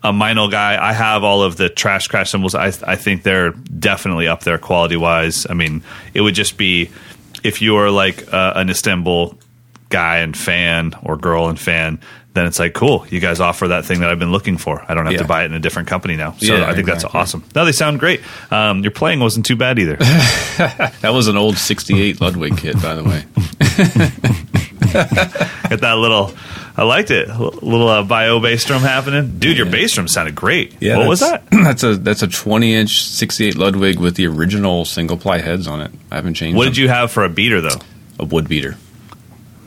a 0.02 0.12
Meinl 0.12 0.50
guy, 0.50 0.82
I 0.82 0.94
have 0.94 1.22
all 1.24 1.42
of 1.42 1.56
the 1.56 1.68
trash 1.68 2.08
crash 2.08 2.30
cymbals. 2.30 2.54
I, 2.54 2.72
I 2.86 2.96
think 2.96 3.22
they're 3.22 3.50
definitely 3.50 4.28
up 4.28 4.44
there 4.44 4.56
quality 4.56 4.96
wise. 4.96 5.46
I 5.48 5.54
mean, 5.54 5.82
it 6.14 6.22
would 6.22 6.34
just 6.34 6.56
be 6.56 6.90
if 7.42 7.60
you 7.60 7.76
are 7.76 7.90
like 7.90 8.32
uh, 8.32 8.54
an 8.56 8.70
Istanbul 8.70 9.38
guy 9.90 10.18
and 10.18 10.36
fan 10.36 10.94
or 11.02 11.16
girl 11.16 11.48
and 11.48 11.58
fan, 11.58 12.00
then 12.32 12.46
it's 12.46 12.58
like, 12.60 12.74
cool, 12.74 13.04
you 13.08 13.18
guys 13.18 13.40
offer 13.40 13.68
that 13.68 13.84
thing 13.84 14.00
that 14.00 14.10
I've 14.10 14.18
been 14.20 14.30
looking 14.30 14.56
for. 14.56 14.84
I 14.88 14.94
don't 14.94 15.06
have 15.06 15.16
to 15.18 15.24
buy 15.24 15.42
it 15.42 15.46
in 15.46 15.54
a 15.54 15.58
different 15.58 15.88
company 15.88 16.14
now. 16.16 16.32
So 16.38 16.54
Yeah, 16.56 16.68
I 16.68 16.74
think 16.74 16.86
that's 16.86 17.04
awesome. 17.04 17.42
No, 17.56 17.64
they 17.64 17.72
sound 17.72 17.98
great. 17.98 18.20
Um, 18.52 18.82
your 18.82 18.92
playing 18.92 19.18
wasn't 19.20 19.46
too 19.46 19.56
bad 19.56 19.78
either. 19.78 19.96
That 21.00 21.12
was 21.14 21.28
an 21.28 21.36
old 21.38 21.56
68 21.56 22.20
Ludwig 22.20 22.58
kit, 22.58 22.80
by 22.82 22.94
the 22.94 23.02
way. 23.02 23.24
Get 25.70 25.80
that 25.80 25.96
little, 25.96 26.32
I 26.76 26.82
liked 26.84 27.10
it. 27.10 27.28
Little 27.28 27.88
uh, 27.88 28.02
bio 28.02 28.40
bass 28.40 28.64
drum 28.64 28.82
happening. 28.82 29.38
Dude, 29.38 29.56
your 29.56 29.66
bass 29.66 29.94
drum 29.94 30.08
sounded 30.08 30.34
great. 30.34 30.74
Yeah, 30.80 30.98
what 30.98 31.08
was 31.08 31.20
that? 31.20 31.46
that's- 31.50 31.82
a 31.82 31.96
that's 31.96 32.22
a 32.22 32.28
20 32.28 32.74
inch 32.74 33.02
68 33.04 33.56
Ludwig 33.56 33.98
with 33.98 34.16
the 34.16 34.26
original 34.26 34.84
single 34.84 35.16
ply 35.16 35.38
heads 35.38 35.66
on 35.66 35.80
it. 35.80 35.90
I 36.10 36.16
haven't 36.16 36.34
changed. 36.34 36.56
What 36.56 36.64
them. 36.64 36.72
did 36.74 36.78
you 36.80 36.88
have 36.88 37.10
for 37.10 37.24
a 37.24 37.28
beater, 37.30 37.60
though? 37.60 37.80
A 38.18 38.24
wood 38.24 38.48
beater. 38.48 38.76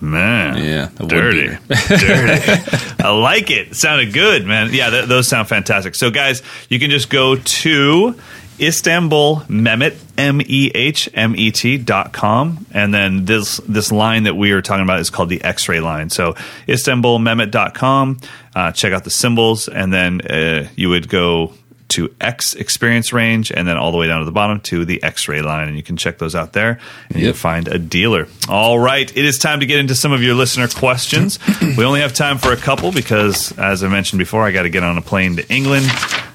Man, 0.04 0.58
Yeah, 0.58 0.90
dirty, 0.98 1.48
dirty. 1.88 2.62
I 3.02 3.10
like 3.18 3.50
it. 3.50 3.74
Sounded 3.74 4.12
good, 4.12 4.46
man. 4.46 4.74
Yeah, 4.74 4.90
th- 4.90 5.06
those 5.06 5.30
sound 5.30 5.48
fantastic. 5.48 5.96
So, 5.96 6.12
guys, 6.12 6.42
you 6.68 6.78
can 6.78 6.90
just 6.92 7.10
go 7.10 7.38
to 7.38 8.14
Istanbul 8.60 9.38
Mehmet 9.48 9.96
M 10.18 10.42
E 10.42 10.72
H 10.76 11.08
M 11.14 11.36
E 11.38 11.52
T 11.52 11.78
dot 11.78 12.12
com, 12.12 12.66
and 12.72 12.94
then 12.94 13.24
this 13.24 13.62
this 13.66 13.94
line 13.94 14.24
that 14.24 14.36
we 14.36 14.52
are 14.52 14.62
talking 14.62 14.84
about 14.84 15.00
is 15.00 15.10
called 15.10 15.30
the 15.30 15.42
X 15.42 15.70
ray 15.70 15.80
line. 15.80 16.10
So, 16.10 16.36
Istanbul 16.68 17.20
Mehmet 17.20 17.50
dot 17.52 17.74
com. 17.74 18.20
Uh, 18.54 18.72
check 18.74 18.92
out 18.92 19.06
the 19.06 19.10
cymbals, 19.10 19.70
and 19.70 19.92
then 19.94 20.20
uh, 20.22 20.68
you 20.76 20.90
would 20.90 21.08
go 21.08 21.54
to 21.94 22.14
X 22.22 22.54
experience 22.54 23.12
range 23.14 23.52
and 23.52 23.68
then 23.68 23.78
all 23.78 23.92
the 23.92 23.98
way 23.98 24.08
down 24.08 24.20
to 24.20 24.26
the 24.26 24.32
bottom 24.32 24.60
to 24.62 24.86
the 24.86 25.02
X 25.04 25.28
ray 25.28 25.42
line. 25.42 25.68
And 25.68 25.76
you 25.78 25.84
can 25.84 25.98
check 25.98 26.18
those 26.20 26.36
out 26.36 26.54
there 26.54 26.80
and 27.10 27.20
you 27.20 27.26
Yep. 27.28 27.34
can 27.36 27.40
find 27.40 27.68
a 27.68 27.80
dealer. 27.80 28.28
All 28.48 28.78
right. 28.78 29.12
It 29.16 29.26
is 29.26 29.38
time 29.38 29.60
to 29.62 29.66
get 29.66 29.80
into 29.80 29.96
some 29.96 30.12
of 30.12 30.22
your 30.22 30.36
listener 30.36 30.68
questions. 30.68 31.40
we 31.78 31.84
only 31.84 32.02
have 32.02 32.14
time 32.14 32.38
for 32.38 32.52
a 32.52 32.58
couple 32.58 32.92
because, 32.92 33.52
as 33.58 33.84
I 33.84 33.88
mentioned 33.88 34.20
before, 34.20 34.44
I 34.44 34.52
got 34.52 34.64
to 34.64 34.70
get 34.70 34.84
on 34.84 34.98
a 34.98 35.02
plane 35.02 35.36
to 35.38 35.54
England. 35.54 35.86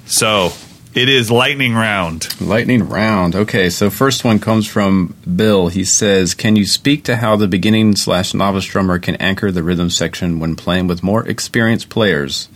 So 0.06 0.52
it 0.94 1.08
is 1.08 1.30
lightning 1.30 1.74
round. 1.74 2.28
Lightning 2.40 2.88
round. 2.88 3.36
Okay, 3.36 3.68
so 3.70 3.90
first 3.90 4.24
one 4.24 4.38
comes 4.38 4.66
from 4.66 5.14
Bill. 5.36 5.68
He 5.68 5.84
says, 5.84 6.34
"Can 6.34 6.56
you 6.56 6.64
speak 6.66 7.04
to 7.04 7.16
how 7.16 7.36
the 7.36 7.46
beginning 7.46 7.94
slash 7.96 8.32
novice 8.34 8.64
drummer 8.64 8.98
can 8.98 9.14
anchor 9.16 9.50
the 9.52 9.62
rhythm 9.62 9.90
section 9.90 10.38
when 10.40 10.56
playing 10.56 10.86
with 10.88 11.02
more 11.02 11.26
experienced 11.28 11.88
players? 11.90 12.48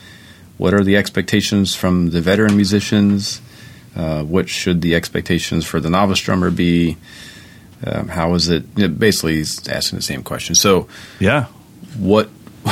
What 0.62 0.74
are 0.74 0.84
the 0.84 0.96
expectations 0.96 1.74
from 1.74 2.10
the 2.10 2.20
veteran 2.20 2.54
musicians? 2.54 3.40
Uh, 3.96 4.22
what 4.22 4.48
should 4.48 4.80
the 4.80 4.94
expectations 4.94 5.66
for 5.66 5.80
the 5.80 5.90
novice 5.90 6.20
drummer 6.20 6.52
be? 6.52 6.96
Um, 7.84 8.06
how 8.06 8.34
is 8.34 8.48
it? 8.48 8.62
you 8.76 8.86
know, 8.86 8.94
Basically, 8.94 9.34
he's 9.34 9.66
asking 9.66 9.96
the 9.98 10.04
same 10.04 10.22
question. 10.22 10.54
So, 10.54 10.86
Yeah. 11.18 11.46
what? 11.98 12.30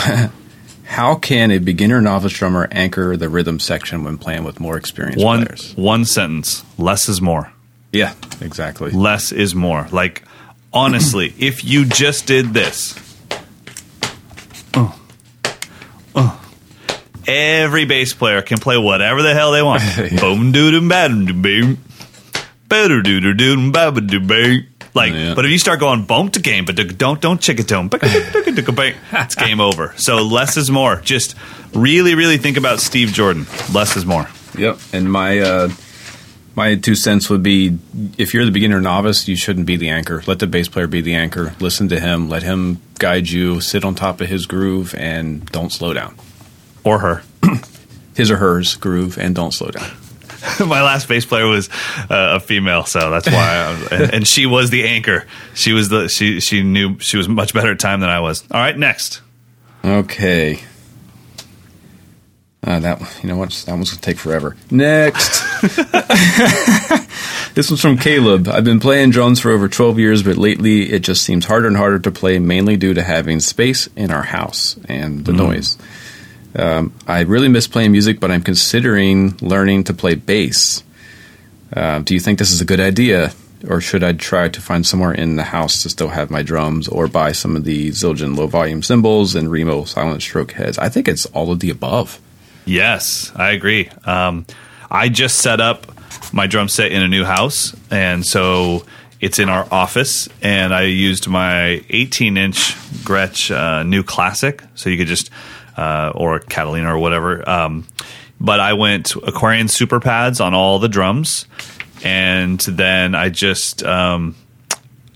How 0.85 1.17
can 1.17 1.51
a 1.51 1.59
beginner 1.59 2.01
novice 2.01 2.33
drummer 2.33 2.69
anchor 2.71 3.17
the 3.17 3.29
rhythm 3.29 3.59
section 3.59 4.05
when 4.05 4.19
playing 4.19 4.45
with 4.45 4.61
more 4.61 4.77
experienced 4.77 5.25
One, 5.25 5.45
players? 5.47 5.73
one 5.77 6.05
sentence 6.05 6.63
less 6.79 7.09
is 7.09 7.21
more. 7.21 7.53
Yeah, 7.93 8.15
exactly. 8.41 8.93
Less 8.93 9.33
is 9.33 9.53
more. 9.53 9.89
Like, 9.91 10.23
honestly, 10.73 11.35
if 11.41 11.65
you 11.65 11.85
just 11.87 12.27
did 12.27 12.55
this, 12.55 12.95
uh, 14.75 14.93
uh, 16.15 16.37
every 17.31 17.85
bass 17.85 18.13
player 18.15 18.43
can 18.43 18.59
play 18.59 18.77
whatever 18.77 19.23
the 19.23 19.35
hell 19.35 19.53
they 19.53 19.63
want. 19.63 19.83
Boom 20.21 20.53
doo 20.53 20.71
doo 20.71 20.81
badum 20.89 21.27
doo 21.27 21.35
boom. 21.35 21.79
Better 22.69 23.03
doo 23.03 23.21
doo 23.21 23.35
doo 23.35 23.71
baba 23.73 24.01
doo 24.01 24.21
bang. 24.21 24.67
Like, 24.93 25.13
Yeah. 25.13 25.35
but 25.35 25.45
if 25.45 25.53
you 25.53 25.59
start 25.59 25.79
going 25.79 26.05
boom 26.05 26.31
to 26.33 26.41
game, 26.41 26.65
but 26.65 26.75
don't 26.99 27.21
don't 27.21 27.41
chick 27.41 27.61
it 27.61 27.69
it's 29.13 29.35
game 29.37 29.61
over. 29.61 29.95
So 29.97 30.17
less 30.25 30.57
is 30.57 30.71
more. 30.71 30.97
Just 30.97 31.37
really, 31.73 32.15
really 32.17 32.39
think 32.39 32.57
about 32.57 32.81
Steve 32.81 33.13
Jordan. 33.13 33.47
Less 33.73 33.97
is 33.97 34.05
more. 34.05 34.29
Yep. 34.59 34.79
And 34.93 35.13
my 35.13 35.39
uh, 35.39 35.69
my 36.57 36.75
two 36.75 36.97
cents 36.97 37.31
would 37.31 37.43
be 37.45 37.79
if 38.19 38.35
you're 38.35 38.45
the 38.45 38.51
beginner 38.51 38.81
novice, 38.81 39.29
you 39.29 39.37
shouldn't 39.37 39.67
be 39.67 39.77
the 39.77 39.91
anchor. 39.91 40.25
Let 40.27 40.41
the 40.41 40.49
bass 40.49 40.67
player 40.69 40.89
be 40.89 41.01
the 41.01 41.15
anchor. 41.15 41.55
Listen 41.61 41.89
to 41.91 42.01
him. 42.01 42.29
Let 42.29 42.43
him 42.43 42.81
guide 42.99 43.29
you. 43.31 43.61
Sit 43.61 43.85
on 43.85 43.95
top 43.95 44.21
of 44.21 44.29
his 44.29 44.47
groove 44.47 44.93
and 44.99 45.47
don't 45.47 45.71
slow 45.71 45.93
down. 45.93 46.17
Or 46.85 46.99
her. 46.99 47.23
His 48.15 48.31
or 48.31 48.37
hers 48.37 48.77
groove 48.77 49.19
and 49.19 49.35
don't 49.35 49.53
slow 49.53 49.71
down. 49.71 49.91
My 50.61 50.83
last 50.83 51.09
bass 51.09 51.25
player 51.25 51.47
was 51.47 51.69
uh, 52.09 52.37
a 52.37 52.41
female, 52.41 52.85
so 52.85 53.11
that's 53.11 53.27
why. 53.27 53.35
I 53.35 53.71
was, 53.71 53.93
and, 53.93 54.15
and 54.15 54.27
she 54.27 54.47
was 54.47 54.71
the 54.71 54.87
anchor. 54.87 55.27
She 55.55 55.73
was 55.73 55.89
the 55.89 56.09
she 56.09 56.41
she 56.41 56.63
knew 56.63 56.99
she 56.99 57.17
was 57.17 57.29
much 57.29 57.53
better 57.53 57.73
at 57.73 57.81
time 57.81 58.01
than 58.01 58.11
I 58.11 58.21
was. 58.21 58.43
All 58.51 58.61
right, 58.61 58.77
next. 58.77 59.21
Okay. 59.85 60.61
Uh, 62.63 62.79
that 62.81 63.01
you 63.23 63.29
know 63.29 63.37
what? 63.37 63.51
That 63.67 63.75
one's 63.75 63.91
gonna 63.91 64.03
take 64.03 64.19
forever. 64.19 64.57
Next. 64.71 65.43
this 67.55 67.71
one's 67.71 67.81
from 67.81 67.97
Caleb. 67.97 68.49
I've 68.49 68.65
been 68.65 68.81
playing 68.81 69.11
drums 69.11 69.41
for 69.41 69.51
over 69.51 69.67
12 69.69 69.99
years, 69.99 70.23
but 70.23 70.37
lately 70.37 70.93
it 70.93 71.01
just 71.01 71.23
seems 71.23 71.47
harder 71.47 71.69
and 71.69 71.77
harder 71.77 71.99
to 72.01 72.11
play, 72.11 72.39
mainly 72.39 72.77
due 72.77 72.93
to 72.93 73.03
having 73.03 73.41
space 73.41 73.89
in 73.97 74.11
our 74.11 74.23
house 74.23 74.77
and 74.87 75.25
the 75.25 75.33
noise. 75.33 75.79
Um, 76.55 76.93
I 77.07 77.21
really 77.21 77.49
miss 77.49 77.67
playing 77.67 77.93
music, 77.93 78.21
but 78.21 78.31
I'm 78.31 78.43
considering 78.43 79.37
learning 79.39 79.85
to 79.85 79.95
play 79.95 80.15
bass. 80.15 80.83
Um, 81.75 82.03
do 82.03 82.15
you 82.15 82.21
think 82.21 82.39
this 82.39 82.51
is 82.51 82.61
a 82.61 82.65
good 82.65 82.81
idea, 82.81 83.33
or 83.69 83.81
should 83.81 84.03
I 84.03 84.13
try 84.13 84.49
to 84.49 84.61
find 84.61 84.85
somewhere 84.85 85.13
in 85.13 85.37
the 85.37 85.45
house 85.45 85.83
to 85.83 85.89
still 85.89 86.09
have 86.09 86.31
my 86.31 86.43
drums, 86.43 86.89
or 86.89 87.07
buy 87.07 87.33
some 87.33 87.55
of 87.55 87.65
the 87.65 87.91
Zildjian 87.91 88.37
low 88.37 88.49
volume 88.49 88.83
cymbals 88.83 89.35
and 89.35 89.51
Remo 89.51 89.85
silent 89.85 90.23
stroke 90.23 90.53
heads? 90.53 90.79
I 90.79 90.89
think 90.89 91.07
it's 91.07 91.27
all 91.27 91.53
of 91.53 91.61
the 91.61 91.71
above. 91.71 92.21
Yes, 92.65 93.33
I 93.37 93.51
agree. 93.51 93.89
Um, 94.05 94.47
I 94.91 95.09
just 95.09 95.39
set 95.39 95.61
up 95.61 95.87
my 96.33 96.47
drum 96.47 96.69
set 96.69 96.93
in 96.93 97.03
a 97.03 97.09
new 97.09 97.25
house, 97.25 97.77
and 97.91 98.27
so 98.27 98.85
it's 99.21 99.39
in 99.39 99.49
our 99.49 99.67
office. 99.71 100.29
And 100.43 100.75
I 100.75 100.83
used 100.83 101.29
my 101.29 101.85
18 101.91 102.37
inch 102.37 102.75
Gretsch 103.05 103.55
uh, 103.55 103.83
New 103.83 104.03
Classic, 104.03 104.63
so 104.75 104.91
you 104.91 104.97
could 104.97 105.07
just 105.07 105.31
uh, 105.77 106.13
or 106.15 106.41
Catalina 106.41 106.95
or 106.95 106.99
whatever. 106.99 107.49
Um, 107.49 107.87
but 108.41 108.61
I 108.61 108.73
went 108.73 109.15
Aquarian 109.17 109.69
super 109.69 110.01
pads 110.01 110.41
on 110.41 110.55
all 110.55 110.79
the 110.79 110.89
drums, 110.89 111.47
and 112.03 112.59
then 112.61 113.15
I 113.15 113.29
just 113.29 113.83
um, 113.83 114.35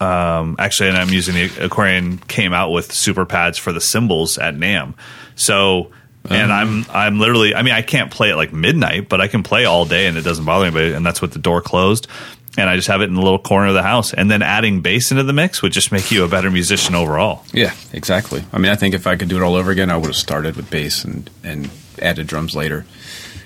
um, 0.01 0.57
actually, 0.59 0.91
and 0.91 0.99
I'm 0.99 1.09
using 1.09 1.35
the 1.35 1.65
Aquarian 1.65 2.19
came 2.19 2.53
out 2.53 2.71
with 2.71 2.93
super 2.93 3.25
pads 3.25 3.59
for 3.59 3.73
the 3.73 3.81
cymbals 3.81 4.39
at 4.39 4.55
NAMM. 4.55 4.95
So, 5.37 5.91
and 6.29 6.53
I'm 6.53 6.85
I'm 6.91 7.19
literally, 7.19 7.55
I 7.55 7.63
mean, 7.63 7.75
I 7.75 7.83
can't 7.83 8.11
play 8.11 8.31
at 8.31 8.37
like 8.37 8.53
midnight, 8.53 9.09
but 9.09 9.21
I 9.21 9.29
can 9.29 9.43
play 9.43 9.65
all 9.65 9.85
day, 9.85 10.07
and 10.07 10.17
it 10.17 10.23
doesn't 10.23 10.45
bother 10.45 10.67
anybody. 10.67 10.93
And 10.93 11.05
that's 11.05 11.23
with 11.23 11.33
the 11.33 11.39
door 11.39 11.61
closed. 11.61 12.09
And 12.57 12.71
I 12.71 12.77
just 12.77 12.87
have 12.89 13.01
it 13.01 13.05
in 13.07 13.15
the 13.15 13.21
little 13.23 13.39
corner 13.41 13.67
of 13.69 13.75
the 13.75 13.83
house. 13.83 14.15
And 14.15 14.31
then 14.31 14.41
adding 14.41 14.81
bass 14.81 15.11
into 15.11 15.25
the 15.25 15.33
mix 15.33 15.61
would 15.63 15.73
just 15.73 15.91
make 15.91 16.11
you 16.13 16.23
a 16.25 16.29
better 16.29 16.51
musician 16.53 16.95
overall. 16.95 17.45
Yeah, 17.53 17.75
exactly. 17.93 18.45
I 18.53 18.59
mean, 18.59 18.71
I 18.71 18.77
think 18.77 18.95
if 18.95 19.07
I 19.09 19.17
could 19.17 19.29
do 19.29 19.37
it 19.37 19.43
all 19.43 19.57
over 19.57 19.73
again, 19.73 19.91
I 19.91 19.97
would 19.97 20.07
have 20.07 20.17
started 20.17 20.55
with 20.57 20.71
bass 20.71 21.05
and 21.05 21.29
and 21.43 21.71
added 22.01 22.27
drums 22.29 22.55
later 22.55 22.85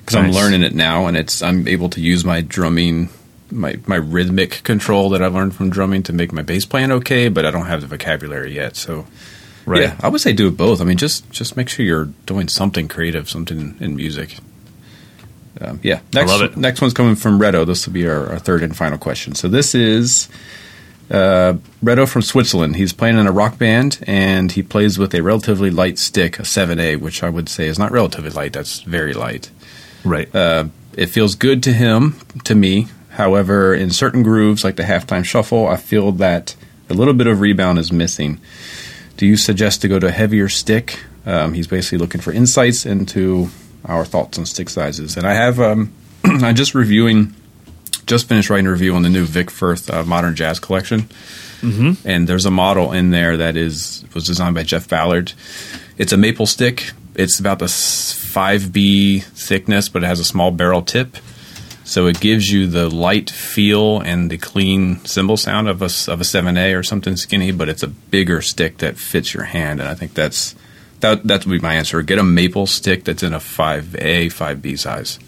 because 0.00 0.16
I'm 0.16 0.30
learning 0.32 0.62
it 0.62 0.74
now, 0.74 1.06
and 1.06 1.16
it's 1.16 1.42
I'm 1.42 1.66
able 1.68 1.88
to 1.90 2.00
use 2.00 2.24
my 2.24 2.40
drumming, 2.42 3.09
my 3.50 3.76
my 3.86 3.96
rhythmic 3.96 4.62
control 4.62 5.09
that 5.11 5.22
I've 5.22 5.34
learned 5.34 5.54
from 5.54 5.70
drumming 5.70 6.02
to 6.04 6.12
make 6.12 6.32
my 6.32 6.42
bass 6.42 6.64
playing 6.66 6.92
okay, 6.92 7.28
but 7.28 7.46
I 7.46 7.50
don't 7.50 7.66
have 7.66 7.80
the 7.80 7.86
vocabulary 7.86 8.54
yet. 8.54 8.76
So, 8.76 9.06
Right. 9.64 9.82
yeah, 9.82 9.96
I 10.00 10.09
would 10.09 10.20
say 10.20 10.32
do 10.34 10.50
both. 10.50 10.80
I 10.80 10.84
mean, 10.84 10.96
just 10.98 11.30
just 11.30 11.56
make 11.56 11.68
sure 11.70 11.84
you're 11.84 12.06
doing 12.26 12.48
something 12.48 12.88
creative, 12.88 13.28
something 13.30 13.76
in 13.80 13.96
music. 13.96 14.36
Um, 15.61 15.80
yeah, 15.82 16.00
next 16.12 16.30
love 16.30 16.42
it. 16.42 16.56
next 16.56 16.80
one's 16.80 16.94
coming 16.94 17.16
from 17.16 17.38
Redo. 17.38 17.66
This 17.66 17.86
will 17.86 17.94
be 17.94 18.09
our, 18.09 18.30
our 18.30 18.38
third 18.38 18.62
and 18.62 18.76
final 18.76 18.98
question. 18.98 19.34
So 19.34 19.48
this 19.48 19.74
is 19.74 20.28
uh, 21.11 21.54
Redo 21.82 22.09
from 22.09 22.22
Switzerland. 22.22 22.76
He's 22.76 22.92
playing 22.92 23.18
in 23.18 23.26
a 23.26 23.32
rock 23.32 23.59
band 23.59 23.98
and 24.06 24.52
he 24.52 24.62
plays 24.62 24.98
with 24.98 25.14
a 25.14 25.22
relatively 25.22 25.70
light 25.70 25.98
stick, 25.98 26.38
a 26.38 26.42
7A, 26.42 27.00
which 27.00 27.22
I 27.22 27.30
would 27.30 27.48
say 27.48 27.66
is 27.66 27.78
not 27.78 27.90
relatively 27.90 28.30
light. 28.30 28.52
That's 28.52 28.80
very 28.80 29.14
light. 29.14 29.50
Right. 30.04 30.32
Uh, 30.34 30.66
it 30.94 31.06
feels 31.06 31.34
good 31.34 31.62
to 31.64 31.72
him, 31.72 32.18
to 32.44 32.54
me. 32.54 32.88
However, 33.11 33.74
in 33.74 33.90
certain 33.90 34.22
grooves, 34.22 34.64
like 34.64 34.76
the 34.76 34.84
halftime 34.84 35.24
shuffle, 35.24 35.66
I 35.66 35.76
feel 35.76 36.12
that 36.12 36.54
a 36.88 36.94
little 36.94 37.14
bit 37.14 37.26
of 37.26 37.40
rebound 37.40 37.78
is 37.78 37.90
missing. 37.90 38.40
Do 39.16 39.26
you 39.26 39.36
suggest 39.36 39.82
to 39.82 39.88
go 39.88 39.98
to 39.98 40.06
a 40.06 40.12
heavier 40.12 40.48
stick? 40.48 41.04
Um, 41.26 41.54
he's 41.54 41.66
basically 41.66 41.98
looking 41.98 42.20
for 42.20 42.32
insights 42.32 42.86
into 42.86 43.50
our 43.85 44.05
thoughts 44.05 44.39
on 44.39 44.47
stick 44.47 44.68
sizes. 44.68 45.16
And 45.16 45.26
I 45.26 45.35
have, 45.35 45.61
um, 45.61 45.93
I'm 46.24 46.55
just 46.55 46.74
reviewing, 46.74 47.35
just 48.07 48.29
finished 48.29 48.51
writing 48.51 48.66
a 48.66 48.72
review 48.72 48.95
on 48.95 49.03
the 49.03 49.09
new 49.09 49.24
Vic 49.24 49.51
Firth 49.51 49.91
uh, 49.91 50.05
Modern 50.05 50.35
Jazz 50.35 50.61
Collection. 50.61 51.09
Mm-hmm. 51.61 52.09
And 52.09 52.29
there's 52.29 52.47
a 52.47 52.51
model 52.51 52.93
in 52.93 53.11
there 53.11 53.37
that 53.37 53.57
is 53.57 54.05
was 54.14 54.26
designed 54.26 54.55
by 54.55 54.62
Jeff 54.62 54.89
Ballard. 54.89 55.33
It's 55.97 56.12
a 56.12 56.16
maple 56.16 56.47
stick. 56.47 56.93
It's 57.16 57.41
about 57.41 57.59
the 57.59 57.66
5B 57.66 59.24
thickness, 59.24 59.89
but 59.89 60.05
it 60.05 60.07
has 60.07 60.20
a 60.20 60.24
small 60.24 60.53
barrel 60.53 60.83
tip. 60.83 61.16
So 61.83 62.07
it 62.07 62.20
gives 62.20 62.53
you 62.53 62.66
the 62.66 62.89
light 62.91 63.31
feel 63.31 64.01
and 64.01 64.31
the 64.31 64.37
clean 64.37 65.05
cymbal 65.07 65.39
sound 65.39 65.68
of 65.68 65.81
a, 65.81 65.87
of 65.87 66.20
a 66.20 66.24
7A 66.24 66.79
or 66.79 66.83
something 66.83 67.16
skinny, 67.16 67.51
but 67.51 67.68
it's 67.68 67.83
a 67.83 67.89
bigger 67.89 68.43
stick 68.43 68.79
that 68.79 68.99
fits 68.99 69.33
your 69.33 69.45
hand. 69.45 69.81
And 69.81 69.89
I 69.89 69.95
think 69.95 70.12
that's 70.12 70.55
that 71.01 71.24
that 71.24 71.46
would 71.46 71.53
be 71.53 71.61
my 71.61 71.74
answer. 71.74 72.01
Get 72.03 72.18
a 72.18 72.24
maple 72.24 72.66
stick 72.66 73.05
that's 73.05 73.22
in 73.22 73.32
a 73.32 73.38
5A, 73.38 74.26
5B 74.26 74.78
size. 74.78 75.18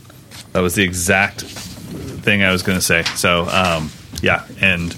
That 0.53 0.61
was 0.61 0.75
the 0.75 0.83
exact 0.83 1.43
thing 1.43 2.43
I 2.43 2.53
was 2.53 2.63
going 2.63 2.79
to 2.79 2.85
say. 2.85 3.03
So, 3.17 3.47
um, 3.49 3.91
yeah, 4.23 4.47
and 4.61 4.95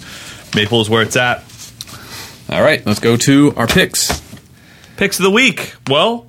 Maple 0.55 0.81
is 0.81 0.91
where 0.91 1.03
it's 1.03 1.16
at. 1.16 1.45
All 2.49 2.62
right, 2.62 2.85
let's 2.85 3.01
go 3.01 3.16
to 3.16 3.55
our 3.57 3.66
picks. 3.66 4.20
Picks 4.97 5.18
of 5.18 5.25
the 5.25 5.31
week. 5.31 5.75
Well, 5.89 6.29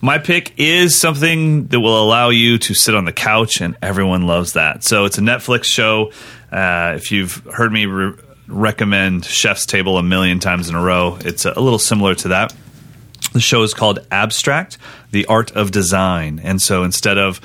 my 0.00 0.18
pick 0.18 0.54
is 0.56 0.98
something 0.98 1.66
that 1.66 1.78
will 1.78 2.02
allow 2.02 2.30
you 2.30 2.58
to 2.58 2.74
sit 2.74 2.94
on 2.94 3.04
the 3.04 3.12
couch, 3.12 3.60
and 3.60 3.76
everyone 3.82 4.26
loves 4.26 4.54
that. 4.54 4.82
So 4.82 5.04
it's 5.04 5.18
a 5.18 5.20
Netflix 5.20 5.64
show. 5.64 6.12
Uh, 6.50 6.94
if 6.96 7.12
you've 7.12 7.34
heard 7.52 7.72
me 7.72 7.86
re- 7.86 8.14
recommend 8.48 9.24
Chef's 9.24 9.66
Table 9.66 9.98
a 9.98 10.02
million 10.02 10.40
times 10.40 10.68
in 10.68 10.74
a 10.74 10.82
row, 10.82 11.18
it's 11.20 11.44
a, 11.44 11.52
a 11.54 11.60
little 11.60 11.78
similar 11.78 12.14
to 12.16 12.28
that. 12.28 12.54
The 13.32 13.40
show 13.40 13.62
is 13.62 13.74
called 13.74 14.00
Abstract: 14.10 14.78
The 15.10 15.26
Art 15.26 15.52
of 15.52 15.70
Design, 15.70 16.40
and 16.42 16.60
so 16.60 16.84
instead 16.84 17.18
of 17.18 17.40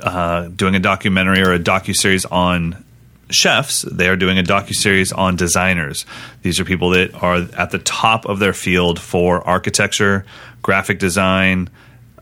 uh, 0.00 0.48
doing 0.48 0.74
a 0.74 0.80
documentary 0.80 1.42
or 1.42 1.52
a 1.52 1.58
docu 1.58 1.94
series 1.94 2.24
on 2.24 2.84
chefs, 3.30 3.82
they 3.82 4.08
are 4.08 4.16
doing 4.16 4.38
a 4.38 4.42
docu 4.42 4.74
series 4.74 5.12
on 5.12 5.36
designers. 5.36 6.06
These 6.42 6.60
are 6.60 6.64
people 6.64 6.90
that 6.90 7.14
are 7.22 7.46
at 7.56 7.70
the 7.70 7.78
top 7.78 8.26
of 8.26 8.38
their 8.38 8.52
field 8.52 9.00
for 9.00 9.46
architecture, 9.46 10.24
graphic 10.62 10.98
design, 10.98 11.70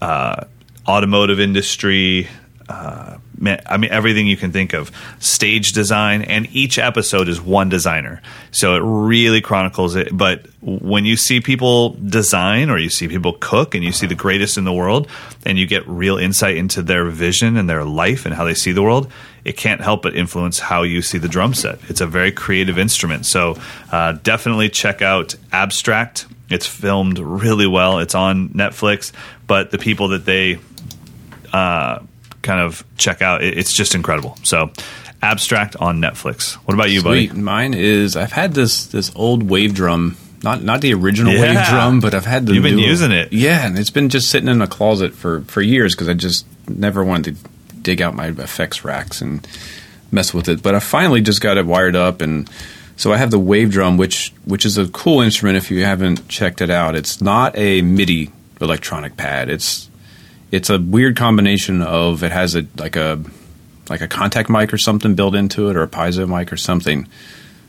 uh, 0.00 0.44
automotive 0.86 1.40
industry. 1.40 2.28
Uh, 2.68 3.18
I 3.44 3.76
mean, 3.76 3.90
everything 3.90 4.26
you 4.26 4.36
can 4.36 4.52
think 4.52 4.72
of, 4.72 4.90
stage 5.18 5.72
design, 5.72 6.22
and 6.22 6.48
each 6.52 6.78
episode 6.78 7.28
is 7.28 7.40
one 7.40 7.68
designer. 7.68 8.22
So 8.52 8.76
it 8.76 8.80
really 8.80 9.42
chronicles 9.42 9.96
it. 9.96 10.16
But 10.16 10.46
when 10.62 11.04
you 11.04 11.16
see 11.16 11.40
people 11.40 11.90
design 11.90 12.70
or 12.70 12.78
you 12.78 12.88
see 12.88 13.06
people 13.06 13.36
cook 13.38 13.74
and 13.74 13.84
you 13.84 13.92
see 13.92 14.06
the 14.06 14.14
greatest 14.14 14.56
in 14.56 14.64
the 14.64 14.72
world 14.72 15.08
and 15.44 15.58
you 15.58 15.66
get 15.66 15.86
real 15.86 16.16
insight 16.16 16.56
into 16.56 16.80
their 16.80 17.04
vision 17.10 17.58
and 17.58 17.68
their 17.68 17.84
life 17.84 18.24
and 18.24 18.34
how 18.34 18.44
they 18.44 18.54
see 18.54 18.72
the 18.72 18.82
world, 18.82 19.12
it 19.44 19.58
can't 19.58 19.82
help 19.82 20.02
but 20.02 20.16
influence 20.16 20.58
how 20.58 20.82
you 20.82 21.02
see 21.02 21.18
the 21.18 21.28
drum 21.28 21.52
set. 21.52 21.78
It's 21.90 22.00
a 22.00 22.06
very 22.06 22.32
creative 22.32 22.78
instrument. 22.78 23.26
So 23.26 23.58
uh, 23.92 24.12
definitely 24.12 24.70
check 24.70 25.02
out 25.02 25.34
Abstract. 25.52 26.26
It's 26.48 26.66
filmed 26.66 27.18
really 27.18 27.66
well. 27.66 27.98
It's 27.98 28.14
on 28.14 28.50
Netflix, 28.50 29.12
but 29.46 29.70
the 29.70 29.78
people 29.78 30.08
that 30.08 30.24
they 30.24 30.58
uh, 31.52 32.00
kind 32.44 32.60
of 32.60 32.84
check 32.96 33.20
out, 33.22 33.42
it, 33.42 33.58
it's 33.58 33.72
just 33.72 33.94
incredible. 33.96 34.36
So 34.44 34.70
Abstract 35.22 35.74
on 35.76 36.00
Netflix. 36.00 36.54
What 36.54 36.74
about 36.74 36.90
you, 36.90 37.02
buddy? 37.02 37.28
Mine 37.30 37.74
is 37.74 38.14
I've 38.16 38.32
had 38.32 38.52
this 38.54 38.86
this 38.86 39.10
old 39.16 39.42
wave 39.42 39.74
drum, 39.74 40.16
not 40.42 40.62
not 40.62 40.80
the 40.82 40.92
original 40.94 41.32
Yeah. 41.32 41.40
wave 41.40 41.66
drum, 41.68 42.00
but 42.00 42.14
I've 42.14 42.26
had 42.26 42.46
the 42.46 42.54
You've 42.54 42.62
been 42.62 42.78
using 42.78 43.10
it. 43.10 43.32
Yeah, 43.32 43.66
and 43.66 43.78
it's 43.78 43.90
been 43.90 44.10
just 44.10 44.28
sitting 44.30 44.48
in 44.48 44.60
a 44.62 44.66
closet 44.66 45.14
for 45.14 45.40
for 45.42 45.62
years 45.62 45.94
because 45.94 46.08
I 46.10 46.14
just 46.14 46.44
never 46.68 47.02
wanted 47.02 47.36
to 47.36 47.50
dig 47.80 48.02
out 48.02 48.14
my 48.14 48.26
effects 48.28 48.84
racks 48.84 49.20
and 49.22 49.46
mess 50.12 50.32
with 50.34 50.48
it. 50.48 50.62
But 50.62 50.74
I 50.74 50.80
finally 50.80 51.22
just 51.22 51.40
got 51.40 51.56
it 51.56 51.66
wired 51.66 51.96
up 51.96 52.20
and. 52.20 52.48
So 52.96 53.12
I 53.12 53.16
have 53.16 53.32
the 53.32 53.40
wave 53.40 53.72
drum, 53.72 53.96
which 53.96 54.32
which 54.44 54.64
is 54.64 54.78
a 54.78 54.86
cool 54.86 55.20
instrument. 55.20 55.56
If 55.56 55.68
you 55.72 55.82
haven't 55.84 56.28
checked 56.28 56.60
it 56.60 56.70
out, 56.70 56.94
it's 56.94 57.20
not 57.20 57.58
a 57.58 57.82
MIDI 57.82 58.30
electronic 58.60 59.16
pad. 59.16 59.50
It's 59.50 59.88
it's 60.54 60.70
a 60.70 60.78
weird 60.78 61.16
combination 61.16 61.82
of 61.82 62.22
it 62.22 62.30
has 62.30 62.54
a 62.54 62.64
like 62.76 62.94
a 62.94 63.20
like 63.88 64.00
a 64.00 64.08
contact 64.08 64.48
mic 64.48 64.72
or 64.72 64.78
something 64.78 65.14
built 65.14 65.34
into 65.34 65.68
it 65.68 65.76
or 65.76 65.82
a 65.82 65.88
piezo 65.88 66.28
mic 66.28 66.52
or 66.52 66.56
something. 66.56 67.08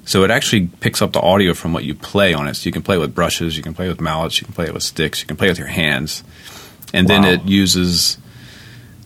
So 0.05 0.23
it 0.23 0.29
actually 0.29 0.67
picks 0.67 1.01
up 1.01 1.11
the 1.11 1.19
audio 1.19 1.55
from 1.55 1.73
what 1.73 1.83
you 1.83 1.95
play 1.95 2.35
on 2.35 2.47
it. 2.47 2.53
So 2.53 2.67
you 2.67 2.71
can 2.71 2.83
play 2.83 2.99
with 2.99 3.15
brushes, 3.15 3.57
you 3.57 3.63
can 3.63 3.73
play 3.73 3.87
with 3.87 3.99
mallets, 3.99 4.39
you 4.39 4.45
can 4.45 4.53
play 4.53 4.69
with 4.69 4.83
sticks, 4.83 5.19
you 5.19 5.25
can 5.25 5.35
play 5.35 5.49
with 5.49 5.57
your 5.57 5.67
hands. 5.67 6.23
And 6.93 7.07
then 7.07 7.25
it 7.25 7.43
uses 7.45 8.19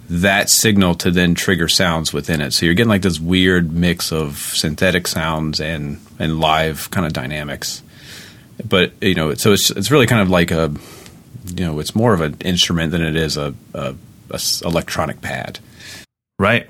that 0.09 0.49
signal 0.49 0.95
to 0.95 1.09
then 1.09 1.33
trigger 1.33 1.69
sounds 1.69 2.11
within 2.11 2.41
it. 2.41 2.51
So 2.51 2.65
you're 2.65 2.75
getting 2.75 2.89
like 2.89 3.01
this 3.01 3.19
weird 3.19 3.71
mix 3.71 4.11
of 4.11 4.37
synthetic 4.37 5.07
sounds 5.07 5.61
and 5.61 5.99
and 6.19 6.41
live 6.41 6.91
kind 6.91 7.07
of 7.07 7.13
dynamics. 7.13 7.81
But 8.67 8.91
you 9.01 9.15
know, 9.15 9.33
so 9.35 9.53
it's 9.53 9.71
it's 9.71 9.89
really 9.89 10.05
kind 10.05 10.21
of 10.21 10.29
like 10.29 10.51
a 10.51 10.73
you 11.55 11.65
know, 11.65 11.79
it's 11.79 11.95
more 11.95 12.13
of 12.13 12.21
an 12.21 12.37
instrument 12.41 12.91
than 12.91 13.01
it 13.01 13.15
is 13.15 13.37
a, 13.37 13.53
a, 13.73 13.95
a 14.31 14.39
electronic 14.63 15.21
pad. 15.21 15.59
Right. 16.37 16.67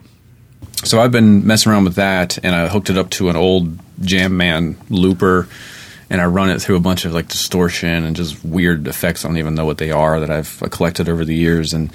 So 0.83 1.01
I've 1.01 1.11
been 1.11 1.45
messing 1.45 1.71
around 1.71 1.85
with 1.85 1.95
that, 1.95 2.37
and 2.43 2.55
I 2.55 2.67
hooked 2.67 2.89
it 2.89 2.97
up 2.97 3.09
to 3.11 3.29
an 3.29 3.35
old 3.35 3.77
Jam 4.01 4.37
Man 4.37 4.77
looper, 4.89 5.47
and 6.09 6.21
I 6.21 6.25
run 6.25 6.49
it 6.49 6.61
through 6.61 6.77
a 6.77 6.81
bunch 6.81 7.05
of 7.05 7.13
like 7.13 7.27
distortion 7.27 8.03
and 8.05 8.15
just 8.15 8.43
weird 8.43 8.87
effects. 8.87 9.23
I 9.23 9.27
don't 9.27 9.37
even 9.37 9.55
know 9.55 9.65
what 9.65 9.77
they 9.77 9.91
are 9.91 10.19
that 10.19 10.29
I've 10.29 10.63
uh, 10.63 10.67
collected 10.69 11.09
over 11.09 11.25
the 11.25 11.35
years, 11.35 11.73
and 11.73 11.91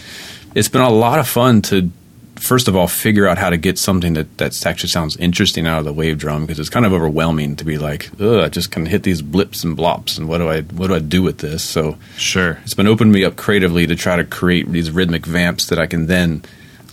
it's 0.55 0.69
been 0.69 0.83
a 0.83 0.91
lot 0.91 1.19
of 1.19 1.27
fun 1.27 1.63
to 1.63 1.91
first 2.37 2.69
of 2.69 2.77
all 2.77 2.87
figure 2.89 3.27
out 3.27 3.39
how 3.39 3.49
to 3.51 3.57
get 3.57 3.79
something 3.79 4.15
that 4.15 4.39
that 4.39 4.67
actually 4.67 4.89
sounds 4.91 5.17
interesting 5.19 5.67
out 5.67 5.79
of 5.79 5.85
the 5.85 5.93
wave 5.93 6.19
drum 6.19 6.45
because 6.45 6.59
it's 6.59 6.69
kind 6.69 6.85
of 6.85 6.93
overwhelming 6.93 7.57
to 7.57 7.65
be 7.65 7.79
like, 7.79 8.11
ugh, 8.21 8.41
I 8.45 8.49
just 8.49 8.71
can 8.71 8.87
hit 8.87 9.03
these 9.03 9.23
blips 9.23 9.65
and 9.65 9.77
blops, 9.77 10.19
and 10.19 10.29
what 10.29 10.39
do 10.39 10.49
I 10.49 10.63
what 10.63 10.89
do 10.89 10.95
I 10.95 10.99
do 10.99 11.23
with 11.23 11.39
this? 11.39 11.63
So 11.63 11.97
Sure. 12.17 12.59
it's 12.65 12.75
been 12.75 12.87
opening 12.87 13.13
me 13.13 13.25
up 13.25 13.37
creatively 13.37 13.87
to 13.87 13.97
try 13.97 14.17
to 14.17 14.25
create 14.25 14.71
these 14.71 14.91
rhythmic 14.91 15.27
vamps 15.27 15.67
that 15.69 15.79
I 15.79 15.87
can 15.87 16.07
then 16.07 16.43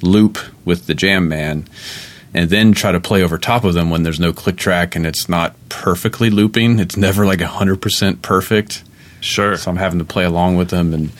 loop 0.02 0.38
with 0.66 0.88
the 0.88 0.94
Jam 0.96 1.28
Man. 1.28 1.66
and 2.34 2.50
then 2.50 2.72
try 2.72 2.94
to 2.94 3.00
play 3.02 3.22
over 3.22 3.38
top 3.38 3.66
of 3.66 3.74
them 3.74 3.90
when 3.90 4.04
there's 4.04 4.20
no 4.20 4.32
click 4.32 4.56
track 4.56 4.96
and 4.96 5.06
it's 5.06 5.28
not 5.28 5.54
perfectly 5.68 6.30
looping. 6.30 6.80
It's 6.80 6.96
never 6.96 7.26
like 7.26 7.40
100% 7.40 8.22
perfect. 8.22 8.84
Sure. 9.20 9.58
So 9.58 9.70
I'm 9.70 9.76
having 9.78 10.00
to 10.00 10.06
play 10.06 10.24
along 10.24 10.56
with 10.56 10.70
them 10.70 10.94
and 10.94 11.12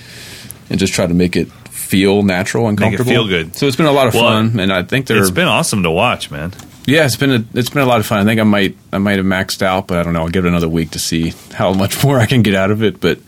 and 0.70 0.80
just 0.80 0.94
try 0.94 1.06
to 1.06 1.14
make 1.14 1.36
it 1.36 1.50
feel 1.92 2.24
natural 2.24 2.68
and 2.70 2.78
comfortable. 2.78 3.12
feel 3.12 3.28
good. 3.28 3.56
So 3.56 3.68
it's 3.68 3.76
been 3.76 3.86
a 3.86 3.92
lot 3.92 4.08
of 4.08 4.14
Well, 4.14 4.24
fun, 4.24 4.60
and 4.60 4.72
I 4.72 4.84
think 4.84 5.08
they're 5.08 5.18
It's 5.22 5.30
been 5.32 5.48
awesome 5.48 5.84
to 5.84 5.92
watch, 5.92 6.32
man. 6.32 6.54
yeah, 6.86 7.06
it's 7.06 7.18
been 7.18 7.32
a, 7.32 7.44
it's 7.54 7.70
been 7.70 7.84
a 7.84 7.86
lot 7.86 8.00
of 8.00 8.06
fun. 8.06 8.20
I 8.20 8.26
think 8.26 8.40
I 8.40 8.44
might 8.44 8.78
I 8.94 8.98
might 8.98 9.18
have 9.18 9.26
maxed 9.26 9.62
out, 9.62 9.88
but 9.88 9.98
I 10.00 10.04
don't 10.04 10.14
know. 10.14 10.22
I'll 10.22 10.30
give 10.30 10.46
it 10.46 10.48
another 10.48 10.70
week 10.70 10.92
to 10.92 11.00
see 11.00 11.34
how 11.54 11.74
much 11.74 12.04
more 12.06 12.18
I 12.20 12.26
can 12.26 12.42
get 12.42 12.56
out 12.56 12.72
of 12.72 12.82
it. 12.82 13.00
But 13.02 13.20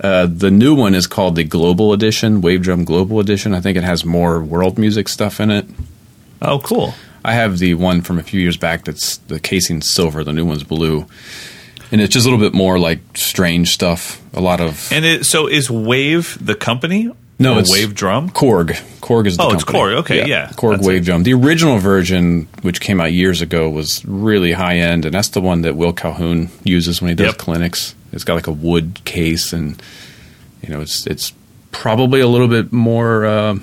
uh, 0.00 0.26
the 0.30 0.50
new 0.50 0.74
one 0.74 0.94
is 0.94 1.06
called 1.06 1.36
the 1.36 1.44
Global 1.44 1.92
Edition, 1.92 2.40
Wave 2.40 2.62
Drum 2.62 2.84
Global 2.84 3.20
Edition. 3.20 3.54
I 3.54 3.60
think 3.60 3.76
it 3.76 3.84
has 3.84 4.04
more 4.04 4.40
world 4.42 4.78
music 4.78 5.08
stuff 5.08 5.38
in 5.40 5.50
it. 5.50 5.66
Oh, 6.40 6.58
cool. 6.60 6.94
I 7.24 7.34
have 7.34 7.58
the 7.58 7.74
one 7.74 8.00
from 8.02 8.18
a 8.18 8.22
few 8.22 8.40
years 8.40 8.56
back 8.56 8.84
that's 8.84 9.16
the 9.28 9.38
casing's 9.40 9.90
silver, 9.90 10.22
the 10.24 10.32
new 10.32 10.46
one's 10.46 10.62
blue. 10.64 11.04
And 11.90 12.00
it's 12.00 12.12
just 12.14 12.26
a 12.26 12.30
little 12.30 12.44
bit 12.44 12.54
more 12.54 12.78
like 12.78 13.00
strange 13.14 13.70
stuff. 13.70 14.20
A 14.34 14.40
lot 14.40 14.60
of 14.60 14.90
And 14.92 15.04
it, 15.04 15.26
so 15.26 15.46
is 15.48 15.68
Wave 15.70 16.38
the 16.40 16.54
company? 16.54 17.10
No, 17.40 17.54
Or 17.54 17.60
it's- 17.60 17.70
Wave 17.72 17.94
Drum. 17.94 18.30
Korg. 18.30 18.76
Korg 19.00 19.26
is 19.28 19.36
the 19.36 19.44
Oh, 19.44 19.50
it's. 19.52 19.62
Korg. 19.64 19.94
Okay, 19.98 20.28
yeah. 20.28 20.48
Korg 20.48 20.72
That's 20.76 20.86
Wave 20.88 21.02
it. 21.02 21.04
Drum. 21.04 21.22
The 21.22 21.34
original 21.34 21.78
version, 21.78 22.48
which 22.62 22.80
came 22.80 23.00
out 23.00 23.12
years 23.12 23.40
ago, 23.40 23.70
was 23.70 24.04
really 24.04 24.52
high 24.52 24.78
end, 24.78 25.04
and 25.04 25.14
that's 25.14 25.28
the 25.28 25.40
one 25.40 25.62
that 25.62 25.76
Will 25.76 25.92
Calhoun 25.92 26.50
uses 26.64 27.00
when 27.00 27.10
he 27.10 27.14
does 27.14 27.26
Yep. 27.28 27.38
clinics. 27.38 27.94
It's 28.12 28.24
got 28.24 28.34
like 28.34 28.48
a 28.48 28.52
wood 28.52 29.00
case, 29.04 29.52
and 29.52 29.80
you 30.62 30.68
know, 30.70 30.80
it's 30.80 31.06
it's 31.06 31.32
probably 31.70 32.20
a 32.20 32.26
little 32.26 32.48
bit 32.48 32.72
more 32.72 33.24
uh, 33.24 33.54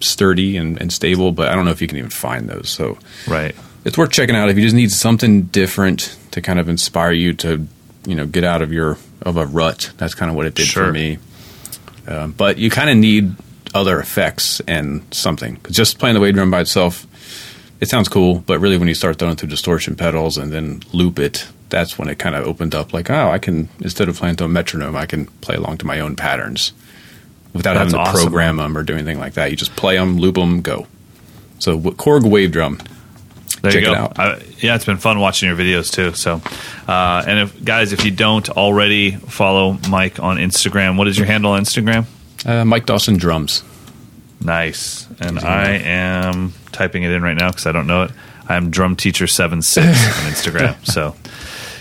sturdy 0.00 0.56
and, 0.58 0.78
and 0.80 0.92
stable, 0.92 1.32
but 1.32 1.48
I 1.48 1.54
don't 1.54 1.64
know 1.64 1.70
if 1.70 1.80
you 1.80 1.88
can 1.88 1.96
even 1.98 2.10
find 2.10 2.48
those. 2.48 2.68
So 2.68 2.98
Right. 3.26 3.54
it's 3.84 3.96
worth 3.96 4.10
checking 4.10 4.36
out 4.36 4.50
if 4.50 4.56
you 4.56 4.62
just 4.62 4.74
need 4.76 4.90
something 4.90 5.42
different 5.44 6.16
to 6.32 6.40
kind 6.42 6.58
of 6.58 6.68
inspire 6.68 7.12
you 7.12 7.32
to 7.34 7.66
you 8.06 8.14
know 8.14 8.26
get 8.26 8.44
out 8.44 8.60
of 8.62 8.72
your 8.72 8.98
of 9.22 9.36
a 9.36 9.44
rut 9.46 9.90
that's 9.98 10.14
kind 10.14 10.30
of 10.30 10.36
what 10.36 10.46
it 10.46 10.54
did 10.54 10.66
Sure. 10.66 10.86
for 10.86 10.92
me 10.92 11.18
um, 12.10 12.32
but 12.32 12.58
you 12.58 12.70
kind 12.70 12.90
of 12.90 12.96
need 12.96 13.34
other 13.74 14.00
effects 14.00 14.60
and 14.66 15.02
something. 15.14 15.60
just 15.70 15.98
playing 15.98 16.14
the 16.14 16.20
wave 16.20 16.34
drum 16.34 16.50
by 16.50 16.60
itself 16.60 17.06
it 17.80 17.88
sounds 17.88 18.08
cool 18.08 18.40
but 18.40 18.58
really 18.58 18.76
when 18.78 18.88
you 18.88 18.94
start 18.94 19.18
throwing 19.18 19.36
through 19.36 19.48
distortion 19.48 19.96
pedals 19.96 20.36
and 20.36 20.52
then 20.52 20.82
loop 20.92 21.18
it 21.18 21.46
that's 21.70 21.98
when 21.98 22.08
it 22.08 22.18
kind 22.18 22.36
of 22.36 22.46
opened 22.46 22.74
up 22.74 22.92
like 22.92 23.10
oh 23.10 23.30
i 23.30 23.38
can 23.38 23.68
instead 23.80 24.08
of 24.08 24.16
playing 24.16 24.36
to 24.36 24.44
a 24.44 24.48
metronome 24.48 24.96
i 24.96 25.06
can 25.06 25.26
play 25.40 25.56
along 25.56 25.78
to 25.78 25.86
my 25.86 26.00
own 26.00 26.14
patterns 26.16 26.72
without 27.52 27.74
That's 27.74 27.92
having 27.92 28.04
to 28.04 28.10
awesome. 28.10 28.22
program 28.22 28.56
them 28.56 28.76
or 28.76 28.82
do 28.82 28.94
anything 28.94 29.18
like 29.18 29.34
that 29.34 29.50
you 29.50 29.56
just 29.56 29.74
play 29.76 29.96
them 29.96 30.18
loop 30.18 30.34
them 30.34 30.60
go 30.62 30.86
so 31.58 31.78
korg 31.78 32.28
wave 32.28 32.52
drum 32.52 32.80
There 33.62 33.72
Check 33.72 33.82
you 33.82 33.90
it 33.90 33.94
go. 33.94 34.00
out. 34.00 34.18
I, 34.18 34.42
yeah, 34.58 34.74
it's 34.74 34.84
been 34.86 34.96
fun 34.96 35.20
watching 35.20 35.48
your 35.48 35.56
videos 35.56 35.92
too. 35.92 36.12
So, 36.14 36.40
uh, 36.88 37.22
and 37.26 37.38
if 37.40 37.62
guys, 37.64 37.92
if 37.92 38.04
you 38.04 38.10
don't 38.10 38.48
already 38.50 39.10
follow 39.12 39.78
Mike 39.88 40.18
on 40.18 40.38
Instagram, 40.38 40.96
what 40.96 41.08
is 41.08 41.18
your 41.18 41.26
handle 41.26 41.52
on 41.52 41.62
Instagram? 41.62 42.06
uh, 42.46 42.64
mike 42.64 42.86
dawson 42.86 43.18
drums 43.18 43.62
Nice. 44.42 45.06
And 45.20 45.38
I 45.38 45.72
am 45.72 46.54
typing 46.72 47.02
it 47.02 47.10
in 47.10 47.22
right 47.22 47.36
now 47.36 47.50
because 47.50 47.66
I 47.66 47.72
don't 47.72 47.86
know 47.86 48.04
it. 48.04 48.12
I'm 48.48 48.70
drum 48.70 48.96
teacher 48.96 49.26
seven 49.26 49.62
six 49.62 49.86
on 49.86 50.32
Instagram. 50.32 50.84
So 50.86 51.14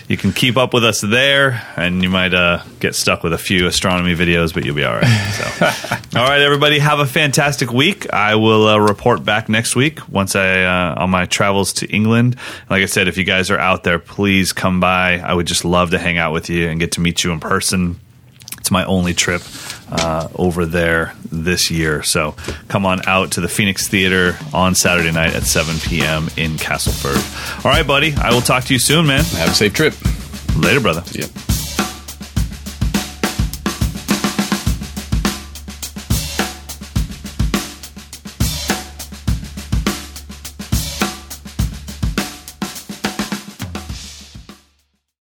you 0.09 0.17
can 0.17 0.33
keep 0.33 0.57
up 0.57 0.73
with 0.73 0.83
us 0.83 1.01
there, 1.01 1.63
and 1.77 2.01
you 2.01 2.09
might 2.09 2.33
uh, 2.33 2.63
get 2.79 2.95
stuck 2.95 3.21
with 3.21 3.31
a 3.31 3.37
few 3.37 3.67
astronomy 3.67 4.15
videos, 4.15 4.51
but 4.51 4.65
you'll 4.65 4.75
be 4.75 4.83
all 4.83 4.95
right. 4.95 5.05
So, 5.05 5.65
all 6.19 6.27
right, 6.27 6.41
everybody, 6.41 6.79
have 6.79 6.99
a 6.99 7.05
fantastic 7.05 7.71
week. 7.71 8.11
I 8.11 8.33
will 8.33 8.67
uh, 8.67 8.77
report 8.79 9.23
back 9.23 9.49
next 9.49 9.75
week 9.75 10.09
once 10.09 10.35
I 10.35 10.63
uh, 10.63 10.95
on 10.97 11.11
my 11.11 11.27
travels 11.27 11.73
to 11.73 11.87
England. 11.87 12.37
Like 12.71 12.81
I 12.81 12.87
said, 12.87 13.07
if 13.07 13.17
you 13.17 13.23
guys 13.23 13.51
are 13.51 13.59
out 13.59 13.83
there, 13.83 13.99
please 13.99 14.51
come 14.51 14.79
by. 14.79 15.19
I 15.19 15.31
would 15.35 15.45
just 15.45 15.63
love 15.63 15.91
to 15.91 15.99
hang 15.99 16.17
out 16.17 16.33
with 16.33 16.49
you 16.49 16.67
and 16.67 16.79
get 16.79 16.93
to 16.93 17.01
meet 17.01 17.23
you 17.23 17.31
in 17.31 17.39
person. 17.39 17.99
My 18.71 18.85
only 18.85 19.13
trip 19.13 19.41
uh, 19.91 20.27
over 20.35 20.65
there 20.65 21.15
this 21.31 21.71
year. 21.71 22.03
So 22.03 22.35
come 22.67 22.85
on 22.85 23.07
out 23.07 23.31
to 23.31 23.41
the 23.41 23.49
Phoenix 23.49 23.87
Theater 23.87 24.37
on 24.53 24.75
Saturday 24.75 25.11
night 25.11 25.35
at 25.35 25.43
7 25.43 25.77
p.m. 25.79 26.29
in 26.37 26.57
Castleford. 26.57 27.65
All 27.65 27.71
right, 27.71 27.85
buddy. 27.85 28.13
I 28.15 28.31
will 28.33 28.41
talk 28.41 28.65
to 28.65 28.73
you 28.73 28.79
soon, 28.79 29.07
man. 29.07 29.23
have 29.23 29.49
a 29.49 29.53
safe 29.53 29.73
trip 29.73 29.93
Later, 30.57 30.81
brother. 30.81 31.03
Yep. 31.13 31.48